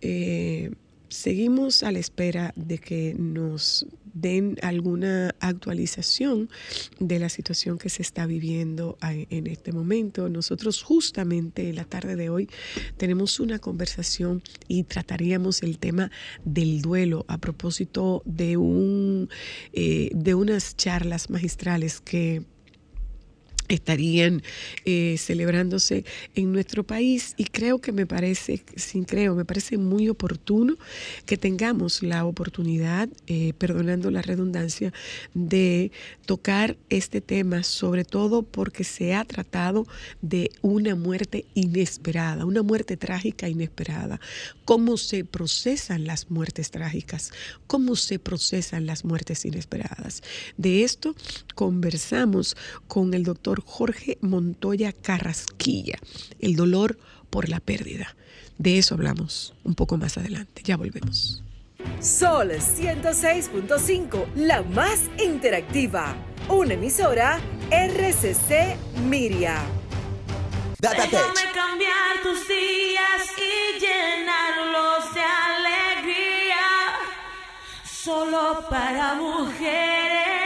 eh, 0.00 0.70
seguimos 1.08 1.82
a 1.82 1.92
la 1.92 1.98
espera 1.98 2.52
de 2.56 2.78
que 2.78 3.14
nos 3.18 3.86
den 4.20 4.56
alguna 4.62 5.34
actualización 5.40 6.50
de 6.98 7.18
la 7.18 7.28
situación 7.28 7.78
que 7.78 7.88
se 7.88 8.02
está 8.02 8.26
viviendo 8.26 8.98
en 9.02 9.46
este 9.46 9.72
momento. 9.72 10.28
Nosotros 10.28 10.82
justamente 10.82 11.68
en 11.68 11.76
la 11.76 11.84
tarde 11.84 12.16
de 12.16 12.30
hoy 12.30 12.48
tenemos 12.96 13.38
una 13.40 13.58
conversación 13.58 14.42
y 14.66 14.84
trataríamos 14.84 15.62
el 15.62 15.78
tema 15.78 16.10
del 16.44 16.82
duelo 16.82 17.24
a 17.28 17.38
propósito 17.38 18.22
de 18.24 18.56
un 18.56 19.28
eh, 19.72 20.10
de 20.14 20.34
unas 20.34 20.76
charlas 20.76 21.30
magistrales 21.30 22.00
que 22.00 22.44
estarían 23.68 24.42
eh, 24.84 25.16
celebrándose 25.18 26.04
en 26.34 26.52
nuestro 26.52 26.84
país 26.84 27.34
y 27.36 27.44
creo 27.44 27.80
que 27.80 27.92
me 27.92 28.06
parece, 28.06 28.62
sin 28.76 29.04
creo, 29.04 29.34
me 29.34 29.44
parece 29.44 29.76
muy 29.76 30.08
oportuno 30.08 30.76
que 31.26 31.36
tengamos 31.36 32.02
la 32.02 32.24
oportunidad, 32.24 33.08
eh, 33.26 33.52
perdonando 33.58 34.10
la 34.10 34.22
redundancia, 34.22 34.92
de 35.34 35.92
tocar 36.26 36.76
este 36.88 37.20
tema, 37.20 37.62
sobre 37.62 38.04
todo 38.04 38.42
porque 38.42 38.84
se 38.84 39.14
ha 39.14 39.24
tratado 39.24 39.86
de 40.22 40.50
una 40.62 40.94
muerte 40.94 41.44
inesperada, 41.54 42.44
una 42.44 42.62
muerte 42.62 42.96
trágica 42.96 43.48
inesperada. 43.48 44.20
¿Cómo 44.64 44.96
se 44.96 45.24
procesan 45.24 46.04
las 46.04 46.30
muertes 46.30 46.70
trágicas? 46.70 47.32
¿Cómo 47.66 47.96
se 47.96 48.18
procesan 48.18 48.86
las 48.86 49.04
muertes 49.04 49.44
inesperadas? 49.44 50.22
De 50.56 50.84
esto 50.84 51.14
conversamos 51.54 52.56
con 52.86 53.14
el 53.14 53.24
doctor 53.24 53.57
Jorge 53.64 54.18
Montoya 54.20 54.92
Carrasquilla, 54.92 55.98
el 56.40 56.56
dolor 56.56 56.98
por 57.30 57.48
la 57.48 57.60
pérdida. 57.60 58.16
De 58.58 58.78
eso 58.78 58.94
hablamos 58.94 59.54
un 59.64 59.74
poco 59.74 59.96
más 59.96 60.18
adelante. 60.18 60.62
Ya 60.64 60.76
volvemos. 60.76 61.42
Sol 62.00 62.50
106.5, 62.50 64.34
la 64.34 64.62
más 64.62 65.02
interactiva. 65.22 66.16
Una 66.48 66.74
emisora 66.74 67.40
RCC 67.70 68.76
Miria. 69.08 69.62
Déjame 70.80 71.52
cambiar 71.54 72.22
tus 72.22 72.46
días 72.48 73.22
y 73.36 73.80
llenarlos 73.80 75.14
de 75.14 75.20
alegría. 75.20 76.66
Solo 77.84 78.64
para 78.70 79.14
mujeres. 79.14 80.37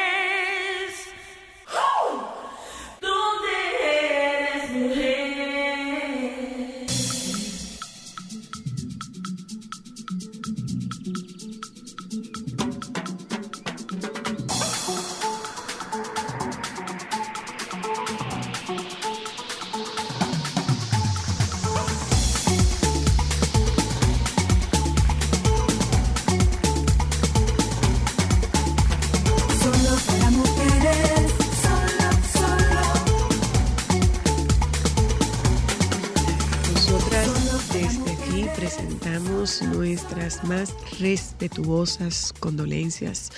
Nuestras 39.43 40.45
más 40.45 40.73
respetuosas 41.01 42.33
condolencias 42.39 43.33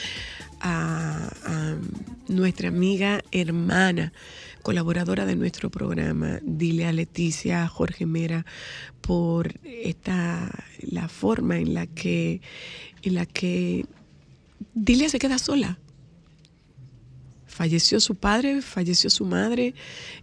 a, 0.61 1.31
a 1.47 1.77
nuestra 2.29 2.69
amiga 2.69 3.23
hermana, 3.33 4.13
colaboradora 4.63 5.25
de 5.25 5.35
nuestro 5.35 5.71
programa, 5.71 6.41
dile 6.43 6.85
a 6.85 6.93
Leticia 6.93 7.67
Jorge 7.69 8.05
Mera, 8.05 8.45
por 9.01 9.59
esta 9.65 10.67
la 10.83 11.09
forma 11.09 11.57
en 11.57 11.73
la 11.73 11.87
que 11.87 12.43
en 13.03 13.15
la 13.15 13.25
que 13.25 13.87
Dilia 14.75 15.09
se 15.09 15.19
queda 15.19 15.39
sola. 15.39 15.79
Falleció 17.47 17.99
su 18.01 18.15
padre, 18.15 18.61
falleció 18.61 19.09
su 19.09 19.25
madre 19.25 19.75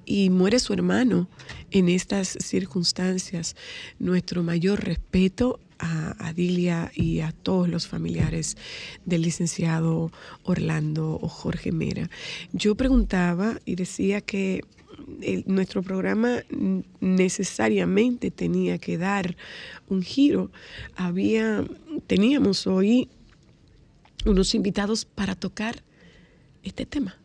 y 0.05 0.29
muere 0.29 0.59
su 0.59 0.73
hermano 0.73 1.27
en 1.71 1.89
estas 1.89 2.37
circunstancias. 2.39 3.55
Nuestro 3.99 4.43
mayor 4.43 4.83
respeto 4.83 5.59
a, 5.79 6.15
a 6.19 6.33
Dilia 6.33 6.91
y 6.93 7.21
a 7.21 7.31
todos 7.31 7.67
los 7.67 7.87
familiares 7.87 8.55
del 9.05 9.23
licenciado 9.23 10.11
Orlando 10.43 11.17
o 11.21 11.27
Jorge 11.27 11.71
Mera. 11.71 12.09
Yo 12.53 12.75
preguntaba 12.75 13.59
y 13.65 13.75
decía 13.75 14.21
que 14.21 14.61
nuestro 15.45 15.83
programa 15.83 16.43
necesariamente 16.99 18.31
tenía 18.31 18.77
que 18.77 18.97
dar 18.97 19.35
un 19.87 20.01
giro. 20.01 20.51
Había, 20.95 21.63
teníamos 22.07 22.67
hoy 22.67 23.09
unos 24.25 24.53
invitados 24.55 25.05
para 25.05 25.35
tocar 25.35 25.83
este 26.63 26.85
tema, 26.85 27.17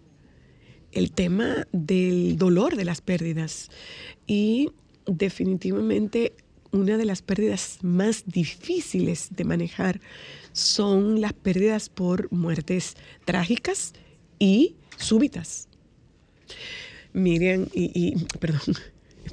el 0.96 1.12
tema 1.12 1.68
del 1.72 2.36
dolor 2.36 2.76
de 2.76 2.86
las 2.86 3.00
pérdidas. 3.00 3.70
Y 4.26 4.70
definitivamente 5.04 6.32
una 6.72 6.96
de 6.96 7.04
las 7.04 7.22
pérdidas 7.22 7.78
más 7.82 8.24
difíciles 8.26 9.28
de 9.30 9.44
manejar 9.44 10.00
son 10.52 11.20
las 11.20 11.34
pérdidas 11.34 11.90
por 11.90 12.32
muertes 12.32 12.96
trágicas 13.24 13.92
y 14.38 14.76
súbitas. 14.96 15.68
Miriam, 17.12 17.68
y, 17.74 18.16
perdón, 18.40 18.74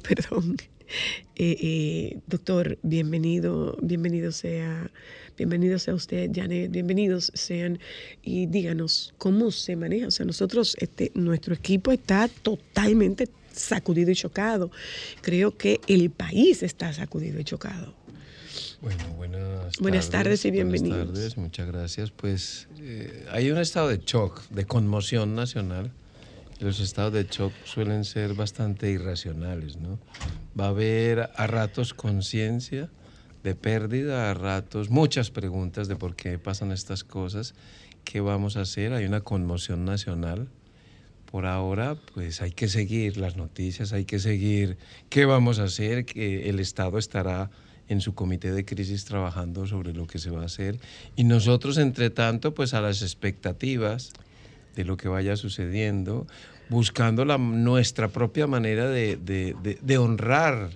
perdón, 0.06 0.56
Eh, 1.36 1.56
eh, 1.60 2.18
doctor, 2.26 2.78
bienvenido, 2.82 3.76
bienvenido 3.82 4.32
sea, 4.32 4.90
bienvenido 5.36 5.78
sea 5.78 5.94
usted, 5.94 6.30
Janet, 6.32 6.70
bienvenidos 6.70 7.32
sean 7.34 7.78
y 8.22 8.46
díganos 8.46 9.14
cómo 9.18 9.50
se 9.50 9.76
maneja. 9.76 10.08
O 10.08 10.10
sea, 10.10 10.26
nosotros, 10.26 10.76
este, 10.80 11.10
nuestro 11.14 11.54
equipo 11.54 11.92
está 11.92 12.28
totalmente 12.28 13.28
sacudido 13.52 14.10
y 14.10 14.14
chocado. 14.14 14.70
Creo 15.20 15.56
que 15.56 15.80
el 15.86 16.10
país 16.10 16.62
está 16.62 16.92
sacudido 16.92 17.40
y 17.40 17.44
chocado. 17.44 17.94
Bueno, 18.80 19.04
buenas, 19.16 19.78
Buenas 19.80 20.10
tardes 20.10 20.44
y 20.44 20.50
bienvenidos. 20.50 20.98
Buenas 20.98 21.14
tardes, 21.14 21.36
muchas 21.36 21.66
gracias. 21.66 22.10
Pues 22.10 22.68
eh, 22.80 23.26
hay 23.30 23.50
un 23.50 23.58
estado 23.58 23.88
de 23.88 23.98
shock, 23.98 24.46
de 24.50 24.66
conmoción 24.66 25.34
nacional. 25.34 25.90
Los 26.60 26.80
estados 26.80 27.12
de 27.12 27.24
shock 27.24 27.52
suelen 27.64 28.04
ser 28.04 28.34
bastante 28.34 28.90
irracionales, 28.90 29.76
¿no? 29.76 29.98
Va 30.58 30.66
a 30.66 30.68
haber 30.68 31.30
a 31.34 31.46
ratos 31.46 31.94
conciencia 31.94 32.90
de 33.44 33.54
pérdida, 33.54 34.30
a 34.30 34.34
ratos 34.34 34.90
muchas 34.90 35.30
preguntas 35.30 35.86
de 35.86 35.94
por 35.96 36.16
qué 36.16 36.38
pasan 36.38 36.72
estas 36.72 37.04
cosas, 37.04 37.54
qué 38.02 38.20
vamos 38.20 38.56
a 38.56 38.62
hacer. 38.62 38.92
Hay 38.92 39.04
una 39.04 39.20
conmoción 39.20 39.84
nacional. 39.84 40.48
Por 41.30 41.46
ahora, 41.46 41.96
pues 42.14 42.40
hay 42.42 42.52
que 42.52 42.68
seguir 42.68 43.16
las 43.16 43.36
noticias, 43.36 43.92
hay 43.92 44.04
que 44.04 44.18
seguir 44.18 44.78
qué 45.10 45.24
vamos 45.26 45.58
a 45.58 45.64
hacer, 45.64 46.04
que 46.04 46.48
el 46.48 46.58
Estado 46.58 46.96
estará 46.96 47.50
en 47.88 48.00
su 48.00 48.14
comité 48.14 48.52
de 48.52 48.64
crisis 48.64 49.04
trabajando 49.04 49.66
sobre 49.66 49.92
lo 49.92 50.06
que 50.06 50.18
se 50.18 50.30
va 50.30 50.42
a 50.42 50.46
hacer. 50.46 50.78
Y 51.16 51.24
nosotros, 51.24 51.76
entre 51.76 52.08
tanto, 52.10 52.54
pues 52.54 52.72
a 52.72 52.80
las 52.80 53.02
expectativas 53.02 54.12
de 54.74 54.84
lo 54.84 54.96
que 54.96 55.08
vaya 55.08 55.36
sucediendo, 55.36 56.26
buscando 56.70 57.24
la, 57.24 57.36
nuestra 57.36 58.08
propia 58.08 58.46
manera 58.46 58.88
de, 58.88 59.16
de- 59.16 59.98
honrar 59.98 60.70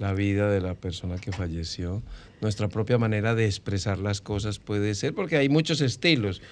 la 0.00 0.14
vida 0.14 0.50
de 0.50 0.60
la 0.60 0.74
persona 0.74 1.18
que 1.18 1.30
falleció, 1.30 2.02
nuestra 2.40 2.68
propia 2.68 2.98
manera 2.98 3.34
de 3.34 3.44
expresar 3.44 3.98
las 3.98 4.20
cosas 4.20 4.58
puede 4.58 4.94
ser, 4.94 5.14
porque 5.14 5.36
hay 5.36 5.48
muchos 5.48 5.80
estilos. 5.80 6.42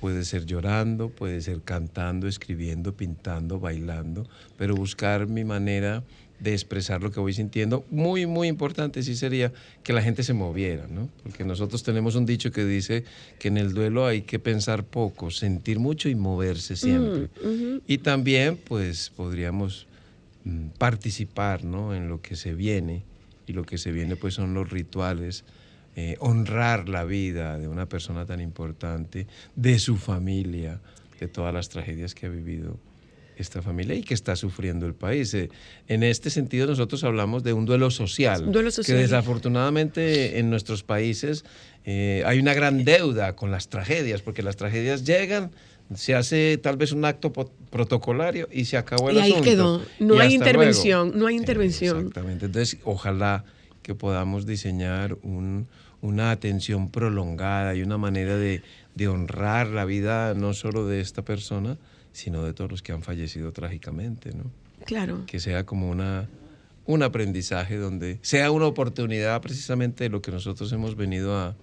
Puede 0.00 0.24
ser 0.24 0.44
llorando, 0.44 1.08
puede 1.08 1.40
ser 1.40 1.62
cantando, 1.62 2.28
escribiendo, 2.28 2.94
pintando, 2.94 3.58
bailando, 3.58 4.26
pero 4.58 4.74
buscar 4.74 5.26
mi 5.26 5.44
manera 5.44 6.04
de 6.40 6.52
expresar 6.52 7.02
lo 7.02 7.10
que 7.10 7.20
voy 7.20 7.32
sintiendo. 7.32 7.84
Muy, 7.90 8.26
muy 8.26 8.48
importante 8.48 9.02
sí 9.02 9.16
sería 9.16 9.52
que 9.82 9.92
la 9.92 10.02
gente 10.02 10.22
se 10.22 10.34
moviera, 10.34 10.86
¿no? 10.88 11.08
Porque 11.22 11.44
nosotros 11.44 11.82
tenemos 11.82 12.16
un 12.16 12.26
dicho 12.26 12.52
que 12.52 12.64
dice 12.64 13.04
que 13.38 13.48
en 13.48 13.56
el 13.56 13.72
duelo 13.72 14.06
hay 14.06 14.22
que 14.22 14.38
pensar 14.38 14.84
poco, 14.84 15.30
sentir 15.30 15.78
mucho 15.78 16.08
y 16.08 16.14
moverse 16.14 16.76
siempre. 16.76 17.30
Y 17.86 17.98
también, 17.98 18.58
pues, 18.58 19.10
podríamos 19.16 19.86
mm, 19.86 19.93
participar, 20.78 21.64
¿no? 21.64 21.94
En 21.94 22.08
lo 22.08 22.20
que 22.20 22.36
se 22.36 22.54
viene. 22.54 23.02
Y 23.46 23.52
lo 23.52 23.64
que 23.64 23.78
se 23.78 23.92
viene, 23.92 24.16
pues, 24.16 24.34
son 24.34 24.54
los 24.54 24.70
rituales, 24.70 25.44
eh, 25.96 26.16
honrar 26.18 26.88
la 26.88 27.04
vida 27.04 27.58
de 27.58 27.68
una 27.68 27.86
persona 27.86 28.26
tan 28.26 28.40
importante, 28.40 29.26
de 29.54 29.78
su 29.78 29.96
familia, 29.96 30.80
de 31.20 31.28
todas 31.28 31.52
las 31.52 31.68
tragedias 31.68 32.14
que 32.14 32.26
ha 32.26 32.30
vivido 32.30 32.78
esta 33.36 33.62
familia 33.62 33.94
y 33.94 34.02
que 34.02 34.14
está 34.14 34.36
sufriendo 34.36 34.86
el 34.86 34.94
país. 34.94 35.34
Eh, 35.34 35.50
en 35.88 36.02
este 36.02 36.30
sentido, 36.30 36.66
nosotros 36.66 37.04
hablamos 37.04 37.42
de 37.42 37.52
un 37.52 37.66
duelo 37.66 37.90
social, 37.90 38.50
duelo 38.50 38.70
social. 38.70 38.96
que 38.96 39.02
desafortunadamente 39.02 40.38
en 40.38 40.50
nuestros 40.50 40.82
países 40.82 41.44
eh, 41.84 42.22
hay 42.26 42.38
una 42.38 42.54
gran 42.54 42.84
deuda 42.84 43.36
con 43.36 43.50
las 43.50 43.68
tragedias, 43.68 44.22
porque 44.22 44.42
las 44.42 44.56
tragedias 44.56 45.04
llegan, 45.04 45.50
se 45.94 46.14
hace 46.14 46.56
tal 46.58 46.76
vez 46.76 46.92
un 46.92 47.04
acto 47.04 47.32
protocolario 47.70 48.48
y 48.52 48.64
se 48.64 48.76
acabó 48.76 49.10
el 49.10 49.16
Y 49.16 49.20
ahí 49.20 49.30
asunto. 49.32 49.50
quedó. 49.50 49.82
No 50.00 50.14
Y 50.16 50.18
hay 50.20 50.34
intervención, 50.34 51.08
luego. 51.08 51.18
no 51.20 51.26
hay 51.26 51.36
intervención. 51.36 51.98
Exactamente. 51.98 52.46
Entonces, 52.46 52.78
ojalá 52.84 53.44
que 53.82 53.94
podamos 53.94 54.46
diseñar 54.46 55.18
un- 55.22 55.66
una 56.00 56.30
atención 56.30 56.90
prolongada 56.90 57.74
y 57.74 57.82
una 57.82 57.98
manera 57.98 58.36
de, 58.36 58.62
de 58.94 59.08
honrar 59.08 59.68
la 59.68 59.84
vida 59.84 60.34
no 60.34 60.52
solo 60.54 60.86
de 60.86 61.00
esta 61.00 61.22
persona, 61.22 61.76
sino 62.12 62.44
de 62.44 62.52
todos 62.54 62.70
los 62.70 62.82
que 62.82 62.92
han 62.92 63.02
fallecido 63.02 63.52
trágicamente, 63.52 64.32
¿no? 64.32 64.44
Claro. 64.86 65.24
Que 65.26 65.40
sea 65.40 65.64
como 65.64 65.90
una, 65.90 66.28
un 66.86 67.02
aprendizaje 67.02 67.76
donde 67.76 68.18
sea 68.22 68.50
una 68.50 68.66
oportunidad 68.66 69.40
precisamente 69.40 70.04
de 70.04 70.10
lo 70.10 70.20
que 70.22 70.30
nosotros 70.30 70.70
hemos 70.72 70.94
venido 70.96 71.36
a 71.38 71.56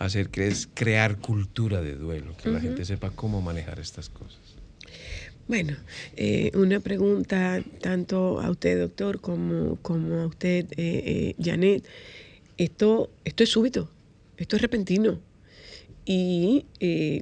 hacer, 0.00 0.30
que 0.30 0.48
es 0.48 0.68
crear 0.72 1.18
cultura 1.18 1.82
de 1.82 1.94
duelo, 1.94 2.34
que 2.42 2.50
la 2.50 2.58
gente 2.58 2.84
sepa 2.84 3.10
cómo 3.10 3.42
manejar 3.42 3.78
estas 3.78 4.08
cosas. 4.08 4.40
Bueno, 5.46 5.76
eh, 6.16 6.50
una 6.54 6.80
pregunta 6.80 7.62
tanto 7.80 8.40
a 8.40 8.50
usted, 8.50 8.80
doctor, 8.80 9.20
como, 9.20 9.76
como 9.82 10.20
a 10.20 10.26
usted, 10.26 10.66
eh, 10.76 10.76
eh, 10.76 11.34
Janet. 11.42 11.84
Esto, 12.56 13.10
esto 13.24 13.42
es 13.42 13.50
súbito, 13.50 13.90
esto 14.36 14.56
es 14.56 14.62
repentino. 14.62 15.20
Y 16.06 16.64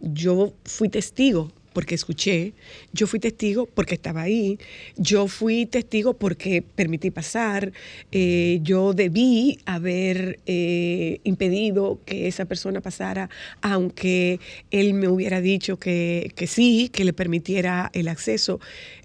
yo 0.03 0.55
fui 0.65 0.89
testigo 0.89 1.53
porque 1.79 1.95
escuché, 1.95 2.55
yo 2.93 3.07
fui 3.07 3.21
testigo 3.21 3.67
porque 3.67 3.95
estaba 3.95 4.23
ahí, 4.23 4.59
yo 4.97 5.29
fui 5.29 5.65
testigo 5.65 6.15
porque 6.15 6.61
permití 6.61 7.13
pasar, 7.13 7.73
eh, 8.11 8.59
yo 8.65 8.95
debí 8.95 9.61
haber 9.65 10.41
eh, 10.47 11.21
impedido 11.23 12.01
que 12.05 12.27
esa 12.27 12.47
persona 12.47 12.81
pasara, 12.81 13.31
aunque 13.63 14.41
él 14.73 14.93
me 14.93 15.07
hubiera 15.07 15.41
dicho 15.41 15.79
que, 15.79 16.33
que 16.35 16.49
sí, 16.49 16.91
que 16.93 17.05
le 17.05 17.13
permitiera 17.13 17.93
el 17.93 18.09
acceso. 18.09 18.59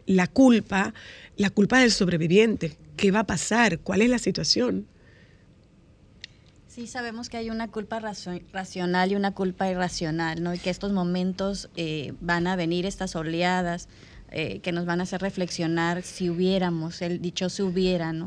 La 0.07 0.26
culpa, 0.26 0.95
la 1.38 1.51
culpa 1.51 1.80
del 1.80 1.91
sobreviviente, 1.91 2.71
¿qué 2.97 3.11
va 3.11 3.19
a 3.19 3.28
pasar? 3.28 3.78
¿Cuál 3.82 4.01
es 4.01 4.09
la 4.09 4.17
situación? 4.17 4.88
Sí, 6.74 6.88
sabemos 6.88 7.30
que 7.30 7.38
hay 7.38 7.51
una 7.51 7.67
culpa 7.67 7.99
racional 7.99 9.11
y 9.11 9.15
una 9.15 9.30
culpa 9.30 9.69
irracional, 9.69 10.41
¿no? 10.41 10.55
Y 10.55 10.57
que 10.57 10.71
estos 10.71 10.91
momentos 10.91 11.69
eh, 11.76 12.13
van 12.19 12.47
a 12.47 12.55
venir, 12.55 12.88
estas 12.88 13.15
oleadas, 13.15 13.88
eh, 14.32 14.59
que 14.61 14.71
nos 14.71 14.88
van 14.88 14.99
a 14.99 15.03
hacer 15.03 15.21
reflexionar 15.21 16.01
si 16.01 16.32
hubiéramos, 16.32 17.03
el 17.03 17.21
dicho 17.21 17.49
si 17.49 17.61
hubiera, 17.61 18.11
¿no? 18.11 18.26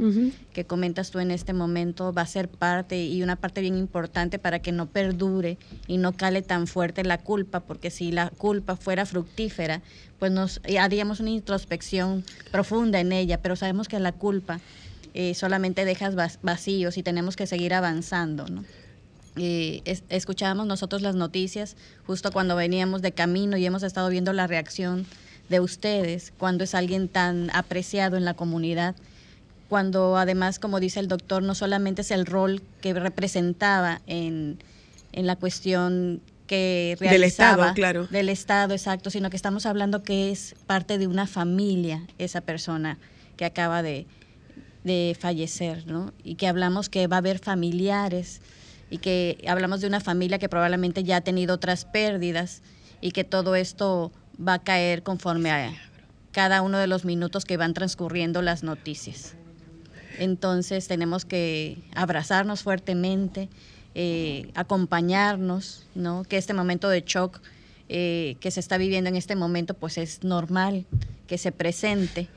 Que 0.53 0.64
comentas 0.64 1.11
tú 1.11 1.18
en 1.18 1.32
este 1.32 1.55
momento, 1.55 2.12
va 2.12 2.22
a 2.22 2.26
ser 2.26 2.49
parte 2.49 3.05
y 3.05 3.20
una 3.24 3.34
parte 3.34 3.62
bien 3.62 3.76
importante 3.76 4.38
para 4.38 4.61
que 4.61 4.70
no 4.70 4.86
perdure 4.86 5.59
y 5.88 5.97
no 5.97 6.12
cale 6.12 6.40
tan 6.42 6.68
fuerte 6.68 7.03
la 7.03 7.18
culpa, 7.18 7.59
porque 7.59 7.90
si 7.90 8.12
la 8.12 8.30
culpa 8.30 8.76
fuera 8.76 9.07
fructífera, 9.07 9.82
pues 10.20 10.30
nos 10.30 10.61
haríamos 10.78 11.18
una 11.18 11.30
introspección 11.30 12.22
profunda 12.53 13.01
en 13.01 13.11
ella, 13.11 13.42
pero 13.42 13.57
sabemos 13.57 13.88
que 13.88 13.99
la 13.99 14.12
culpa 14.12 14.61
eh, 15.17 15.35
solamente 15.35 15.85
dejas 15.85 16.14
vacíos 16.43 16.97
y 16.99 17.03
tenemos 17.03 17.35
que 17.37 17.47
seguir 17.47 17.73
avanzando, 17.75 18.47
¿no? 18.49 18.64
Eh, 19.39 19.83
es- 19.85 20.03
escuchábamos 20.09 20.67
nosotros 20.67 21.03
las 21.03 21.14
noticias 21.14 21.77
justo 22.07 22.31
cuando 22.33 22.55
veníamos 22.57 23.03
de 23.03 23.12
camino 23.12 23.57
y 23.57 23.67
hemos 23.67 23.83
estado 23.83 24.09
viendo 24.09 24.33
la 24.33 24.47
reacción 24.47 25.05
de 25.49 25.61
ustedes 25.61 26.33
cuando 26.39 26.64
es 26.64 26.75
alguien 26.75 27.09
tan 27.09 27.51
apreciado 27.55 28.17
en 28.17 28.25
la 28.25 28.35
comunidad, 28.35 28.95
cuando 29.69 30.17
además, 30.17 30.59
como 30.59 30.81
dice 30.81 31.01
el 31.01 31.09
doctor, 31.09 31.43
no 31.43 31.55
solamente 31.55 32.03
es 32.03 32.11
el 32.12 32.25
rol 32.27 32.62
que 32.81 32.95
representaba 32.95 34.01
en, 34.07 34.59
en 35.12 35.27
la 35.27 35.37
cuestión 35.37 36.21
que 36.47 36.97
Del 37.01 37.09
realizaba 37.09 37.55
Estado, 37.55 37.75
claro. 37.75 38.07
del 38.07 38.29
Estado, 38.29 38.73
exacto, 38.75 39.11
sino 39.11 39.31
que 39.31 39.37
estamos 39.37 39.67
hablando 39.67 40.03
que 40.05 40.31
es 40.31 40.55
parte 40.67 40.97
de 40.99 41.07
una 41.09 41.27
familia 41.27 42.03
esa 42.19 42.41
persona 42.41 42.99
que 43.37 43.45
acaba 43.45 43.83
de, 43.83 44.07
de 44.87 45.16
fallecer, 45.18 45.87
¿no? 45.87 46.12
Y 46.22 46.37
que 46.37 46.47
hablamos 46.47 46.89
que 46.89 47.09
va 47.09 47.16
a 47.16 47.18
haber 47.18 47.41
familiares 47.41 48.41
y 48.89 48.99
que 48.99 49.45
hablamos 49.49 49.80
de 49.80 49.89
una 49.89 50.01
familia 50.01 50.39
que 50.39 50.49
probablemente 50.49 51.03
ya 51.03 51.16
ha 51.16 51.20
tenido 51.20 51.57
otras 51.57 51.84
pérdidas 51.84 52.62
y 53.01 53.11
que 53.11 53.24
todo 53.24 53.57
esto 53.57 54.12
va 54.41 54.55
a 54.55 54.59
caer 54.61 55.03
conforme 55.03 55.51
a 55.51 55.74
cada 56.30 56.62
uno 56.62 56.78
de 56.78 56.87
los 56.87 57.05
minutos 57.05 57.45
que 57.45 57.57
van 57.57 57.74
transcurriendo 57.74 58.43
las 58.43 58.62
noticias. 58.62 59.34
Entonces 60.18 60.87
tenemos 60.87 61.24
que 61.24 61.78
abrazarnos 61.95 62.62
fuertemente, 62.62 63.49
eh, 63.95 64.51
acompañarnos, 64.55 65.84
¿no? 65.97 66.22
Que 66.22 66.37
este 66.37 66.55
momento 66.55 66.89
de 66.89 67.03
shock 67.05 67.41
eh, 67.89 68.37
que 68.41 68.53
se 68.53 68.61
está 68.61 68.78
viviendo 68.78 69.09
en 69.09 69.16
este 69.16 69.34
momento, 69.34 69.74
pues 69.74 69.99
es 69.99 70.22
normal 70.22 70.87
que 71.26 71.39
se 71.39 71.51
presente, 71.51 72.28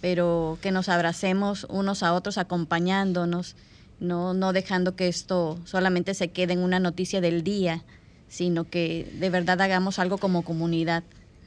pero 0.00 0.58
que 0.62 0.72
nos 0.72 0.88
abracemos 0.88 1.66
unos 1.68 2.02
a 2.02 2.12
otros 2.12 2.38
acompañándonos, 2.38 3.56
no, 3.98 4.34
no 4.34 4.52
dejando 4.52 4.96
que 4.96 5.08
esto 5.08 5.58
solamente 5.64 6.14
se 6.14 6.28
quede 6.28 6.54
en 6.54 6.60
una 6.60 6.80
noticia 6.80 7.20
del 7.20 7.42
día, 7.42 7.84
sino 8.28 8.64
que 8.64 9.10
de 9.18 9.30
verdad 9.30 9.60
hagamos 9.60 9.98
algo 9.98 10.18
como 10.18 10.42
comunidad 10.42 11.02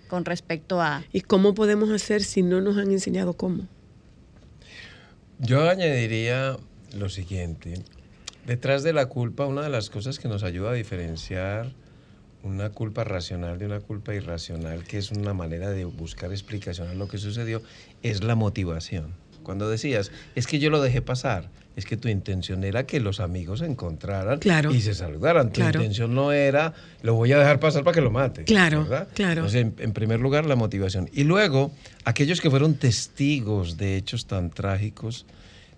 con 0.07 0.25
respecto 0.25 0.81
a... 0.81 1.03
¿Y 1.11 1.21
cómo 1.21 1.55
podemos 1.55 1.89
hacer 1.89 2.23
si 2.23 2.43
no 2.43 2.61
nos 2.61 2.77
han 2.77 2.91
enseñado 2.91 3.33
cómo? 3.33 3.67
Yo 5.39 5.67
añadiría 5.67 6.57
lo 6.95 7.09
siguiente. 7.09 7.81
Detrás 8.45 8.83
de 8.83 8.93
la 8.93 9.07
culpa, 9.07 9.45
una 9.47 9.63
de 9.63 9.69
las 9.69 9.89
cosas 9.89 10.19
que 10.19 10.27
nos 10.27 10.43
ayuda 10.43 10.71
a 10.71 10.73
diferenciar 10.73 11.71
una 12.43 12.69
culpa 12.69 13.03
racional 13.03 13.57
de 13.57 13.65
una 13.65 13.79
culpa 13.79 14.13
irracional, 14.13 14.83
que 14.83 14.97
es 14.97 15.11
una 15.11 15.33
manera 15.33 15.69
de 15.71 15.85
buscar 15.85 16.31
explicación 16.31 16.87
a 16.89 16.93
lo 16.93 17.07
que 17.07 17.17
sucedió, 17.17 17.61
es 18.03 18.23
la 18.23 18.35
motivación. 18.35 19.13
Cuando 19.43 19.69
decías, 19.69 20.11
es 20.35 20.47
que 20.47 20.59
yo 20.59 20.69
lo 20.69 20.81
dejé 20.81 21.01
pasar, 21.01 21.49
es 21.75 21.85
que 21.85 21.97
tu 21.97 22.07
intención 22.07 22.63
era 22.63 22.85
que 22.85 22.99
los 22.99 23.19
amigos 23.19 23.59
se 23.59 23.65
encontraran 23.65 24.39
Claro. 24.39 24.71
y 24.73 24.79
se 24.81 24.93
saludaran. 24.93 25.47
Tu 25.51 25.55
Claro. 25.61 25.79
intención 25.79 26.13
no 26.13 26.31
era, 26.31 26.73
lo 27.01 27.15
voy 27.15 27.31
a 27.33 27.39
dejar 27.39 27.59
pasar 27.59 27.83
para 27.83 27.95
que 27.95 28.01
lo 28.01 28.11
mate. 28.11 28.43
Claro, 28.43 28.83
¿verdad? 28.83 29.07
claro. 29.13 29.41
Entonces, 29.41 29.61
en, 29.61 29.75
en 29.79 29.91
primer 29.93 30.19
lugar, 30.19 30.45
la 30.45 30.55
motivación. 30.55 31.09
Y 31.13 31.23
luego, 31.23 31.71
aquellos 32.05 32.41
que 32.41 32.49
fueron 32.49 32.75
testigos 32.75 33.77
de 33.77 33.97
hechos 33.97 34.27
tan 34.27 34.49
trágicos, 34.49 35.25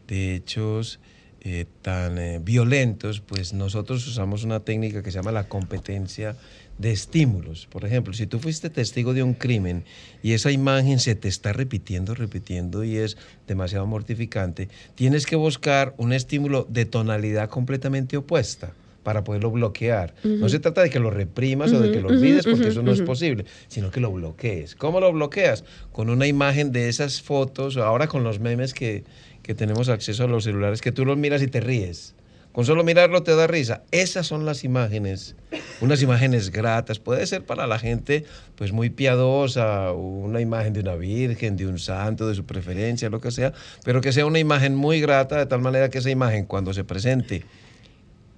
de 0.08 0.36
hechos 0.36 1.00
eh, 1.48 1.68
tan 1.84 2.18
eh, 2.18 2.40
violentos, 2.44 3.22
pues 3.22 3.54
nosotros 3.54 4.08
usamos 4.08 4.44
una 4.44 4.62
técnica 4.62 5.04
que 5.04 5.12
se 5.12 5.20
llama 5.20 5.32
la 5.32 5.48
competencia 5.48 6.36
de 6.80 6.92
estímulos. 6.92 7.68
Por 7.68 7.86
ejemplo, 7.86 8.14
si 8.14 8.26
tú 8.26 8.40
fuiste 8.40 8.72
testigo 8.72 9.14
de 9.14 9.22
un 9.22 9.36
crimen 9.36 9.86
y 10.24 10.34
esa 10.34 10.52
imagen 10.52 11.00
se 11.00 11.14
te 11.14 11.28
está 11.28 11.54
repitiendo, 11.54 12.16
repitiendo 12.16 12.84
y 12.84 12.98
es 12.98 13.16
demasiado 13.48 13.86
mortificante, 13.86 14.70
tienes 14.96 15.28
que 15.28 15.36
buscar 15.36 15.94
un 15.98 16.14
estímulo 16.14 16.66
de 16.68 16.86
tonalidad 16.86 17.48
completamente 17.48 18.18
opuesta 18.18 18.74
para 19.04 19.24
poderlo 19.24 19.52
bloquear. 19.52 20.16
No 20.24 20.32
Ujú. 20.32 20.50
se 20.50 20.60
trata 20.60 20.82
de 20.82 20.90
que 20.90 21.00
lo 21.00 21.12
reprimas 21.12 21.72
o 21.74 21.80
de 21.80 21.92
que 21.92 22.02
lo 22.02 22.10
olvides, 22.10 22.48
porque 22.48 22.70
eso 22.70 22.82
no 22.82 22.92
es 22.92 23.04
posible, 23.04 23.46
sino 23.68 23.92
que 23.92 24.00
lo 24.00 24.12
bloquees. 24.12 24.74
¿Cómo 24.74 25.00
lo 25.00 25.14
bloqueas? 25.14 25.64
Con 25.92 26.10
una 26.10 26.26
imagen 26.26 26.72
de 26.72 26.90
esas 26.90 27.22
fotos, 27.22 27.78
ahora 27.78 28.08
con 28.08 28.24
los 28.24 28.40
memes 28.40 28.74
que, 28.74 29.04
que 29.46 29.54
tenemos 29.54 29.90
acceso 29.90 30.24
a 30.24 30.28
los 30.28 30.44
celulares, 30.44 30.82
que 30.82 30.92
tú 30.92 31.06
los 31.06 31.18
miras 31.18 31.44
y 31.44 31.48
te 31.48 31.60
ríes. 31.60 32.16
Con 32.52 32.66
solo 32.66 32.84
mirarlo 32.84 33.22
te 33.22 33.36
da 33.36 33.46
risa. 33.46 33.84
Esas 33.92 34.26
son 34.26 34.44
las 34.44 34.64
imágenes, 34.64 35.36
unas 35.82 36.02
imágenes 36.02 36.50
gratas. 36.50 36.98
Puede 36.98 37.28
ser 37.28 37.46
para 37.46 37.68
la 37.68 37.78
gente 37.78 38.26
pues 38.56 38.72
muy 38.72 38.90
piadosa, 38.90 39.92
una 39.92 40.42
imagen 40.42 40.74
de 40.74 40.80
una 40.80 40.96
virgen, 40.96 41.58
de 41.58 41.68
un 41.68 41.78
santo, 41.78 42.28
de 42.28 42.34
su 42.34 42.46
preferencia, 42.46 43.12
lo 43.12 43.22
que 43.22 43.30
sea, 43.30 43.54
pero 43.84 44.02
que 44.02 44.12
sea 44.12 44.26
una 44.26 44.40
imagen 44.40 44.74
muy 44.74 45.00
grata 45.00 45.38
de 45.38 45.46
tal 45.46 45.62
manera 45.62 45.92
que 45.92 46.00
esa 46.00 46.10
imagen 46.10 46.46
cuando 46.46 46.74
se 46.74 46.84
presente 46.84 47.44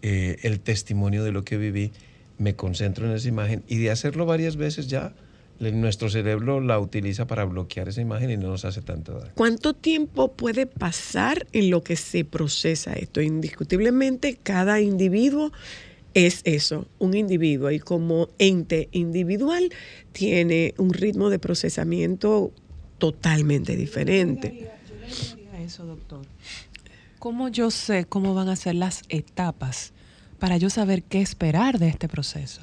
eh, 0.02 0.40
el 0.42 0.60
testimonio 0.60 1.24
de 1.24 1.32
lo 1.32 1.46
que 1.46 1.56
viví, 1.56 1.94
me 2.38 2.54
concentro 2.54 3.06
en 3.06 3.16
esa 3.16 3.30
imagen 3.30 3.64
y 3.66 3.78
de 3.78 3.92
hacerlo 3.92 4.26
varias 4.26 4.58
veces 4.58 4.88
ya, 4.88 5.14
nuestro 5.60 6.10
cerebro 6.10 6.62
la 6.62 6.80
utiliza 6.80 7.28
para 7.28 7.46
bloquear 7.46 7.90
esa 7.90 8.02
imagen 8.02 8.30
y 8.30 8.38
no 8.38 8.50
nos 8.50 8.66
hace 8.66 8.82
tanto 8.82 9.14
daño. 9.20 9.32
¿Cuánto 9.36 9.74
tiempo 9.74 10.34
puede 10.34 10.66
pasar 10.66 11.48
en 11.52 11.70
lo 11.70 11.84
que 11.84 11.96
se 11.96 12.26
procesa 12.26 12.94
esto? 12.94 13.22
Indiscutiblemente, 13.22 14.38
cada 14.42 14.80
individuo 14.82 15.52
es 16.14 16.42
eso, 16.46 16.88
un 17.00 17.16
individuo, 17.16 17.70
y 17.72 17.80
como 17.80 18.30
ente 18.40 18.90
individual 18.92 19.70
tiene 20.12 20.74
un 20.78 20.94
ritmo 20.94 21.30
de 21.30 21.40
procesamiento 21.40 22.52
totalmente 22.98 23.76
diferente. 23.76 24.72
a 25.54 25.62
eso, 25.62 25.86
doctor. 25.86 26.26
¿Cómo 27.20 27.50
yo 27.50 27.72
sé 27.72 28.06
cómo 28.06 28.34
van 28.34 28.50
a 28.50 28.56
ser 28.56 28.76
las 28.76 29.04
etapas 29.10 29.94
para 30.40 30.58
yo 30.58 30.70
saber 30.70 31.04
qué 31.04 31.22
esperar 31.22 31.80
de 31.80 31.90
este 31.90 32.08
proceso? 32.08 32.62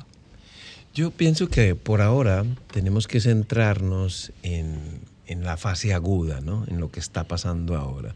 Yo 0.95 1.11
pienso 1.11 1.49
que 1.49 1.75
por 1.75 2.01
ahora 2.01 2.45
tenemos 2.73 3.09
que 3.09 3.21
centrarnos 3.21 4.33
en, 4.43 5.01
en 5.27 5.43
la 5.45 5.57
fase 5.57 5.93
aguda, 5.93 6.41
¿no? 6.41 6.65
en 6.69 6.79
lo 6.79 6.91
que 6.91 7.01
está 7.01 7.25
pasando 7.25 7.77
ahora. 7.77 8.15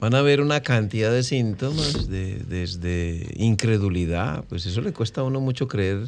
Van 0.00 0.14
a 0.14 0.18
haber 0.20 0.40
una 0.40 0.62
cantidad 0.62 1.10
de 1.12 1.22
síntomas, 1.22 2.08
de- 2.08 2.36
desde 2.48 3.30
incredulidad, 3.36 4.44
pues 4.48 4.64
eso 4.64 4.80
le 4.80 4.92
cuesta 4.92 5.20
a 5.20 5.24
uno 5.24 5.40
mucho 5.40 5.68
creer, 5.68 6.06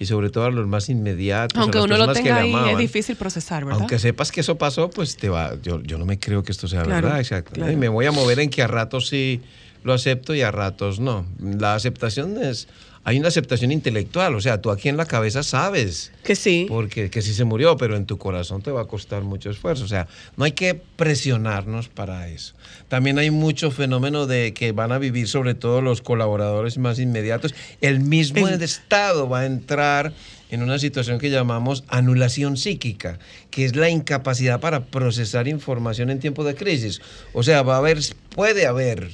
y 0.00 0.06
sobre 0.06 0.30
todo 0.30 0.44
a 0.46 0.50
los 0.50 0.66
más 0.66 0.88
inmediatos. 0.88 1.58
a 1.58 1.62
Aunque 1.62 1.78
las 1.78 1.84
uno 1.86 1.96
lo 1.98 2.12
tenga 2.12 2.36
ahí, 2.38 2.50
es 2.50 2.56
amaban. 2.56 2.78
difícil 2.78 3.16
procesar, 3.16 3.64
¿verdad? 3.64 3.80
Aunque 3.80 3.98
sepas 3.98 4.32
que 4.32 4.40
eso 4.40 4.56
pasó, 4.58 4.88
pues 4.90 5.16
te 5.16 5.28
va. 5.28 5.54
Yo, 5.60 5.82
yo 5.82 5.98
no 5.98 6.06
me 6.06 6.18
creo 6.18 6.42
que 6.42 6.50
esto 6.52 6.66
sea 6.66 6.82
Claro, 6.82 7.02
verdad, 7.08 7.20
exacto. 7.20 7.52
claro. 7.52 7.70
Y 7.72 7.76
me 7.76 7.88
voy 7.88 8.06
a 8.06 8.12
mover 8.12 8.40
en 8.40 8.48
que 8.48 8.62
a 8.62 8.68
ratos 8.68 9.08
sí 9.08 9.42
lo 9.84 9.92
acepto 9.92 10.34
y 10.34 10.40
a 10.42 10.50
ratos 10.50 10.98
no. 10.98 11.26
La 11.40 11.74
aceptación 11.74 12.42
es. 12.42 12.68
Hay 13.04 13.18
una 13.18 13.28
aceptación 13.28 13.72
intelectual, 13.72 14.34
o 14.36 14.40
sea, 14.40 14.60
tú 14.60 14.70
aquí 14.70 14.88
en 14.88 14.96
la 14.96 15.06
cabeza 15.06 15.42
sabes 15.42 16.12
que 16.22 16.36
sí, 16.36 16.66
porque 16.68 17.10
que 17.10 17.20
sí 17.20 17.34
se 17.34 17.44
murió, 17.44 17.76
pero 17.76 17.96
en 17.96 18.06
tu 18.06 18.16
corazón 18.16 18.62
te 18.62 18.70
va 18.70 18.82
a 18.82 18.84
costar 18.84 19.22
mucho 19.22 19.50
esfuerzo. 19.50 19.84
O 19.84 19.88
sea, 19.88 20.06
no 20.36 20.44
hay 20.44 20.52
que 20.52 20.74
presionarnos 20.74 21.88
para 21.88 22.28
eso. 22.28 22.54
También 22.88 23.18
hay 23.18 23.30
mucho 23.30 23.72
fenómeno 23.72 24.26
de 24.26 24.54
que 24.54 24.70
van 24.70 24.92
a 24.92 24.98
vivir, 24.98 25.26
sobre 25.26 25.54
todo 25.54 25.80
los 25.80 26.00
colaboradores 26.00 26.78
más 26.78 27.00
inmediatos. 27.00 27.54
El 27.80 28.00
mismo 28.00 28.46
Estado 28.48 29.28
va 29.28 29.40
a 29.40 29.46
entrar 29.46 30.12
en 30.50 30.62
una 30.62 30.78
situación 30.78 31.18
que 31.18 31.30
llamamos 31.30 31.82
anulación 31.88 32.56
psíquica, 32.56 33.18
que 33.50 33.64
es 33.64 33.74
la 33.74 33.88
incapacidad 33.88 34.60
para 34.60 34.84
procesar 34.84 35.48
información 35.48 36.10
en 36.10 36.20
tiempo 36.20 36.44
de 36.44 36.54
crisis. 36.54 37.00
O 37.32 37.42
sea, 37.42 37.62
va 37.62 37.76
a 37.76 37.78
haber, 37.78 37.98
puede 38.34 38.66
haber 38.66 39.10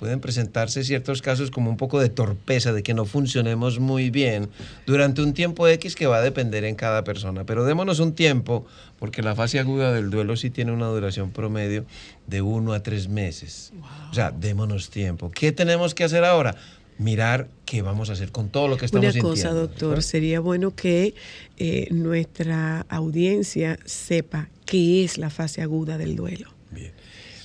pueden 0.00 0.18
presentarse 0.18 0.82
ciertos 0.82 1.20
casos 1.20 1.50
como 1.50 1.68
un 1.68 1.76
poco 1.76 2.00
de 2.00 2.08
torpeza, 2.08 2.72
de 2.72 2.82
que 2.82 2.94
no 2.94 3.04
funcionemos 3.04 3.80
muy 3.80 4.08
bien 4.08 4.48
durante 4.86 5.20
un 5.20 5.34
tiempo 5.34 5.68
X 5.68 5.94
que 5.94 6.06
va 6.06 6.16
a 6.16 6.22
depender 6.22 6.64
en 6.64 6.74
cada 6.74 7.04
persona. 7.04 7.44
Pero 7.44 7.66
démonos 7.66 7.98
un 7.98 8.14
tiempo, 8.14 8.64
porque 8.98 9.20
la 9.22 9.34
fase 9.34 9.58
aguda 9.58 9.92
del 9.92 10.08
duelo 10.08 10.36
sí 10.36 10.48
tiene 10.48 10.72
una 10.72 10.86
duración 10.86 11.32
promedio 11.32 11.84
de 12.26 12.40
uno 12.40 12.72
a 12.72 12.82
tres 12.82 13.10
meses. 13.10 13.74
O 14.10 14.14
sea, 14.14 14.30
démonos 14.30 14.88
tiempo. 14.88 15.30
¿Qué 15.30 15.52
tenemos 15.52 15.94
que 15.94 16.04
hacer 16.04 16.24
ahora? 16.24 16.56
Mirar 16.96 17.48
qué 17.66 17.82
vamos 17.82 18.08
a 18.08 18.14
hacer 18.14 18.32
con 18.32 18.48
todo 18.48 18.68
lo 18.68 18.78
que 18.78 18.86
estamos 18.86 19.04
Una 19.04 19.12
sintiendo. 19.12 19.36
cosa, 19.36 19.50
doctor, 19.52 19.88
¿verdad? 19.90 20.02
sería 20.02 20.40
bueno 20.40 20.74
que 20.74 21.14
eh, 21.58 21.88
nuestra 21.90 22.86
audiencia 22.88 23.78
sepa 23.84 24.48
qué 24.64 25.04
es 25.04 25.18
la 25.18 25.28
fase 25.28 25.60
aguda 25.60 25.98
del 25.98 26.16
duelo. 26.16 26.48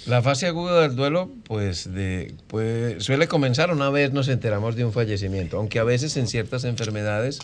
La 0.07 0.21
fase 0.21 0.45
aguda 0.45 0.81
del 0.81 0.95
duelo, 0.95 1.31
pues, 1.47 1.91
de, 1.91 2.35
pues, 2.47 3.03
suele 3.03 3.27
comenzar 3.27 3.71
una 3.71 3.89
vez 3.89 4.13
nos 4.13 4.27
enteramos 4.27 4.75
de 4.75 4.85
un 4.85 4.93
fallecimiento, 4.93 5.57
aunque 5.57 5.79
a 5.79 5.83
veces 5.83 6.15
en 6.17 6.27
ciertas 6.27 6.63
enfermedades 6.63 7.39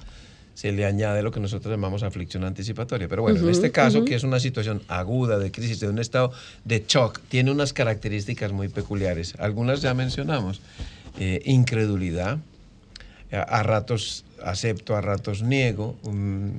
se 0.54 0.72
le 0.72 0.86
añade 0.86 1.24
lo 1.24 1.32
que 1.32 1.40
nosotros 1.40 1.72
llamamos 1.72 2.04
aflicción 2.04 2.44
anticipatoria. 2.44 3.08
Pero 3.08 3.24
bueno, 3.24 3.40
en 3.40 3.50
este 3.50 3.72
caso, 3.72 4.06
que 4.06 4.14
es 4.14 4.24
una 4.24 4.40
situación 4.40 4.84
aguda 4.90 5.40
de 5.40 5.52
crisis, 5.52 5.80
de 5.80 5.90
un 5.90 5.98
estado 5.98 6.34
de 6.66 6.86
shock, 6.88 7.20
tiene 7.30 7.50
unas 7.50 7.74
características 7.74 8.52
muy 8.52 8.68
peculiares. 8.68 9.34
Algunas 9.40 9.82
ya 9.82 9.94
mencionamos. 9.94 10.62
Eh, 11.20 11.42
incredulidad, 11.46 12.38
a, 13.32 13.42
a 13.42 13.64
ratos 13.64 14.24
acepto, 14.44 14.96
a 14.96 15.02
ratos 15.02 15.42
niego. 15.42 15.98
mm, 16.04 16.50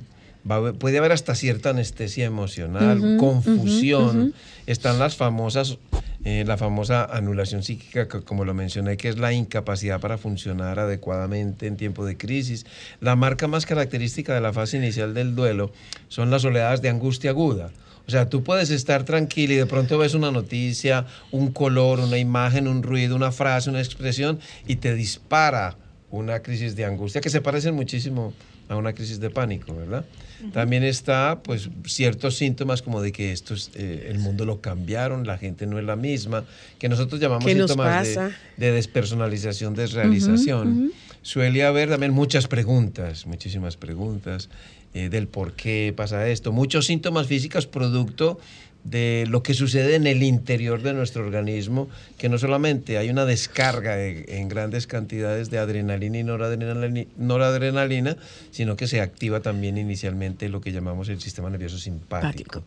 va 0.49 0.73
puede 0.73 0.97
haber 0.97 1.11
hasta 1.11 1.35
cierta 1.35 1.69
anestesia 1.69 2.25
emocional, 2.25 3.17
confusión. 3.19 4.33
Están 4.65 4.99
las 4.99 5.15
famosas, 5.15 5.77
eh, 6.23 6.43
la 6.47 6.57
famosa 6.57 7.03
anulación 7.05 7.63
psíquica, 7.63 8.07
que 8.07 8.21
como 8.21 8.45
lo 8.45 8.53
mencioné, 8.53 8.97
que 8.97 9.09
es 9.09 9.17
la 9.17 9.33
incapacidad 9.33 9.99
para 9.99 10.17
funcionar 10.17 10.79
adecuadamente 10.79 11.67
en 11.67 11.77
tiempo 11.77 12.05
de 12.05 12.17
crisis. 12.17 12.65
La 13.01 13.15
marca 13.15 13.47
más 13.47 13.65
característica 13.65 14.33
de 14.33 14.41
la 14.41 14.53
fase 14.53 14.77
inicial 14.77 15.13
del 15.13 15.35
duelo 15.35 15.71
son 16.07 16.29
las 16.31 16.45
oleadas 16.45 16.81
de 16.81 16.89
angustia 16.89 17.31
aguda. 17.31 17.71
O 18.05 18.11
sea, 18.11 18.29
tú 18.29 18.43
puedes 18.43 18.69
estar 18.69 19.05
tranquilo 19.05 19.53
y 19.53 19.57
de 19.57 19.65
pronto 19.65 19.97
ves 19.97 20.13
una 20.13 20.29
noticia, 20.29 21.05
un 21.31 21.51
color, 21.51 22.01
una 22.01 22.17
imagen, 22.17 22.67
un 22.67 22.83
ruido, 22.83 23.15
una 23.15 23.31
frase, 23.31 23.69
una 23.69 23.79
expresión 23.79 24.39
y 24.67 24.75
te 24.77 24.93
dispara 24.93 25.77
una 26.11 26.41
crisis 26.41 26.75
de 26.75 26.85
angustia 26.85 27.21
que 27.21 27.29
se 27.29 27.41
parece 27.41 27.71
muchísimo 27.71 28.33
a 28.69 28.75
una 28.75 28.93
crisis 28.93 29.19
de 29.19 29.29
pánico, 29.29 29.75
¿verdad? 29.75 30.05
También 30.51 30.83
está, 30.83 31.41
pues, 31.43 31.69
ciertos 31.85 32.35
síntomas 32.35 32.81
como 32.81 33.01
de 33.01 33.11
que 33.11 33.31
esto 33.31 33.53
es, 33.53 33.71
eh, 33.75 34.07
el 34.09 34.19
mundo 34.19 34.45
lo 34.45 34.61
cambiaron, 34.61 35.25
la 35.25 35.37
gente 35.37 35.65
no 35.65 35.79
es 35.79 35.85
la 35.85 35.95
misma, 35.95 36.45
que 36.79 36.89
nosotros 36.89 37.19
llamamos 37.19 37.45
¿Qué 37.45 37.55
nos 37.55 37.69
síntomas 37.71 38.03
de, 38.03 38.31
de 38.57 38.71
despersonalización, 38.71 39.73
desrealización. 39.75 40.67
Ujú, 40.67 40.83
ujú. 40.85 40.93
Suele 41.21 41.63
haber 41.63 41.89
también 41.89 42.13
muchas 42.13 42.47
preguntas, 42.47 43.25
muchísimas 43.25 43.77
preguntas 43.77 44.49
eh, 44.93 45.09
del 45.09 45.27
por 45.27 45.53
qué 45.53 45.93
pasa 45.95 46.27
esto, 46.27 46.51
muchos 46.51 46.85
síntomas 46.85 47.27
físicos 47.27 47.65
producto 47.65 48.39
de 48.83 49.25
lo 49.29 49.43
que 49.43 49.53
sucede 49.53 49.95
en 49.95 50.07
el 50.07 50.23
interior 50.23 50.81
de 50.81 50.93
nuestro 50.93 51.25
organismo, 51.25 51.87
que 52.17 52.27
no 52.27 52.37
solamente 52.37 52.97
hay 52.97 53.09
una 53.09 53.25
descarga 53.25 53.95
de- 53.95 54.25
en 54.27 54.49
grandes 54.49 54.87
cantidades 54.87 55.49
de 55.49 55.57
adrenalina 55.57 56.17
y 56.19 56.23
noradrenalina, 56.23 57.05
noradrenalina, 57.17 58.17
sino 58.51 58.75
que 58.75 58.87
se 58.87 58.99
activa 59.01 59.39
también 59.39 59.77
inicialmente 59.77 60.49
lo 60.49 60.59
que 60.61 60.71
llamamos 60.71 61.07
el 61.09 61.21
sistema 61.21 61.49
nervioso 61.49 61.77
simpático. 61.77 62.63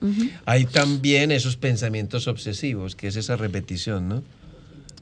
Hay 0.46 0.64
también 0.64 1.30
esos 1.32 1.56
pensamientos 1.56 2.28
obsesivos, 2.28 2.96
que 2.96 3.08
es 3.08 3.16
esa 3.16 3.36
repetición, 3.36 4.08
¿no? 4.08 4.22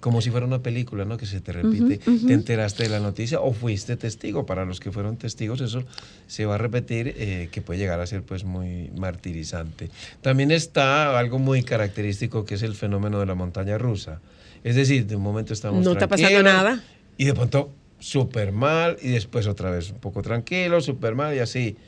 Como 0.05 0.21
si 0.21 0.31
fuera 0.31 0.45
una 0.45 0.59
película, 0.59 1.07
¿no? 1.07 1.17
Que 1.17 1.25
se 1.25 1.41
te 1.41 1.51
repite. 1.51 1.97
Te 1.97 2.35
enteraste 2.35 2.83
de 2.83 2.91
la 2.91 3.01
noticia 3.01 3.41
o 3.41 3.55
fuiste 3.55 3.97
testigo. 3.97 4.45
Para 4.45 4.67
los 4.67 4.79
que 4.79 4.93
fueron 4.93 5.17
testigos, 5.17 5.63
eso 5.63 5.83
se 6.27 6.45
va 6.45 6.57
a 6.57 6.59
repetir, 6.59 7.15
eh, 7.17 7.49
que 7.51 7.63
puede 7.63 7.81
llegar 7.81 7.99
a 8.01 8.07
ser 8.07 8.23
pues 8.23 8.45
muy 8.45 8.91
martirizante. 8.99 9.89
También 10.21 10.51
está 10.51 11.19
algo 11.19 11.39
muy 11.39 11.63
característico 11.63 12.45
que 12.45 12.57
es 12.57 12.63
el 12.63 12.75
fenómeno 12.75 13.19
de 13.19 13.25
la 13.25 13.35
montaña 13.35 13.79
rusa. 13.79 14.21
Es 14.63 14.77
decir, 14.77 15.07
de 15.07 15.17
un 15.17 15.23
momento 15.23 15.55
estamos 15.55 15.83
No 15.83 15.93
está 15.93 16.07
pasando 16.07 16.43
nada. 16.43 16.85
Y 17.17 17.25
de 17.25 17.33
pronto 17.33 17.73
súper 17.99 18.53
mal 18.53 18.99
y 19.01 19.09
después 19.09 19.47
otra 19.47 19.71
vez 19.71 19.91
un 19.91 20.01
poco 20.01 20.21
tranquilo, 20.21 20.83
súper 20.83 21.15
mal 21.15 21.35
y 21.35 21.39
así 21.39 21.79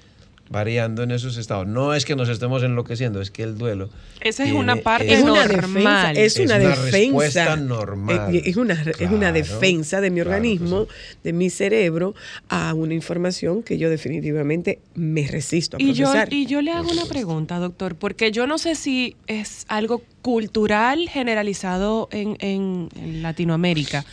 variando 0.49 1.03
en 1.03 1.11
esos 1.11 1.37
estados. 1.39 1.67
No 1.67 1.93
es 1.95 2.05
que 2.05 2.15
nos 2.17 2.29
estemos 2.29 2.63
enloqueciendo, 2.63 3.21
es 3.21 3.31
que 3.31 3.43
el 3.43 3.59
duelo. 3.59 3.89
Esa 4.21 4.45
es 4.45 4.49
tiene 4.51 4.59
una 4.61 4.77
parte 4.77 5.13
Es 5.13 5.23
una 5.23 5.45
normal. 5.47 6.15
defensa, 6.15 6.23
es 6.23 6.39
una, 6.39 6.59
respuesta 6.59 7.41
defensa. 7.41 7.57
normal. 7.57 8.35
Eh, 8.37 8.43
Es 8.47 8.57
una, 8.57 8.75
es 8.75 9.11
una 9.11 9.33
defensa 9.33 10.01
de 10.01 10.11
mi 10.11 10.21
claro 10.21 10.31
organismo, 10.37 10.87
de 11.25 11.33
mi 11.33 11.51
cerebro, 11.51 12.15
a 12.49 12.75
una 12.75 12.95
información 12.95 13.63
que 13.63 13.77
yo 13.79 13.91
definitivamente 13.91 14.79
me 14.95 15.27
resisto 15.27 15.77
a 15.79 15.83
Y 15.83 15.93
yo, 15.95 16.05
procesar. 16.07 16.33
y 16.33 16.47
yo 16.47 16.63
le 16.63 16.71
hago 16.71 16.91
una 16.91 17.07
pregunta, 17.07 17.59
doctor, 17.59 17.97
porque 17.97 18.31
yo 18.31 18.47
no 18.47 18.59
sé 18.59 18.75
si 18.77 19.17
es 19.27 19.65
algo 19.69 20.03
cultural 20.23 21.09
generalizado 21.09 22.09
en, 22.13 22.37
en- 22.41 22.89
en 22.97 23.23
Latinoamérica. 23.23 24.05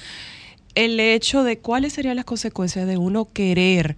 El 0.75 0.99
hecho 0.99 1.43
de 1.43 1.59
cuáles 1.59 1.93
serían 1.93 2.15
las 2.15 2.25
consecuencias 2.25 2.87
de 2.87 2.97
uno 2.97 3.27
querer 3.31 3.95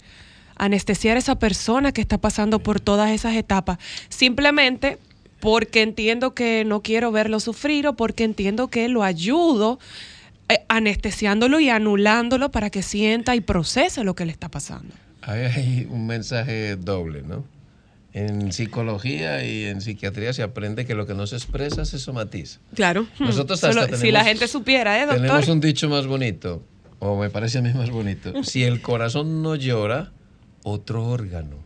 anestesiar 0.57 1.17
a 1.17 1.19
esa 1.19 1.39
persona 1.39 1.91
que 1.91 2.01
está 2.01 2.17
pasando 2.17 2.59
por 2.59 2.79
todas 2.79 3.11
esas 3.11 3.35
etapas, 3.35 3.77
simplemente 4.09 4.97
porque 5.39 5.81
entiendo 5.81 6.33
que 6.33 6.63
no 6.65 6.81
quiero 6.81 7.11
verlo 7.11 7.39
sufrir 7.39 7.87
o 7.87 7.93
porque 7.93 8.23
entiendo 8.23 8.67
que 8.67 8.87
lo 8.89 9.03
ayudo 9.03 9.79
eh, 10.49 10.59
anestesiándolo 10.67 11.59
y 11.59 11.69
anulándolo 11.69 12.51
para 12.51 12.69
que 12.69 12.83
sienta 12.83 13.35
y 13.35 13.41
procese 13.41 14.03
lo 14.03 14.15
que 14.15 14.25
le 14.25 14.31
está 14.31 14.49
pasando. 14.49 14.93
Hay, 15.21 15.87
un 15.89 16.05
mensaje 16.05 16.75
doble, 16.75 17.23
¿no? 17.23 17.43
En 18.13 18.53
psicología 18.53 19.43
y 19.43 19.65
en 19.65 19.81
psiquiatría 19.81 20.33
se 20.33 20.41
aprende 20.41 20.85
que 20.85 20.95
lo 20.95 21.05
que 21.05 21.13
no 21.15 21.27
se 21.27 21.35
expresa 21.35 21.83
se 21.83 21.99
somatiza. 21.99 22.59
Claro. 22.73 23.07
Nosotros 23.19 23.59
Solo- 23.59 23.81
hasta 23.81 23.97
si 23.97 24.11
la 24.11 24.23
gente 24.23 24.47
supiera, 24.47 24.97
¿eh, 24.97 25.01
doctor? 25.01 25.21
Tenemos 25.21 25.47
un 25.49 25.59
dicho 25.59 25.89
más 25.89 26.07
bonito, 26.07 26.63
o 26.99 27.19
me 27.19 27.29
parece 27.29 27.57
a 27.57 27.61
mí 27.61 27.73
más 27.73 27.89
bonito. 27.89 28.43
Si 28.43 28.63
el 28.63 28.81
corazón 28.81 29.41
no 29.41 29.55
llora, 29.55 30.11
otro 30.65 31.05
órgano 31.05 31.57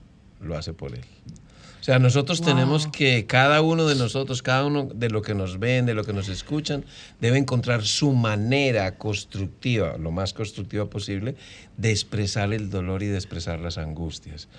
lo 0.42 0.58
hace 0.58 0.74
por 0.74 0.94
él. 0.94 1.06
O 1.80 1.84
sea, 1.84 1.98
nosotros 1.98 2.42
tenemos 2.42 2.88
que, 2.88 3.26
cada 3.26 3.62
uno 3.62 3.88
de 3.88 3.96
nosotros, 3.96 4.44
cada 4.44 4.66
uno 4.66 4.90
de 4.94 5.10
lo 5.10 5.22
que 5.22 5.34
nos 5.34 5.58
ven, 5.58 5.86
de 5.86 5.94
lo 5.94 6.04
que 6.04 6.12
nos 6.12 6.28
escuchan, 6.28 6.84
debe 7.22 7.38
encontrar 7.38 7.84
su 7.84 8.12
manera 8.12 8.98
constructiva, 8.98 9.98
lo 9.98 10.12
más 10.12 10.34
constructiva 10.34 10.90
posible, 10.90 11.36
de 11.78 11.92
expresar 11.92 12.52
el 12.54 12.70
dolor 12.70 13.02
y 13.02 13.08
de 13.08 13.16
expresar 13.16 13.62
las 13.62 13.78
angustias. 13.78 14.50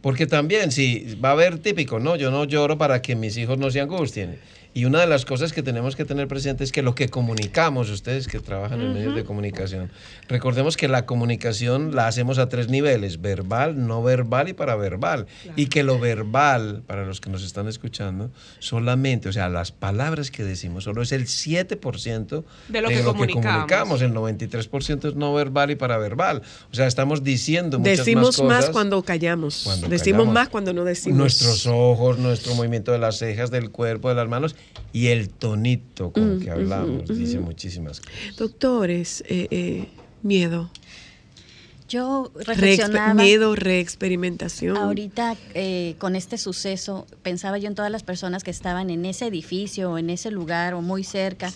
Porque 0.00 0.28
también, 0.28 0.70
si 0.70 1.16
va 1.16 1.30
a 1.30 1.32
haber 1.32 1.58
típico, 1.58 1.98
no, 1.98 2.14
yo 2.14 2.30
no 2.30 2.44
lloro 2.44 2.78
para 2.78 3.02
que 3.02 3.16
mis 3.16 3.36
hijos 3.36 3.58
no 3.58 3.72
se 3.72 3.80
angustien. 3.80 4.38
Y 4.78 4.84
una 4.84 5.00
de 5.00 5.08
las 5.08 5.24
cosas 5.24 5.52
que 5.52 5.64
tenemos 5.64 5.96
que 5.96 6.04
tener 6.04 6.28
presente 6.28 6.62
es 6.62 6.70
que 6.70 6.82
lo 6.82 6.94
que 6.94 7.08
comunicamos, 7.08 7.90
ustedes 7.90 8.28
que 8.28 8.38
trabajan 8.38 8.80
en 8.80 8.94
medios 8.94 9.12
de 9.16 9.24
comunicación, 9.24 9.90
recordemos 10.28 10.76
que 10.76 10.86
la 10.86 11.04
comunicación 11.04 11.96
la 11.96 12.06
hacemos 12.06 12.38
a 12.38 12.48
tres 12.48 12.68
niveles, 12.68 13.20
verbal, 13.20 13.88
no 13.88 14.04
verbal 14.04 14.50
y 14.50 14.52
paraverbal. 14.52 15.26
Y 15.56 15.66
que 15.66 15.82
lo 15.82 15.98
verbal, 15.98 16.84
para 16.86 17.04
los 17.04 17.20
que 17.20 17.28
nos 17.28 17.42
están 17.42 17.66
escuchando, 17.66 18.30
solamente, 18.60 19.28
o 19.28 19.32
sea, 19.32 19.48
las 19.48 19.72
palabras 19.72 20.30
que 20.30 20.44
decimos, 20.44 20.84
solo 20.84 21.02
es 21.02 21.10
el 21.10 21.26
7% 21.26 22.44
De 22.68 22.80
lo 22.80 22.88
que 22.88 23.02
comunicamos. 23.02 24.00
El 24.00 24.14
93% 24.14 25.08
es 25.08 25.16
no 25.16 25.34
verbal 25.34 25.72
y 25.72 25.74
paraverbal. 25.74 26.42
O 26.70 26.74
sea, 26.76 26.86
estamos 26.86 27.24
diciendo 27.24 27.80
muchas 27.80 27.98
Decimos 27.98 28.38
más 28.38 28.46
más, 28.46 28.56
cosas. 28.58 28.70
cuando 28.70 29.02
callamos. 29.02 29.62
Cuando 29.64 29.88
Decimos 29.88 30.18
callamos. 30.20 30.34
más 30.34 30.48
cuando 30.50 30.72
no 30.72 30.84
decimos. 30.84 31.18
Nuestros 31.18 31.66
ojos, 31.66 32.18
nuestro 32.20 32.54
movimiento 32.54 32.92
de 32.92 32.98
las 32.98 33.18
cejas, 33.18 33.50
del 33.50 33.70
cuerpo, 33.72 34.08
de 34.08 34.14
las 34.14 34.28
manos 34.28 34.54
y 34.92 35.08
el 35.08 35.28
tonito 35.28 36.12
con 36.12 36.36
Mm, 36.36 36.40
que 36.40 36.50
hablamos. 36.50 37.08
Dice 37.08 37.38
muchísimas 37.40 38.00
cosas. 38.00 38.36
Doctores, 38.36 39.24
eh, 39.28 39.48
eh, 39.50 39.88
miedo. 40.22 40.70
Yo 41.88 42.30
reflexionaba. 42.34 43.14
miedo, 43.14 43.54
reexperimentación. 43.54 44.76
Ahorita, 44.76 45.36
eh, 45.54 45.94
con 45.98 46.16
este 46.16 46.36
suceso, 46.36 47.06
pensaba 47.22 47.56
yo 47.56 47.68
en 47.68 47.74
todas 47.74 47.90
las 47.90 48.02
personas 48.02 48.44
que 48.44 48.50
estaban 48.50 48.90
en 48.90 49.06
ese 49.06 49.26
edificio, 49.26 49.92
o 49.92 49.98
en 49.98 50.10
ese 50.10 50.30
lugar, 50.30 50.74
o 50.74 50.82
muy 50.82 51.02
cerca, 51.02 51.50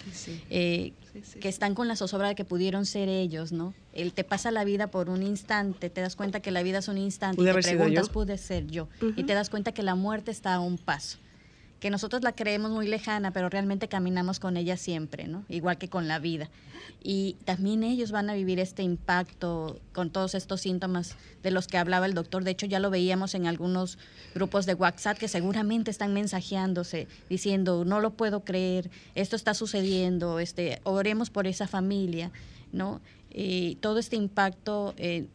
eh, 0.49 0.93
que 1.41 1.49
están 1.51 1.75
con 1.75 1.87
la 1.87 1.97
zozobra 1.97 2.29
de 2.29 2.35
que 2.35 2.47
pudieron 2.47 2.87
ser 2.87 3.11
ellos, 3.11 3.53
¿no? 3.53 3.75
El 3.93 4.15
te 4.15 4.25
pasa 4.25 4.51
la 4.51 4.65
vida 4.65 4.87
por 4.87 5.11
un 5.11 5.23
instante, 5.23 5.91
te 5.91 6.01
das 6.01 6.17
cuenta 6.17 6.41
que 6.41 6.51
la 6.51 6.63
vida 6.63 6.79
es 6.79 6.89
un 6.89 6.97
instante, 6.97 7.37
Pude 7.37 7.51
y 7.51 7.55
te 7.55 7.61
preguntas, 7.61 8.09
pude 8.09 8.39
ser 8.39 8.67
yo, 8.69 8.89
y 9.17 9.25
te 9.25 9.35
das 9.35 9.51
cuenta 9.51 9.73
que 9.73 9.83
la 9.83 9.95
muerte 9.95 10.31
está 10.31 10.55
a 10.55 10.61
un 10.61 10.79
paso 10.79 11.19
que 11.83 11.91
nosotros 11.91 12.22
la 12.22 12.30
creemos 12.30 12.70
muy 12.70 12.87
lejana, 12.87 13.33
pero 13.33 13.49
realmente 13.49 13.89
caminamos 13.89 14.39
con 14.39 14.57
ella 14.57 14.76
siempre, 14.76 15.26
¿no? 15.26 15.45
Igual 15.49 15.78
que 15.78 15.89
con 15.89 16.07
la 16.07 16.20
vida. 16.20 16.49
Y 17.03 17.35
también 17.45 17.83
ellos 17.83 18.12
van 18.12 18.30
a 18.30 18.35
vivir 18.35 18.61
este 18.61 18.85
impacto 18.85 19.80
con 19.93 20.11
todos 20.11 20.37
estos 20.37 20.61
síntomas 20.61 21.16
de 21.43 21.51
los 21.51 21.66
que 21.66 21.78
hablaba 21.78 22.07
el 22.07 22.14
doctor. 22.14 22.45
De 22.45 22.53
hecho, 22.53 22.66
ya 22.66 22.78
lo 22.78 22.89
veíamos 22.89 23.35
en 23.35 23.49
algunos 23.49 23.99
grupos 24.33 24.64
de 24.64 24.74
WhatsApp 24.74 25.18
que 25.18 25.26
seguramente 25.26 25.91
están 25.91 26.14
mensajeándose, 26.14 27.09
diciendo, 27.28 27.85
no 27.85 27.99
lo 27.99 28.12
puedo 28.12 28.45
creer, 28.45 28.89
esto 29.16 29.35
está 29.35 29.53
sucediendo, 29.53 30.39
este, 30.39 30.80
oremos 30.85 31.30
por 31.30 31.49
esa 31.49 31.66
familia, 31.66 32.30
¿no? 32.70 33.01
Y 33.28 33.74
todo 33.80 33.99
este 33.99 34.14
impacto 34.14 34.95
eh, 34.99 35.26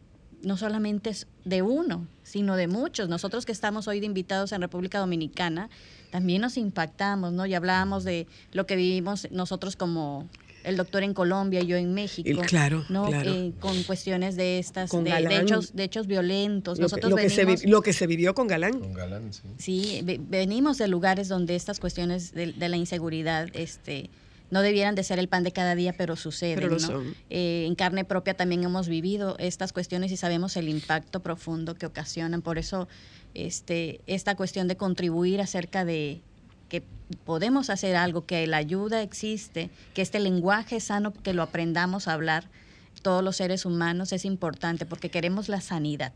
no 0.42 0.56
solamente 0.56 1.10
es 1.10 1.26
de 1.44 1.62
uno, 1.62 2.06
sino 2.22 2.56
de 2.56 2.68
muchos. 2.68 3.08
Nosotros 3.08 3.44
que 3.46 3.52
estamos 3.52 3.88
hoy 3.88 4.00
de 4.00 4.06
invitados 4.06 4.52
en 4.52 4.60
República 4.60 4.98
Dominicana, 4.98 5.68
también 6.10 6.40
nos 6.42 6.56
impactamos, 6.56 7.32
¿no? 7.32 7.44
Y 7.46 7.54
hablábamos 7.54 8.04
de 8.04 8.26
lo 8.52 8.66
que 8.66 8.76
vivimos 8.76 9.28
nosotros 9.30 9.76
como 9.76 10.28
el 10.64 10.76
doctor 10.76 11.02
en 11.02 11.14
Colombia 11.14 11.60
y 11.60 11.66
yo 11.66 11.76
en 11.76 11.94
México. 11.94 12.42
Claro, 12.46 12.84
¿no? 12.88 13.06
claro. 13.06 13.30
Eh, 13.32 13.52
con 13.60 13.82
cuestiones 13.84 14.36
de 14.36 14.58
estas, 14.58 14.90
de, 14.90 15.36
hechos, 15.40 15.74
de 15.74 15.84
hechos 15.84 16.06
violentos. 16.06 16.78
Lo 16.78 16.88
que, 16.88 16.96
Nosotros 16.96 17.10
lo 17.10 17.16
que 17.16 17.30
se, 17.30 17.68
lo 17.68 17.80
que 17.82 17.92
se 17.92 18.06
vivió 18.06 18.34
con 18.34 18.48
Galán. 18.48 18.78
Con 18.78 18.92
Galán, 18.92 19.32
sí. 19.32 19.42
Sí, 19.58 20.00
ve- 20.04 20.20
venimos 20.20 20.76
de 20.78 20.88
lugares 20.88 21.28
donde 21.28 21.54
estas 21.56 21.80
cuestiones 21.80 22.32
de, 22.32 22.52
de 22.52 22.68
la 22.68 22.76
inseguridad 22.76 23.48
este, 23.54 24.10
no 24.50 24.62
debieran 24.62 24.94
de 24.94 25.04
ser 25.04 25.18
el 25.18 25.28
pan 25.28 25.42
de 25.44 25.52
cada 25.52 25.74
día, 25.74 25.92
pero 25.96 26.14
lo 26.16 26.68
¿no? 26.68 26.78
son. 26.78 27.14
Eh, 27.30 27.64
en 27.66 27.74
carne 27.74 28.04
propia 28.04 28.34
también 28.34 28.64
hemos 28.64 28.88
vivido 28.88 29.36
estas 29.38 29.72
cuestiones 29.72 30.10
y 30.12 30.16
sabemos 30.16 30.56
el 30.56 30.68
impacto 30.68 31.20
profundo 31.20 31.74
que 31.74 31.86
ocasionan. 31.86 32.42
Por 32.42 32.58
eso 32.58 32.88
este, 33.34 34.00
esta 34.06 34.34
cuestión 34.34 34.68
de 34.68 34.76
contribuir 34.76 35.40
acerca 35.40 35.84
de 35.84 36.20
que 36.68 36.82
podemos 37.24 37.70
hacer 37.70 37.96
algo, 37.96 38.26
que 38.26 38.46
la 38.46 38.58
ayuda 38.58 39.02
existe, 39.02 39.70
que 39.94 40.02
este 40.02 40.20
lenguaje 40.20 40.80
sano, 40.80 41.12
que 41.12 41.32
lo 41.32 41.42
aprendamos 41.42 42.08
a 42.08 42.12
hablar 42.12 42.48
todos 43.00 43.22
los 43.24 43.36
seres 43.36 43.64
humanos 43.64 44.12
es 44.12 44.24
importante 44.24 44.86
porque 44.86 45.10
queremos 45.10 45.48
la 45.48 45.60
sanidad. 45.60 46.12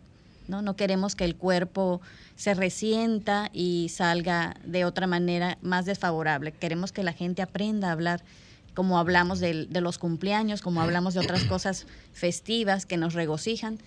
¿No? 0.61 0.77
queremos 0.77 1.15
que 1.17 1.25
el 1.25 1.37
cuerpo 1.37 2.03
se 2.35 2.53
resienta 2.53 3.49
y 3.55 3.89
salga 3.89 4.57
de 4.67 4.85
otra 4.85 5.07
manera 5.07 5.57
más 5.63 5.87
desfavorable. 5.87 6.53
Queremos 6.53 6.93
que 6.93 7.03
la 7.03 7.13
gente 7.15 7.41
aprenda 7.41 7.89
a 7.89 7.93
hablar 7.93 8.23
como 8.75 8.99
hablamos 8.99 9.39
del- 9.41 9.69
de, 9.71 9.81
los 9.81 9.99
cumpleaños, 9.99 10.61
como 10.61 10.83
hablamos 10.83 11.15
de 11.15 11.21
otras 11.21 11.45
cosas 11.45 11.87
festivas 12.13 12.85
que 12.87 12.97
nos 12.97 13.15
regocijan. 13.15 13.79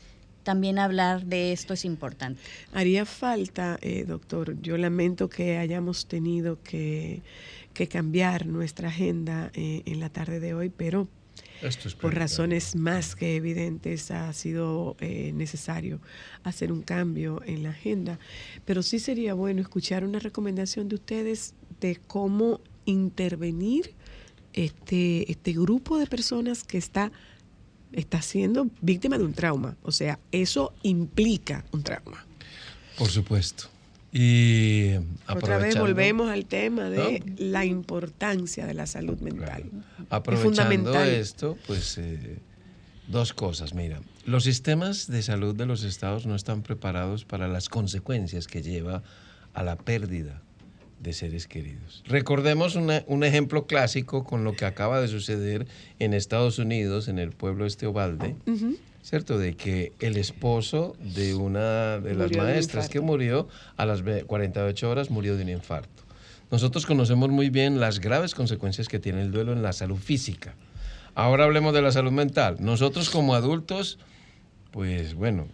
También 0.43 0.77
hablar 0.77 1.25
de 1.25 1.51
esto 1.53 1.73
es 1.73 1.85
importante. 1.85 2.39
Haría 2.71 3.05
falta, 3.05 3.79
eh, 3.81 4.05
doctor, 4.07 4.55
yo 4.61 4.77
lamento 4.77 5.27
que 5.27 5.57
hayamos 5.57 6.05
tenido 6.05 6.59
que, 6.63 7.23
que 7.73 7.87
cambiar 7.87 8.45
nuestra 8.45 8.89
agenda 8.89 9.49
eh, 9.55 9.81
en 9.87 9.99
la 9.99 10.09
tarde 10.09 10.39
de 10.39 10.53
hoy, 10.53 10.69
pero 10.69 11.07
Esto 11.61 11.87
es 11.87 11.95
por 11.95 12.13
razones 12.13 12.75
más 12.75 13.15
que 13.15 13.35
evidentes 13.35 14.11
ha 14.11 14.31
sido 14.33 14.95
eh, 14.99 15.31
necesario 15.33 15.99
hacer 16.43 16.71
un 16.71 16.81
cambio 16.81 17.41
en 17.45 17.63
la 17.63 17.69
agenda. 17.69 18.19
Pero 18.65 18.83
sí 18.83 18.99
sería 18.99 19.33
bueno 19.33 19.61
escuchar 19.61 20.03
una 20.03 20.19
recomendación 20.19 20.89
de 20.89 20.95
ustedes 20.95 21.53
de 21.79 21.97
cómo 22.07 22.61
intervenir 22.85 23.93
este, 24.53 25.29
este 25.31 25.53
grupo 25.53 25.97
de 25.97 26.07
personas 26.07 26.63
que 26.63 26.77
está, 26.77 27.11
está 27.91 28.21
siendo 28.21 28.69
víctima 28.81 29.17
de 29.17 29.25
un 29.25 29.33
trauma. 29.33 29.75
O 29.83 29.91
sea, 29.91 30.19
eso 30.31 30.73
implica 30.83 31.65
un 31.71 31.83
trauma. 31.83 32.25
Por 32.97 33.09
supuesto. 33.09 33.74
Y 34.17 34.93
Otra 35.27 35.57
vez 35.57 35.75
aprovechando- 35.75 35.81
volvemos 35.81 36.29
al 36.29 36.45
tema 36.45 36.89
de 36.89 37.21
la 37.37 37.65
importancia 37.65 38.65
de 38.65 38.73
la 38.73 38.87
salud 38.87 39.19
mental. 39.19 39.63
Es 39.65 40.05
Aprovechando 40.09 40.55
fundamental. 40.63 41.09
esto, 41.09 41.57
pues 41.67 41.97
eh, 41.97 42.37
dos 43.09 43.33
cosas. 43.33 43.73
Mira, 43.73 43.99
los 44.25 44.45
sistemas 44.45 45.07
de 45.07 45.21
salud 45.21 45.53
de 45.53 45.65
los 45.65 45.83
estados 45.83 46.25
no 46.25 46.33
están 46.33 46.61
preparados 46.61 47.25
para 47.25 47.49
las 47.49 47.67
consecuencias 47.67 48.47
que 48.47 48.61
lleva 48.61 49.03
a 49.53 49.63
la 49.63 49.75
pérdida 49.75 50.41
de 51.01 51.11
seres 51.11 51.45
queridos. 51.47 52.01
Recordemos 52.07 52.77
una- 52.77 53.03
un 53.07 53.25
ejemplo 53.25 53.67
clásico 53.67 54.23
con 54.23 54.45
lo 54.45 54.53
que 54.53 54.63
acaba 54.63 55.01
de 55.01 55.09
suceder 55.09 55.67
en 55.99 56.13
Estados 56.13 56.57
Unidos, 56.57 57.09
en 57.09 57.19
el 57.19 57.31
pueblo 57.31 57.65
este 57.65 57.85
Ovalde, 57.85 58.37
¿cierto? 59.05 59.37
De 59.37 59.55
que 59.55 59.93
el 59.99 60.17
esposo 60.17 60.95
de 60.99 61.35
una 61.35 61.99
de 61.99 62.15
las 62.15 62.27
Murió 62.27 62.37
de 62.43 62.47
un 62.49 62.53
maestras 62.53 62.89
que 62.89 62.99
murió 63.01 63.47
a 63.77 63.85
las 63.85 64.01
ve- 64.01 64.23
48 64.23 64.89
horas 64.89 65.09
murió 65.11 65.37
de 65.37 65.43
un 65.43 65.49
infarto. 65.49 66.03
Nosotros 66.51 66.85
conocemos 66.85 67.29
muy 67.29 67.49
bien 67.49 67.79
las 67.79 67.99
graves 67.99 68.33
consecuencias 68.35 68.87
que 68.87 68.99
tiene 68.99 69.21
el 69.21 69.31
duelo 69.31 69.53
en 69.53 69.61
la 69.61 69.73
salud 69.73 69.97
física. 69.97 70.55
Ahora 71.13 71.45
hablemos 71.45 71.73
de 71.73 71.81
la 71.81 71.91
salud 71.91 72.11
mental. 72.11 72.57
Nosotros 72.59 73.09
como 73.09 73.35
adultos, 73.35 73.99
pues 74.71 75.13
bueno, 75.13 75.47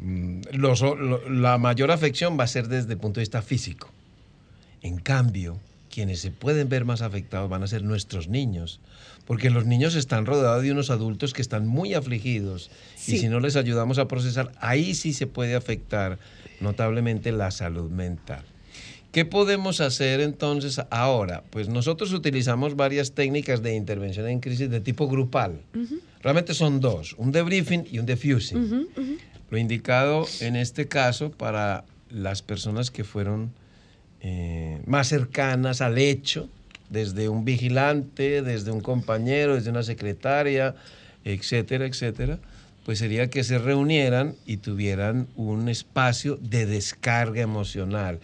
mm, 0.00 0.40
los- 0.52 0.80
lo- 0.80 1.28
la 1.28 1.58
mayor 1.58 1.90
afección 1.90 2.38
va 2.38 2.44
a 2.44 2.48
ser 2.48 2.68
desde 2.68 2.94
el 2.94 2.98
punto 2.98 3.20
de 3.20 3.22
vista 3.22 3.42
físico. 3.42 3.90
En 4.82 4.98
cambio, 4.98 5.58
quienes 5.90 6.20
se 6.20 6.30
pueden 6.30 6.68
ver 6.68 6.84
más 6.84 7.02
afectados 7.02 7.48
van 7.48 7.62
a 7.62 7.66
ser 7.66 7.82
nuestros 7.82 8.28
niños, 8.28 8.80
porque 9.26 9.50
los 9.50 9.66
niños 9.66 9.94
están 9.94 10.24
rodeados 10.24 10.62
de 10.62 10.72
unos 10.72 10.90
adultos 10.90 11.34
que 11.34 11.42
están 11.42 11.66
muy 11.66 11.94
afligidos 11.94 12.70
y 13.06 13.18
si 13.18 13.28
no 13.28 13.40
les 13.40 13.56
ayudamos 13.56 13.98
a 13.98 14.08
procesar, 14.08 14.52
ahí 14.60 14.94
sí 14.94 15.12
se 15.12 15.26
puede 15.26 15.54
afectar 15.54 16.18
notablemente 16.60 17.32
la 17.32 17.50
salud 17.50 17.90
mental. 17.90 18.44
¿Qué 19.12 19.24
podemos 19.24 19.80
hacer 19.80 20.20
entonces 20.20 20.80
ahora? 20.90 21.42
Pues 21.50 21.68
nosotros 21.68 22.12
utilizamos 22.12 22.76
varias 22.76 23.12
técnicas 23.12 23.62
de 23.62 23.74
intervención 23.74 24.28
en 24.28 24.40
crisis 24.40 24.68
de 24.68 24.80
tipo 24.80 25.08
grupal. 25.08 25.62
Realmente 26.22 26.54
son 26.54 26.80
dos, 26.80 27.14
un 27.16 27.32
debriefing 27.32 27.86
y 27.90 27.98
un 27.98 28.06
defusing. 28.06 28.88
Lo 29.50 29.58
indicado 29.58 30.26
en 30.40 30.56
este 30.56 30.86
caso 30.86 31.30
para 31.30 31.84
las 32.10 32.42
personas 32.42 32.90
que 32.90 33.04
fueron 33.04 33.52
eh, 34.20 34.82
más 34.86 35.08
cercanas 35.08 35.80
al 35.80 35.98
hecho, 35.98 36.48
desde 36.90 37.28
un 37.28 37.44
vigilante, 37.44 38.42
desde 38.42 38.70
un 38.70 38.80
compañero, 38.80 39.54
desde 39.54 39.70
una 39.70 39.82
secretaria, 39.82 40.74
etcétera, 41.24 41.86
etcétera, 41.86 42.38
pues 42.84 43.00
sería 43.00 43.28
que 43.28 43.42
se 43.42 43.58
reunieran 43.58 44.36
y 44.46 44.58
tuvieran 44.58 45.26
un 45.34 45.68
espacio 45.68 46.36
de 46.36 46.66
descarga 46.66 47.42
emocional. 47.42 48.20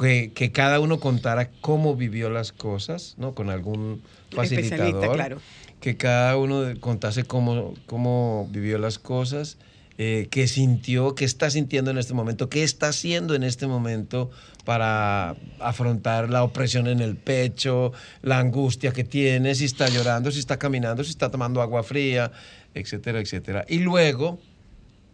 Que, 0.00 0.32
que 0.34 0.50
cada 0.50 0.80
uno 0.80 0.98
contara 0.98 1.50
cómo 1.60 1.94
vivió 1.94 2.30
las 2.30 2.52
cosas, 2.52 3.16
¿no? 3.18 3.34
Con 3.34 3.50
algún 3.50 4.02
facilitador 4.30 5.14
claro. 5.14 5.40
que 5.80 5.96
cada 5.96 6.36
uno 6.36 6.64
contase 6.80 7.24
cómo, 7.24 7.74
cómo 7.86 8.48
vivió 8.50 8.78
las 8.78 8.98
cosas, 8.98 9.58
eh, 9.98 10.28
qué 10.30 10.48
sintió, 10.48 11.14
qué 11.14 11.26
está 11.26 11.50
sintiendo 11.50 11.90
en 11.90 11.98
este 11.98 12.14
momento, 12.14 12.48
qué 12.48 12.62
está 12.62 12.88
haciendo 12.88 13.34
en 13.34 13.42
este 13.42 13.66
momento 13.66 14.30
para 14.70 15.34
afrontar 15.58 16.30
la 16.30 16.44
opresión 16.44 16.86
en 16.86 17.00
el 17.00 17.16
pecho, 17.16 17.92
la 18.22 18.38
angustia 18.38 18.92
que 18.92 19.02
tiene, 19.02 19.56
si 19.56 19.64
está 19.64 19.88
llorando, 19.88 20.30
si 20.30 20.38
está 20.38 20.60
caminando, 20.60 21.02
si 21.02 21.10
está 21.10 21.28
tomando 21.28 21.60
agua 21.60 21.82
fría, 21.82 22.30
etcétera, 22.72 23.18
etcétera. 23.18 23.64
Y 23.68 23.80
luego 23.80 24.38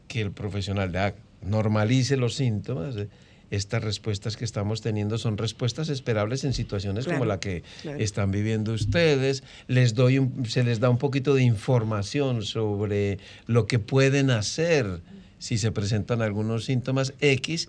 que 0.09 0.21
el 0.21 0.31
profesional 0.31 0.93
de 0.93 0.99
ACT 0.99 1.19
normalice 1.41 2.19
los 2.19 2.35
síntomas. 2.35 2.97
eh, 2.99 3.09
Estas 3.51 3.83
respuestas 3.83 4.37
que 4.37 4.45
estamos 4.45 4.83
teniendo 4.83 5.17
son 5.17 5.39
respuestas 5.39 5.89
esperables 5.89 6.45
en 6.45 6.53
situaciones 6.53 7.07
como 7.07 7.25
la 7.25 7.41
que 7.41 7.63
claro. 7.81 7.99
están 7.99 8.31
viviendo 8.33 8.75
ustedes. 8.75 9.43
Les 9.69 9.95
doy 9.95 10.19
un- 10.19 10.45
se 10.45 10.65
les 10.65 10.81
da 10.81 10.91
un 10.91 10.99
poquito 10.99 11.33
de 11.33 11.45
información 11.45 12.43
sobre 12.43 13.19
lo 13.47 13.67
que 13.67 13.79
pueden 13.79 14.31
hacer 14.31 15.01
si 15.39 15.57
se 15.57 15.71
presentan 15.73 16.21
algunos 16.21 16.67
síntomas 16.67 17.15
X 17.21 17.69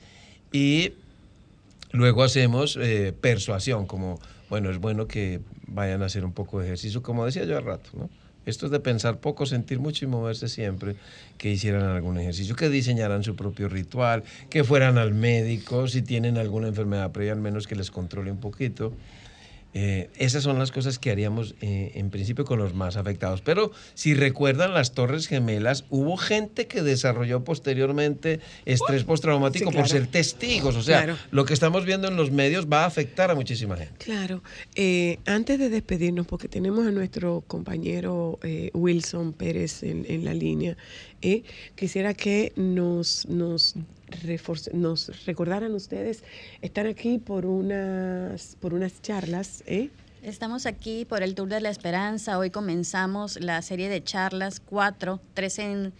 y 0.52 0.92
luego 1.92 2.24
hacemos 2.24 2.78
eh, 2.82 3.14
persuasión, 3.20 3.86
como, 3.86 4.20
bueno, 4.50 4.70
es 4.70 4.80
bueno 4.80 5.08
que 5.08 5.42
vayan 5.68 6.02
a 6.02 6.06
hacer 6.06 6.26
un 6.26 6.34
poco 6.34 6.60
de 6.60 6.66
ejercicio, 6.66 7.02
como 7.02 7.26
decía 7.26 7.46
yo 7.46 7.58
al 7.58 7.66
rato, 7.66 7.90
¿no? 7.94 8.10
Esto 8.48 8.66
es 8.66 8.72
de 8.72 8.80
pensar 8.80 9.20
poco, 9.20 9.46
sentir 9.46 9.80
mucho 9.80 10.06
y 10.06 10.08
moverse 10.08 10.48
siempre, 10.48 10.96
que 11.38 11.52
hicieran 11.52 11.84
algún 11.84 12.18
ejercicio, 12.18 12.56
que 12.56 12.70
diseñaran 12.70 13.22
su 13.22 13.36
propio 13.36 13.68
ritual, 13.68 14.24
que 14.50 14.64
fueran 14.64 14.98
al 14.98 15.14
médico, 15.14 15.90
si 15.90 16.02
tienen 16.02 16.38
alguna 16.38 16.70
enfermedad 16.70 17.12
previa, 17.12 17.34
al 17.34 17.42
menos 17.42 17.68
que 17.68 17.76
les 17.76 17.92
controle 17.92 18.32
un 18.32 18.40
poquito. 18.40 18.94
Eh, 19.80 20.10
esas 20.18 20.42
son 20.42 20.58
las 20.58 20.72
cosas 20.72 20.98
que 20.98 21.12
haríamos 21.12 21.54
eh, 21.62 21.92
en 21.94 22.10
principio 22.10 22.46
con 22.46 22.58
los 22.58 22.74
más 22.74 22.98
afectados. 22.98 23.42
Pero 23.42 23.72
si 23.94 24.16
recuerdan 24.16 24.74
las 24.74 24.94
Torres 24.94 25.28
Gemelas, 25.28 25.86
hubo 25.92 26.18
gente 26.18 26.66
que 26.66 26.82
desarrolló 26.82 27.44
posteriormente 27.44 28.40
estrés 28.66 29.04
postraumático 29.04 29.66
sí, 29.66 29.72
claro. 29.72 29.84
por 29.84 29.88
ser 29.88 30.08
testigos. 30.08 30.76
O 30.76 30.82
sea, 30.82 31.04
Claro. 31.04 31.20
lo 31.30 31.46
que 31.46 31.54
estamos 31.54 31.86
viendo 31.86 32.08
en 32.08 32.16
los 32.16 32.32
medios 32.32 32.66
va 32.66 32.86
a 32.86 32.88
afectar 32.88 33.30
a 33.30 33.36
muchísima 33.36 33.78
gente. 33.78 33.94
Claro. 34.04 34.42
Eh, 34.74 35.20
antes 35.28 35.60
de 35.60 35.70
despedirnos, 35.70 36.26
porque 36.26 36.48
tenemos 36.48 36.88
a 36.88 36.92
nuestro 36.92 37.44
compañero 37.46 38.40
Wilson 38.74 39.32
Pérez 39.34 39.84
en, 39.84 40.08
en 40.10 40.26
la 40.26 40.34
línea, 40.34 40.76
quisiera 41.76 42.16
que 42.16 42.52
nos, 42.56 43.28
nos 44.74 45.26
recordaran 45.26 45.74
ustedes, 45.74 46.24
están 46.62 46.88
aquí 46.88 47.18
por 47.18 47.46
unas, 47.46 48.56
por 48.60 48.74
unas 48.74 49.02
charlas. 49.02 49.64
¿eh? 49.68 49.90
Estamos 50.24 50.66
aquí 50.66 51.06
por 51.06 51.24
el 51.24 51.36
Tour 51.36 51.50
de 51.50 51.62
la 51.62 51.70
Esperanza. 51.70 52.38
Hoy 52.38 52.50
comenzamos 52.50 53.40
la 53.40 53.62
serie 53.62 53.90
de 53.90 54.04
charlas, 54.04 54.60
cuatro, 54.60 55.20
tres 55.34 55.60
en, 55.60 55.94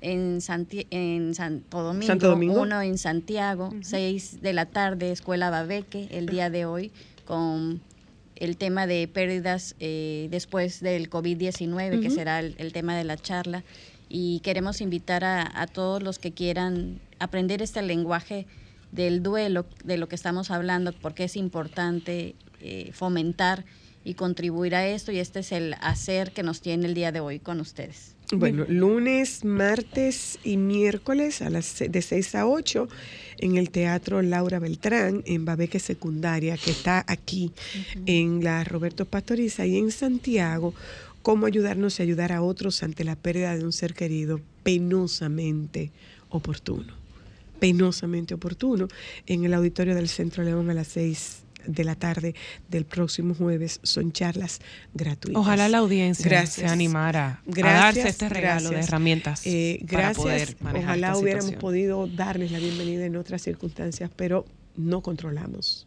en, 0.00 0.40
Santi- 0.40 0.86
en 0.90 1.34
Santo, 1.34 1.82
Domingo, 1.82 2.06
Santo 2.06 2.28
Domingo. 2.28 2.60
uno 2.62 2.82
en 2.82 2.98
Santiago, 2.98 3.70
seis 3.82 4.40
de 4.42 4.52
la 4.52 4.66
tarde, 4.66 5.10
Escuela 5.12 5.50
Babeque, 5.50 6.08
el 6.10 6.26
día 6.26 6.50
de 6.50 6.64
hoy, 6.66 6.90
con 7.24 7.80
el 8.36 8.56
tema 8.56 8.86
de 8.88 9.06
pérdidas 9.08 9.76
eh, 9.78 10.26
después 10.30 10.80
del 10.80 11.08
COVID-19, 11.08 12.00
que 12.00 12.08
Ujú. 12.08 12.16
será 12.16 12.40
el, 12.40 12.54
el 12.58 12.72
tema 12.72 12.96
de 12.96 13.04
la 13.04 13.16
charla. 13.16 13.62
Y 14.14 14.40
queremos 14.40 14.82
invitar 14.82 15.24
a, 15.24 15.50
a 15.62 15.66
todos 15.66 16.02
los 16.02 16.18
que 16.18 16.32
quieran 16.32 17.00
aprender 17.22 17.62
este 17.62 17.82
lenguaje 17.82 18.46
del 18.90 19.22
duelo, 19.22 19.66
de 19.84 19.96
lo 19.96 20.08
que 20.08 20.14
estamos 20.14 20.50
hablando, 20.50 20.92
porque 20.92 21.24
es 21.24 21.36
importante 21.36 22.34
eh, 22.60 22.90
fomentar 22.92 23.64
y 24.04 24.14
contribuir 24.14 24.74
a 24.74 24.86
esto. 24.86 25.12
Y 25.12 25.18
este 25.18 25.40
es 25.40 25.52
el 25.52 25.74
hacer 25.80 26.32
que 26.32 26.42
nos 26.42 26.60
tiene 26.60 26.86
el 26.86 26.94
día 26.94 27.12
de 27.12 27.20
hoy 27.20 27.38
con 27.38 27.60
ustedes. 27.60 28.14
Bueno, 28.34 28.64
lunes, 28.66 29.44
martes 29.44 30.38
y 30.42 30.56
miércoles 30.56 31.42
a 31.42 31.50
las 31.50 31.78
de 31.86 32.02
6 32.02 32.34
a 32.34 32.46
8 32.46 32.88
en 33.38 33.56
el 33.56 33.68
Teatro 33.68 34.22
Laura 34.22 34.58
Beltrán, 34.58 35.22
en 35.26 35.44
Babeque 35.44 35.78
Secundaria, 35.78 36.56
que 36.56 36.70
está 36.70 37.04
aquí 37.06 37.52
en 38.06 38.42
la 38.42 38.64
Roberto 38.64 39.04
Pastoriza 39.04 39.66
y 39.66 39.76
en 39.76 39.90
Santiago, 39.90 40.72
cómo 41.20 41.44
ayudarnos 41.44 41.98
y 41.98 42.04
ayudar 42.04 42.32
a 42.32 42.42
otros 42.42 42.82
ante 42.82 43.04
la 43.04 43.16
pérdida 43.16 43.54
de 43.54 43.64
un 43.64 43.72
ser 43.72 43.92
querido 43.92 44.40
penosamente 44.62 45.90
oportuno. 46.30 47.01
Penosamente 47.62 48.34
oportuno 48.34 48.88
en 49.26 49.44
el 49.44 49.54
auditorio 49.54 49.94
del 49.94 50.08
Centro 50.08 50.42
León 50.42 50.68
a 50.68 50.74
las 50.74 50.88
6 50.88 51.38
de 51.64 51.84
la 51.84 51.94
tarde 51.94 52.34
del 52.68 52.84
próximo 52.84 53.34
jueves. 53.36 53.78
Son 53.84 54.10
charlas 54.10 54.58
gratuitas. 54.94 55.40
Ojalá 55.40 55.68
la 55.68 55.78
audiencia 55.78 56.26
Gracias. 56.28 56.54
se 56.56 56.66
animara 56.66 57.28
a 57.28 57.42
Gracias, 57.46 57.94
darse 57.94 58.08
este 58.08 58.28
regalo 58.28 58.62
de 58.64 58.68
gracias. 58.70 58.88
herramientas 58.88 59.42
Eh, 59.46 59.78
para 59.88 60.02
gracias. 60.12 60.16
poder 60.24 60.56
manejar 60.60 60.88
Ojalá 60.90 61.06
esta 61.06 61.18
hubiéramos 61.20 61.44
situación. 61.50 61.60
podido 61.60 62.06
darles 62.08 62.50
la 62.50 62.58
bienvenida 62.58 63.04
en 63.06 63.14
otras 63.16 63.42
circunstancias, 63.42 64.10
pero 64.16 64.44
no 64.76 65.00
controlamos 65.02 65.86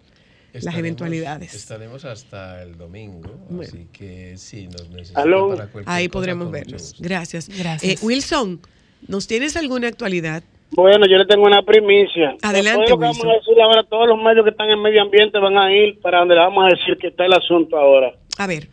las 0.54 0.76
eventualidades. 0.78 1.54
Estaremos 1.54 2.06
hasta 2.06 2.64
el 2.64 2.78
domingo, 2.78 3.46
Bueno. 3.50 3.70
así 3.70 3.88
que 3.92 4.36
sí, 4.38 4.68
nos 4.70 4.90
necesitan 4.92 5.26
para 5.30 5.68
cualquier 5.68 5.84
Ahí 5.94 6.08
cosa, 6.08 6.14
podremos 6.14 6.50
vernos. 6.52 6.96
Gracias. 7.00 7.50
Gracias. 7.50 7.84
Eh, 7.84 7.98
Wilson, 8.02 8.62
¿nos 9.10 9.28
tienes 9.28 9.58
alguna 9.58 9.90
actualidad? 9.90 10.42
Bueno, 10.72 11.06
yo 11.06 11.18
le 11.18 11.26
tengo 11.26 11.46
una 11.46 11.62
primicia. 11.62 12.36
Adelante, 12.42 12.82
Después 12.82 12.86
de 12.86 12.92
lo 12.92 12.98
que 12.98 13.06
vamos 13.06 13.26
a 13.26 13.34
decir 13.34 13.62
ahora, 13.62 13.84
todos 13.84 14.08
los 14.08 14.22
medios 14.22 14.44
que 14.44 14.52
están 14.52 14.70
en 14.70 14.82
medio 14.82 15.02
ambiente 15.02 15.40
van 15.40 15.58
a 15.58 15.74
ir 15.74 16.00
para 16.02 16.20
donde 16.20 16.36
le 16.36 16.42
vamos 16.42 16.66
a 16.66 16.76
decir 16.76 16.98
que 16.98 17.08
está 17.08 17.26
el 17.26 17.34
asunto 17.34 17.78
ahora. 17.78 18.14
A 18.38 18.48
ver. 18.48 18.68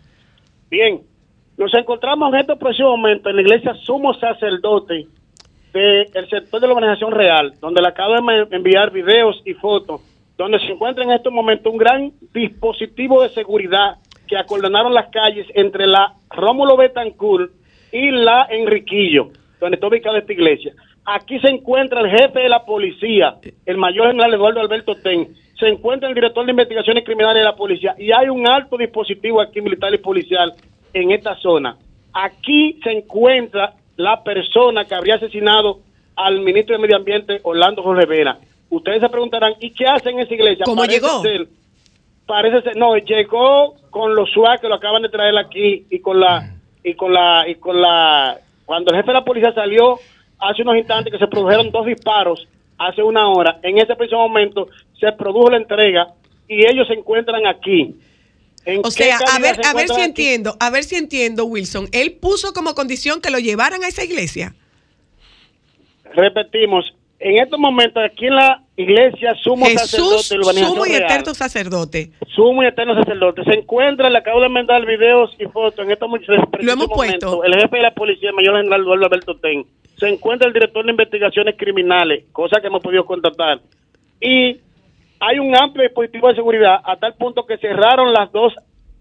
Bien, 0.70 1.02
nos 1.56 1.72
encontramos 1.74 2.32
en 2.32 2.40
estos 2.40 2.58
próximos 2.58 2.92
momentos 2.98 3.30
en 3.30 3.36
la 3.36 3.42
iglesia 3.42 3.74
sumo 3.84 4.14
sacerdote 4.14 5.06
del 5.72 6.28
sector 6.28 6.60
de 6.60 6.66
la 6.66 6.74
organización 6.74 7.12
real, 7.12 7.54
donde 7.60 7.80
le 7.80 7.88
acabo 7.88 8.14
de 8.14 8.56
enviar 8.56 8.90
videos 8.90 9.40
y 9.44 9.54
fotos, 9.54 10.00
donde 10.36 10.58
se 10.60 10.72
encuentra 10.72 11.04
en 11.04 11.12
estos 11.12 11.32
momentos 11.32 11.72
un 11.72 11.78
gran 11.78 12.12
dispositivo 12.34 13.22
de 13.22 13.30
seguridad 13.30 13.96
que 14.26 14.36
acordonaron 14.36 14.92
las 14.92 15.08
calles 15.08 15.46
entre 15.54 15.86
la 15.86 16.14
Rómulo 16.30 16.76
Betancourt 16.76 17.52
y 17.92 18.10
la 18.10 18.46
Enriquillo, 18.50 19.30
donde 19.60 19.76
está 19.76 19.86
ubicada 19.86 20.18
esta 20.18 20.32
iglesia. 20.32 20.72
Aquí 21.04 21.38
se 21.40 21.48
encuentra 21.48 22.00
el 22.00 22.10
jefe 22.10 22.40
de 22.40 22.48
la 22.48 22.64
policía, 22.64 23.36
el 23.66 23.76
mayor 23.76 24.08
general 24.08 24.34
Eduardo 24.34 24.60
Alberto 24.60 24.94
Ten. 24.94 25.34
Se 25.58 25.68
encuentra 25.68 26.08
el 26.08 26.14
director 26.14 26.44
de 26.44 26.52
investigaciones 26.52 27.04
criminales 27.04 27.40
de 27.40 27.44
la 27.44 27.56
policía. 27.56 27.94
Y 27.98 28.12
hay 28.12 28.28
un 28.28 28.46
alto 28.48 28.76
dispositivo 28.76 29.40
aquí 29.40 29.60
militar 29.60 29.92
y 29.94 29.98
policial 29.98 30.52
en 30.92 31.10
esta 31.10 31.36
zona. 31.36 31.76
Aquí 32.12 32.78
se 32.82 32.90
encuentra 32.92 33.74
la 33.96 34.22
persona 34.22 34.84
que 34.84 34.94
habría 34.94 35.16
asesinado 35.16 35.80
al 36.16 36.40
ministro 36.40 36.76
de 36.76 36.82
Medio 36.82 36.96
Ambiente, 36.96 37.40
Orlando 37.42 37.82
Jorge 37.82 38.06
Vera. 38.06 38.38
Ustedes 38.70 39.00
se 39.00 39.08
preguntarán, 39.08 39.54
¿y 39.60 39.70
qué 39.70 39.86
hacen 39.86 40.14
en 40.14 40.20
esa 40.20 40.34
iglesia? 40.34 40.64
¿Cómo 40.64 40.84
llegó? 40.84 41.20
ser- 41.22 41.46
parece 42.26 42.62
ser, 42.62 42.76
no, 42.76 42.96
llegó 42.96 43.74
con 43.90 44.14
los 44.14 44.30
SWAT 44.30 44.60
que 44.60 44.68
lo 44.68 44.76
acaban 44.76 45.02
de 45.02 45.08
traer 45.10 45.36
aquí 45.36 45.86
y 45.90 45.98
con 46.00 46.20
la, 46.20 46.54
y 46.82 46.94
con 46.94 47.12
la, 47.12 47.44
y 47.48 47.56
con 47.56 47.80
la, 47.80 48.38
cuando 48.64 48.90
el 48.92 48.96
jefe 48.98 49.08
de 49.08 49.12
la 49.14 49.24
policía 49.24 49.52
salió 49.52 49.98
hace 50.42 50.62
unos 50.62 50.76
instantes 50.76 51.12
que 51.12 51.18
se 51.18 51.26
produjeron 51.26 51.70
dos 51.70 51.86
disparos 51.86 52.46
hace 52.78 53.02
una 53.02 53.28
hora, 53.28 53.60
en 53.62 53.78
ese 53.78 53.94
preciso 53.94 54.18
momento 54.18 54.68
se 54.98 55.10
produjo 55.12 55.50
la 55.50 55.58
entrega 55.58 56.08
y 56.48 56.66
ellos 56.66 56.86
se 56.88 56.94
encuentran 56.94 57.46
aquí. 57.46 57.94
¿En 58.64 58.80
O 58.84 58.90
sea, 58.90 59.18
a 59.18 59.38
ver, 59.38 59.56
se 59.56 59.68
a 59.68 59.74
ver 59.74 59.88
si 59.88 59.94
aquí? 59.94 60.02
entiendo, 60.02 60.56
a 60.60 60.70
ver 60.70 60.84
si 60.84 60.96
entiendo, 60.96 61.44
Wilson. 61.44 61.88
Él 61.92 62.12
puso 62.20 62.52
como 62.52 62.74
condición 62.74 63.20
que 63.20 63.30
lo 63.30 63.38
llevaran 63.38 63.82
a 63.82 63.88
esa 63.88 64.04
iglesia. 64.04 64.54
Repetimos, 66.14 66.94
en 67.18 67.42
estos 67.42 67.58
momentos 67.58 68.02
aquí 68.04 68.26
en 68.26 68.36
la 68.36 68.61
iglesia 68.76 69.34
sumo 69.42 69.66
Jesús, 69.66 70.26
sacerdote 70.26 70.34
la 70.34 70.40
urbanización 70.40 70.70
sumo 70.74 70.86
y 70.86 70.88
real, 70.98 71.02
eterno 71.10 71.34
sacerdote. 71.34 72.10
sumo 72.34 72.62
y 72.62 72.66
eterno 72.66 72.94
sacerdote. 72.94 73.44
Se 73.44 73.58
encuentra, 73.58 74.08
le 74.10 74.18
acabo 74.18 74.40
de 74.40 74.48
mandar 74.48 74.84
videos 74.86 75.30
y 75.38 75.44
fotos 75.46 75.84
en 75.84 75.90
estos 75.92 76.08
mo- 76.08 76.16
precisos 76.16 76.72
hemos 76.72 76.88
puesto. 76.88 77.44
El 77.44 77.54
jefe 77.54 77.76
de 77.76 77.82
la 77.82 77.94
policía, 77.94 78.30
el 78.30 78.34
mayor 78.36 78.56
general 78.56 78.80
Eduardo 78.80 79.04
Alberto 79.06 79.36
Ten. 79.36 79.66
Se 79.98 80.08
encuentra 80.08 80.48
el 80.48 80.54
director 80.54 80.84
de 80.84 80.90
investigaciones 80.90 81.54
criminales, 81.56 82.24
cosa 82.32 82.60
que 82.60 82.66
hemos 82.68 82.82
podido 82.82 83.04
contactar. 83.04 83.60
Y 84.20 84.56
hay 85.20 85.38
un 85.38 85.54
amplio 85.56 85.84
dispositivo 85.84 86.28
de 86.28 86.34
seguridad 86.34 86.80
a 86.84 86.96
tal 86.96 87.14
punto 87.14 87.44
que 87.46 87.58
cerraron 87.58 88.12
las 88.12 88.32
dos 88.32 88.52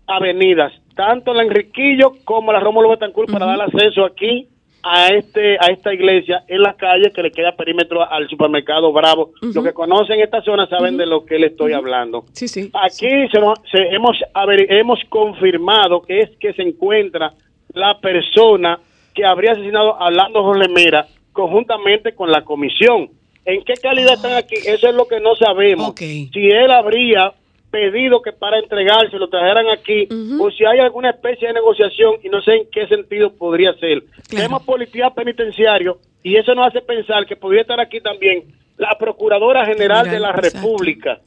avenidas, 0.06 0.73
tanto 0.95 1.34
la 1.34 1.43
Enriquillo 1.43 2.14
como 2.26 2.52
la 2.52 2.60
Rómulo 2.60 2.89
Betancourt, 2.89 3.31
para 3.31 3.45
dar 3.45 3.61
acceso 3.61 4.03
aquí 4.06 4.48
a 4.83 5.09
este 5.09 5.57
a 5.59 5.67
esta 5.67 5.93
iglesia 5.93 6.43
en 6.47 6.61
la 6.61 6.73
calle 6.73 7.11
que 7.11 7.21
le 7.23 7.31
queda 7.31 7.55
perímetro 7.55 8.01
al 8.09 8.27
supermercado 8.27 8.91
Bravo. 8.91 9.31
Los 9.41 9.63
que 9.63 9.73
conocen 9.73 10.19
esta 10.21 10.41
zona 10.41 10.65
saben 10.67 10.97
de 10.97 11.05
lo 11.05 11.25
que 11.25 11.37
le 11.39 11.47
estoy 11.47 11.73
hablando. 11.73 12.25
Sí, 12.33 12.47
sí. 12.47 12.69
Aquí 12.73 13.07
se 13.31 13.39
nos- 13.39 13.59
se- 13.71 13.87
hemos 13.93 14.17
averi- 14.33 14.65
hemos 14.69 14.99
confirmado 15.09 16.01
que 16.01 16.19
es 16.21 16.29
que 16.39 16.53
se 16.53 16.61
encuentra 16.63 17.33
la 17.73 17.99
persona 17.99 18.79
que 19.13 19.25
habría 19.25 19.51
asesinado 19.53 19.93
a 19.95 20.07
Orlando 20.07 20.43
Jorge 20.43 20.67
Mera 20.69 21.05
conjuntamente 21.31 22.13
con 22.15 22.31
la 22.31 22.43
comisión. 22.43 23.09
¿En 23.45 23.63
qué 23.63 23.73
calidad 23.81 24.13
están 24.13 24.33
aquí? 24.35 24.55
Eso 24.55 24.87
es 24.89 24.95
lo 24.95 25.07
que 25.07 25.19
no 25.19 25.35
sabemos. 25.35 25.87
Si 26.33 26.47
él 26.49 26.71
habría 26.71 27.33
pedido 27.72 28.22
que 28.22 28.34
para 28.34 28.60
entregarse 28.60 29.18
lo 29.18 29.30
trajeran 29.30 29.68
aquí 29.69 30.07
o 30.39 30.52
si 30.52 30.65
hay 30.65 30.80
alguna 30.80 31.11
especie 31.11 31.48
de 31.48 31.53
negociación 31.53 32.15
y 32.22 32.30
no 32.30 32.41
sé 32.41 32.56
en 32.56 32.69
qué 32.72 32.85
sentido 32.88 33.34
podría 33.34 33.73
ser. 33.76 34.03
Tenemos 34.30 34.64
policía 34.64 35.10
penitenciario 35.10 35.98
y 36.22 36.35
eso 36.35 36.53
nos 36.53 36.68
hace 36.68 36.81
pensar 36.81 37.26
que 37.26 37.35
podría 37.35 37.61
estar 37.61 37.80
aquí 37.80 38.02
también 38.02 38.43
la 38.77 38.98
Procuradora 38.99 39.65
General 39.65 40.10
de 40.10 40.19
la 40.19 40.31
exacto, 40.31 40.60
República 40.60 41.19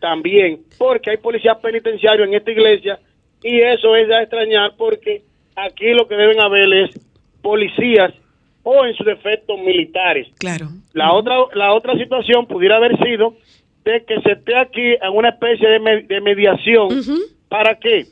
también, 0.00 0.60
porque 0.78 1.10
hay 1.10 1.16
policías 1.18 1.58
penitenciarios 1.58 2.28
en 2.28 2.34
esta 2.34 2.50
iglesia 2.50 2.98
y 3.42 3.60
eso 3.60 3.94
es 3.94 4.08
de 4.08 4.22
extrañar 4.22 4.72
porque 4.76 5.22
aquí 5.54 5.92
lo 5.92 6.08
que 6.08 6.14
deben 6.14 6.40
haber 6.40 6.72
es 6.72 6.90
policías 7.42 8.12
o 8.62 8.86
en 8.86 8.94
su 8.94 9.04
defecto 9.04 9.58
militares. 9.58 10.28
Claro. 10.38 10.68
La 10.94 11.12
otra 11.12 11.36
la 11.54 11.74
otra 11.74 11.94
situación 11.98 12.46
pudiera 12.46 12.76
haber 12.76 12.96
sido 13.04 13.34
de 13.84 14.04
que 14.04 14.20
se 14.22 14.32
esté 14.32 14.56
aquí 14.56 14.82
en 14.94 15.10
una 15.12 15.30
especie 15.30 15.68
de, 15.68 15.78
me- 15.80 16.02
de 16.02 16.20
mediación. 16.20 16.88
¿Para 17.48 17.78
qué? 17.78 18.06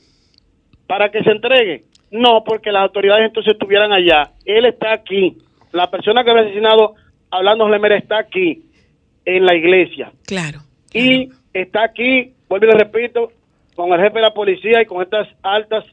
Para 0.86 1.11
que 1.11 1.23
se 1.23 1.31
entregue. 1.31 1.85
No, 2.11 2.44
porque 2.44 2.70
las 2.70 2.82
autoridades 2.82 3.27
entonces 3.27 3.55
estuvieran 3.55 3.93
allá. 3.93 4.32
Él 4.44 4.66
está 4.66 4.93
aquí. 4.93 5.39
La 5.73 5.90
persona 5.90 6.23
que 6.23 6.31
había 6.31 6.43
asesinado, 6.43 6.94
hablando 7.31 7.69
Lemera, 7.69 7.97
está 7.97 8.19
aquí, 8.19 8.65
en 9.24 9.47
la 9.47 9.55
iglesia. 9.55 10.12
Claro. 10.27 10.59
Y 10.93 11.31
está 11.55 11.85
aquí, 11.85 12.35
vuelvo 12.49 12.66
y 12.66 12.69
le 12.69 12.74
repito, 12.78 13.32
con 13.74 13.93
el 13.94 14.01
jefe 14.01 14.16
de 14.16 14.20
la 14.23 14.35
policía 14.35 14.82
y 14.82 14.86
con 14.86 15.01
estas 15.03 15.27
altas 15.43 15.85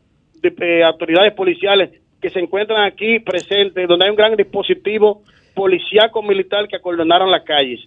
de- 0.42 0.54
eh, 0.60 0.84
autoridades 0.84 1.34
policiales 1.34 1.92
que 2.22 2.30
se 2.30 2.40
encuentran 2.40 2.84
aquí 2.84 3.20
presentes, 3.20 3.88
donde 3.88 4.04
hay 4.06 4.12
un 4.12 4.18
gran 4.18 4.36
dispositivo 4.36 5.22
policíaco 5.56 6.22
militar 6.22 6.68
que 6.68 6.76
acordonaron 6.76 7.32
las 7.32 7.44
calles. 7.44 7.80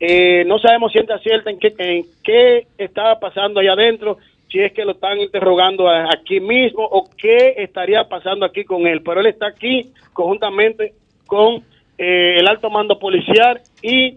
Eh, 0.00 0.44
no 0.46 0.58
sabemos 0.58 0.92
ciencia 0.92 1.18
cierta 1.18 1.50
en 1.50 1.58
qué, 1.58 1.74
en 1.78 2.04
qué 2.22 2.66
estaba 2.78 3.18
pasando 3.20 3.60
allá 3.60 3.72
adentro, 3.72 4.18
si 4.50 4.60
es 4.60 4.72
que 4.72 4.84
lo 4.84 4.92
están 4.92 5.20
interrogando 5.20 5.88
a- 5.88 6.10
aquí 6.12 6.40
mismo 6.40 6.84
o 6.84 7.08
qué 7.16 7.54
estaría 7.58 8.04
pasando 8.08 8.44
aquí 8.44 8.64
con 8.64 8.86
él. 8.86 9.02
Pero 9.02 9.20
él 9.20 9.26
está 9.26 9.46
aquí 9.46 9.90
conjuntamente 10.12 10.92
con 11.26 11.62
eh, 11.96 12.36
el 12.38 12.48
alto 12.48 12.70
mando 12.70 12.98
policial 12.98 13.60
y 13.82 14.16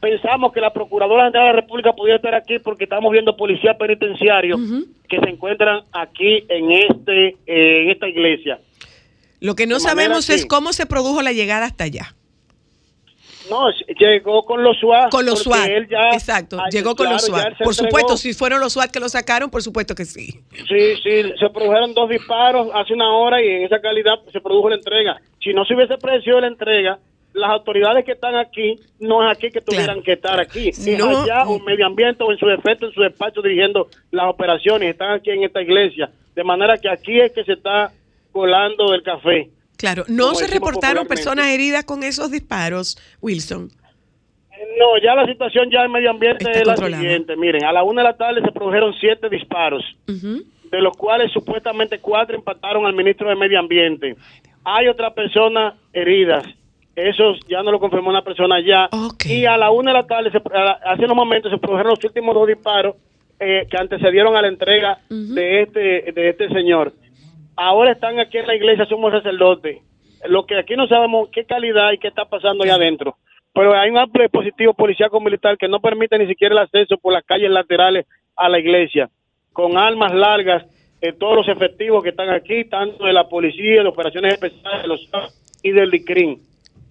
pensamos 0.00 0.52
que 0.52 0.60
la 0.60 0.72
Procuradora 0.72 1.26
General 1.26 1.46
de 1.48 1.52
la 1.54 1.60
República 1.60 1.92
pudiera 1.92 2.16
estar 2.16 2.34
aquí 2.34 2.58
porque 2.58 2.84
estamos 2.84 3.12
viendo 3.12 3.36
policías 3.36 3.76
penitenciarios 3.76 4.58
que 5.08 5.18
se 5.20 5.28
encuentran 5.28 5.82
aquí 5.92 6.44
en 6.48 6.72
este 6.72 7.28
eh, 7.46 7.82
en 7.84 7.90
esta 7.90 8.08
iglesia. 8.08 8.58
Lo 9.40 9.54
que 9.54 9.66
no 9.66 9.74
De 9.76 9.80
sabemos 9.80 10.30
es 10.30 10.46
cómo 10.46 10.72
se 10.72 10.86
produjo 10.86 11.22
la 11.22 11.32
llegada 11.32 11.66
hasta 11.66 11.84
allá. 11.84 12.14
No, 13.50 13.66
llegó 13.98 14.44
con 14.44 14.62
los 14.62 14.76
SWAT. 14.78 15.10
Con 15.10 15.24
los 15.26 15.42
SWAT. 15.42 15.68
él 15.68 15.88
ya- 15.88 16.10
Exacto, 16.12 16.58
llegó 16.70 16.94
con 16.94 17.06
claro, 17.06 17.12
los 17.14 17.24
SWAT. 17.26 17.58
Por 17.62 17.74
supuesto, 17.74 18.16
si 18.16 18.32
fueron 18.34 18.60
los 18.60 18.72
SWAT 18.72 18.90
que 18.90 19.00
lo 19.00 19.08
sacaron, 19.08 19.50
por 19.50 19.62
supuesto 19.62 19.94
que 19.94 20.04
sí. 20.04 20.40
Sí, 20.52 20.96
sí, 21.02 21.32
se 21.38 21.50
produjeron 21.50 21.94
dos 21.94 22.08
disparos 22.08 22.68
hace 22.74 22.92
una 22.94 23.10
hora 23.12 23.42
y 23.42 23.48
en 23.48 23.62
esa 23.64 23.80
calidad 23.80 24.14
se 24.32 24.40
produjo 24.40 24.68
la 24.68 24.76
entrega. 24.76 25.20
Si 25.42 25.52
no 25.52 25.64
se 25.64 25.74
hubiese 25.74 25.96
producido 25.98 26.40
la 26.40 26.48
entrega, 26.48 26.98
las 27.34 27.50
autoridades 27.50 28.04
que 28.04 28.12
están 28.12 28.34
aquí 28.36 28.76
no 28.98 29.22
es 29.30 29.36
aquí 29.36 29.50
que 29.50 29.60
tuvieran 29.60 30.02
que 30.02 30.12
estar 30.12 30.40
aquí. 30.40 30.68
Es 30.70 30.86
no- 30.98 31.22
allá 31.22 31.44
o 31.44 31.56
en 31.58 31.64
medio 31.64 31.86
ambiente 31.86 32.24
o 32.24 32.32
en 32.32 32.38
su 32.38 32.46
defecto, 32.46 32.86
en 32.86 32.92
su 32.92 33.02
despacho 33.02 33.42
dirigiendo 33.42 33.86
las 34.10 34.26
operaciones. 34.28 34.90
Están 34.90 35.12
aquí 35.12 35.30
en 35.30 35.44
esta 35.44 35.62
iglesia. 35.62 36.10
De 36.34 36.42
manera 36.42 36.76
que 36.78 36.88
aquí 36.88 37.20
es 37.20 37.32
que 37.32 37.44
se 37.44 37.52
está 37.52 37.92
colando 38.32 38.92
el 38.94 39.02
café. 39.02 39.50
Claro, 39.78 40.04
no 40.08 40.34
se 40.34 40.46
reportaron 40.48 41.06
personas 41.06 41.46
heridas 41.48 41.84
con 41.84 42.02
esos 42.02 42.30
disparos, 42.30 42.98
Wilson. 43.22 43.70
No, 44.78 44.98
ya 45.02 45.14
la 45.14 45.24
situación 45.26 45.70
ya 45.70 45.84
en 45.84 45.92
medio 45.92 46.10
ambiente 46.10 46.44
Está 46.44 46.58
es 46.60 46.66
la 46.66 46.76
siguiente. 47.00 47.36
Miren, 47.36 47.64
a 47.64 47.72
la 47.72 47.82
una 47.84 48.02
de 48.02 48.08
la 48.08 48.16
tarde 48.16 48.40
se 48.44 48.52
produjeron 48.52 48.92
siete 49.00 49.28
disparos. 49.30 49.82
de 50.06 50.82
los 50.82 50.94
cuales 50.98 51.32
supuestamente 51.32 51.98
cuatro 51.98 52.36
impactaron 52.36 52.84
al 52.84 52.92
ministro 52.92 53.28
de 53.30 53.36
Medio 53.36 53.58
Ambiente. 53.58 54.16
Hay 54.64 54.86
otras 54.88 55.14
personas 55.14 55.74
heridas. 55.94 56.44
Eso 56.94 57.32
ya 57.48 57.62
no 57.62 57.70
lo 57.72 57.78
confirmó 57.80 58.10
una 58.10 58.22
persona 58.22 58.56
allá. 58.56 58.88
Y 59.30 59.46
a 59.46 59.56
la 59.56 59.70
una 59.70 59.92
de 59.92 59.98
la 59.98 60.06
tarde, 60.06 60.30
se- 60.30 60.42
hace 60.84 61.04
unos 61.04 61.16
momentos, 61.16 61.50
se 61.50 61.56
produjeron 61.58 61.90
los 61.92 62.04
últimos 62.04 62.34
dos 62.34 62.46
disparos 62.48 62.96
eh, 63.40 63.66
que 63.70 63.76
antecedieron 63.78 64.36
a 64.36 64.42
la 64.42 64.48
entrega 64.48 64.98
de 65.08 65.62
este 65.62 66.12
de 66.12 66.28
este 66.30 66.48
señor. 66.50 66.92
Ahora 67.60 67.90
están 67.90 68.20
aquí 68.20 68.38
en 68.38 68.46
la 68.46 68.54
iglesia, 68.54 68.86
somos 68.86 69.10
sacerdotes. 69.10 69.78
Lo 70.26 70.46
que 70.46 70.56
aquí 70.56 70.76
no 70.76 70.86
sabemos 70.86 71.28
qué 71.32 71.44
calidad 71.44 71.90
y 71.90 71.98
qué 71.98 72.06
está 72.06 72.24
pasando 72.24 72.62
allá 72.62 72.76
adentro. 72.76 73.16
Pero 73.52 73.76
hay 73.76 73.90
un 73.90 73.98
amplio 73.98 74.22
dispositivo 74.22 74.74
policial 74.74 75.10
militar 75.20 75.58
que 75.58 75.66
no 75.66 75.80
permite 75.80 76.16
ni 76.20 76.28
siquiera 76.28 76.52
el 76.52 76.60
acceso 76.60 76.96
por 76.98 77.12
las 77.12 77.24
calles 77.24 77.50
laterales 77.50 78.06
a 78.36 78.48
la 78.48 78.60
iglesia. 78.60 79.10
Con 79.52 79.76
armas 79.76 80.14
largas, 80.14 80.66
eh, 81.00 81.12
todos 81.12 81.34
los 81.34 81.48
efectivos 81.48 82.00
que 82.04 82.10
están 82.10 82.30
aquí, 82.30 82.64
tanto 82.66 83.06
de 83.06 83.12
la 83.12 83.28
policía, 83.28 83.82
de 83.82 83.88
operaciones 83.88 84.34
especiales, 84.34 84.82
de 84.82 84.88
los 84.88 85.08
y 85.64 85.72
del 85.72 85.90
DICRIN. 85.90 86.40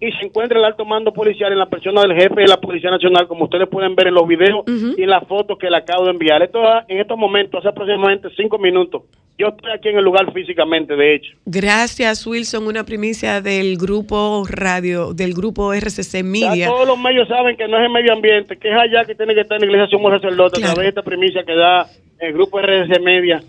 Y 0.00 0.12
se 0.12 0.26
encuentra 0.26 0.58
el 0.58 0.64
alto 0.64 0.84
mando 0.84 1.12
policial 1.12 1.50
en 1.50 1.58
la 1.58 1.66
persona 1.66 2.02
del 2.02 2.14
jefe 2.14 2.42
de 2.42 2.46
la 2.46 2.60
Policía 2.60 2.90
Nacional, 2.90 3.26
como 3.26 3.44
ustedes 3.44 3.68
pueden 3.68 3.96
ver 3.96 4.08
en 4.08 4.14
los 4.14 4.28
videos 4.28 4.64
y 4.96 5.02
en 5.02 5.10
las 5.10 5.26
fotos 5.26 5.58
que 5.58 5.68
le 5.68 5.76
acabo 5.76 6.04
de 6.04 6.12
enviar. 6.12 6.40
Esto 6.42 6.60
en 6.86 6.98
estos 7.00 7.18
momentos, 7.18 7.58
hace 7.58 7.68
aproximadamente 7.68 8.28
cinco 8.36 8.58
minutos. 8.58 9.02
Yo 9.36 9.48
estoy 9.48 9.70
aquí 9.72 9.88
en 9.88 9.98
el 9.98 10.04
lugar 10.04 10.32
físicamente, 10.32 10.96
de 10.96 11.14
hecho. 11.14 11.32
Gracias, 11.46 12.26
Wilson. 12.26 12.66
Una 12.66 12.84
primicia 12.84 13.40
del 13.40 13.76
grupo 13.76 14.44
radio, 14.48 15.14
del 15.14 15.32
grupo 15.32 15.72
RCC 15.72 16.12
Ya 16.12 16.22
Media. 16.24 16.66
todos 16.66 16.86
los 16.88 16.98
medios 16.98 17.28
saben 17.28 17.56
que 17.56 17.68
no 17.68 17.78
es 17.78 17.84
el 17.84 17.90
medio 17.90 18.12
ambiente, 18.12 18.56
que 18.56 18.68
es 18.68 18.74
allá 18.74 19.04
que 19.04 19.14
tiene 19.14 19.34
que 19.34 19.42
estar 19.42 19.56
en 19.56 19.62
la 19.62 19.66
iglesia 19.66 19.96
somos 19.96 20.12
sacerdotes 20.12 20.62
a 20.62 20.74
través 20.74 20.82
de 20.82 20.88
esta 20.88 21.02
primicia 21.02 21.44
que 21.44 21.54
da 21.54 21.86
el 22.18 22.32
grupo 22.32 22.60
RDC 22.60 23.00
Media. 23.00 23.40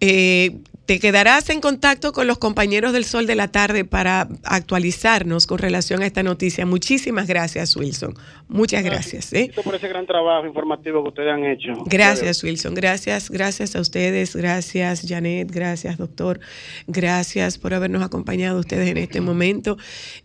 Eh, 0.00 0.50
te 0.86 0.98
quedarás 0.98 1.48
en 1.50 1.60
contacto 1.60 2.12
con 2.12 2.26
los 2.26 2.38
compañeros 2.38 2.92
del 2.92 3.04
Sol 3.04 3.26
de 3.26 3.36
la 3.36 3.48
Tarde 3.48 3.84
para 3.84 4.28
actualizarnos 4.42 5.46
con 5.46 5.58
relación 5.58 6.02
a 6.02 6.06
esta 6.06 6.24
noticia. 6.24 6.66
Muchísimas 6.66 7.28
gracias, 7.28 7.76
Wilson. 7.76 8.14
Muchas 8.48 8.82
gracias. 8.82 9.32
¿eh? 9.32 9.52
por 9.64 9.74
ese 9.74 9.88
gran 9.88 10.06
trabajo 10.06 10.46
informativo 10.46 11.02
que 11.04 11.08
ustedes 11.10 11.32
han 11.32 11.44
hecho. 11.44 11.72
Gracias, 11.86 12.42
Wilson. 12.42 12.74
Gracias, 12.74 13.30
gracias 13.30 13.76
a 13.76 13.80
ustedes. 13.80 14.34
Gracias, 14.34 15.06
Janet. 15.06 15.50
Gracias, 15.52 15.98
doctor. 15.98 16.40
Gracias 16.88 17.58
por 17.58 17.74
habernos 17.74 18.02
acompañado 18.02 18.58
ustedes 18.58 18.88
en 18.88 18.98
este 18.98 19.20
momento. 19.20 19.78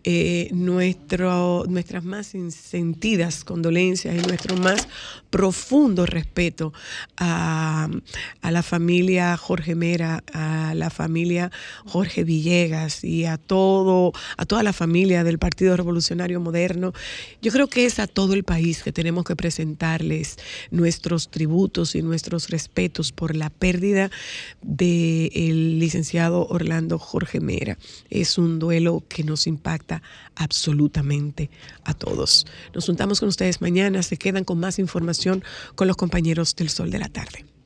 Eh, 0.04 0.50
nuestro, 0.54 1.66
nuestras 1.70 2.04
más 2.04 2.34
sentidas 2.50 3.44
condolencias 3.44 4.16
y 4.16 4.28
nuestro 4.28 4.56
más 4.58 4.88
profundo 5.30 6.06
respeto 6.06 6.74
a, 7.18 7.88
a 8.42 8.52
la 8.52 8.64
familia 8.64 9.38
Jorge 9.38 9.76
Mera, 9.76 10.24
a 10.34 10.47
la 10.74 10.90
familia 10.90 11.52
Jorge 11.86 12.24
Villegas 12.24 13.04
y 13.04 13.26
a 13.26 13.38
todo, 13.38 14.14
a 14.38 14.46
toda 14.46 14.64
la 14.64 14.74
familia 14.74 15.24
del 15.24 15.40
Partido 15.40 15.76
Revolucionario 15.78 16.40
Moderno. 16.40 16.94
Yo 17.42 17.52
creo 17.52 17.68
que 17.68 17.86
es 17.86 18.00
a 18.00 18.08
todo 18.08 18.34
el 18.34 18.44
país 18.44 18.84
que 18.84 18.92
tenemos 18.92 19.26
que 19.26 19.36
presentarles 19.36 20.38
nuestros 20.72 21.30
tributos 21.30 21.96
y 21.96 22.02
nuestros 22.02 22.50
respetos 22.50 23.12
por 23.12 23.36
la 23.36 23.50
pérdida 23.50 24.10
del 24.62 25.80
licenciado 25.80 26.48
Orlando 26.48 26.98
Jorge 27.00 27.40
Mera. 27.40 27.78
Es 28.10 28.38
un 28.38 28.60
duelo 28.60 29.04
que 29.08 29.24
nos 29.24 29.48
impacta 29.48 30.02
absolutamente 30.36 31.50
a 31.84 31.94
todos. 31.94 32.46
Nos 32.74 32.86
juntamos 32.86 33.20
con 33.20 33.30
ustedes 33.30 33.62
mañana, 33.62 34.04
se 34.04 34.18
quedan 34.18 34.44
con 34.44 34.60
más 34.60 34.80
información 34.80 35.44
con 35.76 35.88
los 35.88 35.98
compañeros 35.98 36.56
del 36.56 36.70
Sol 36.70 36.92
de 36.92 37.00
la 37.00 37.10
Tarde. 37.10 37.57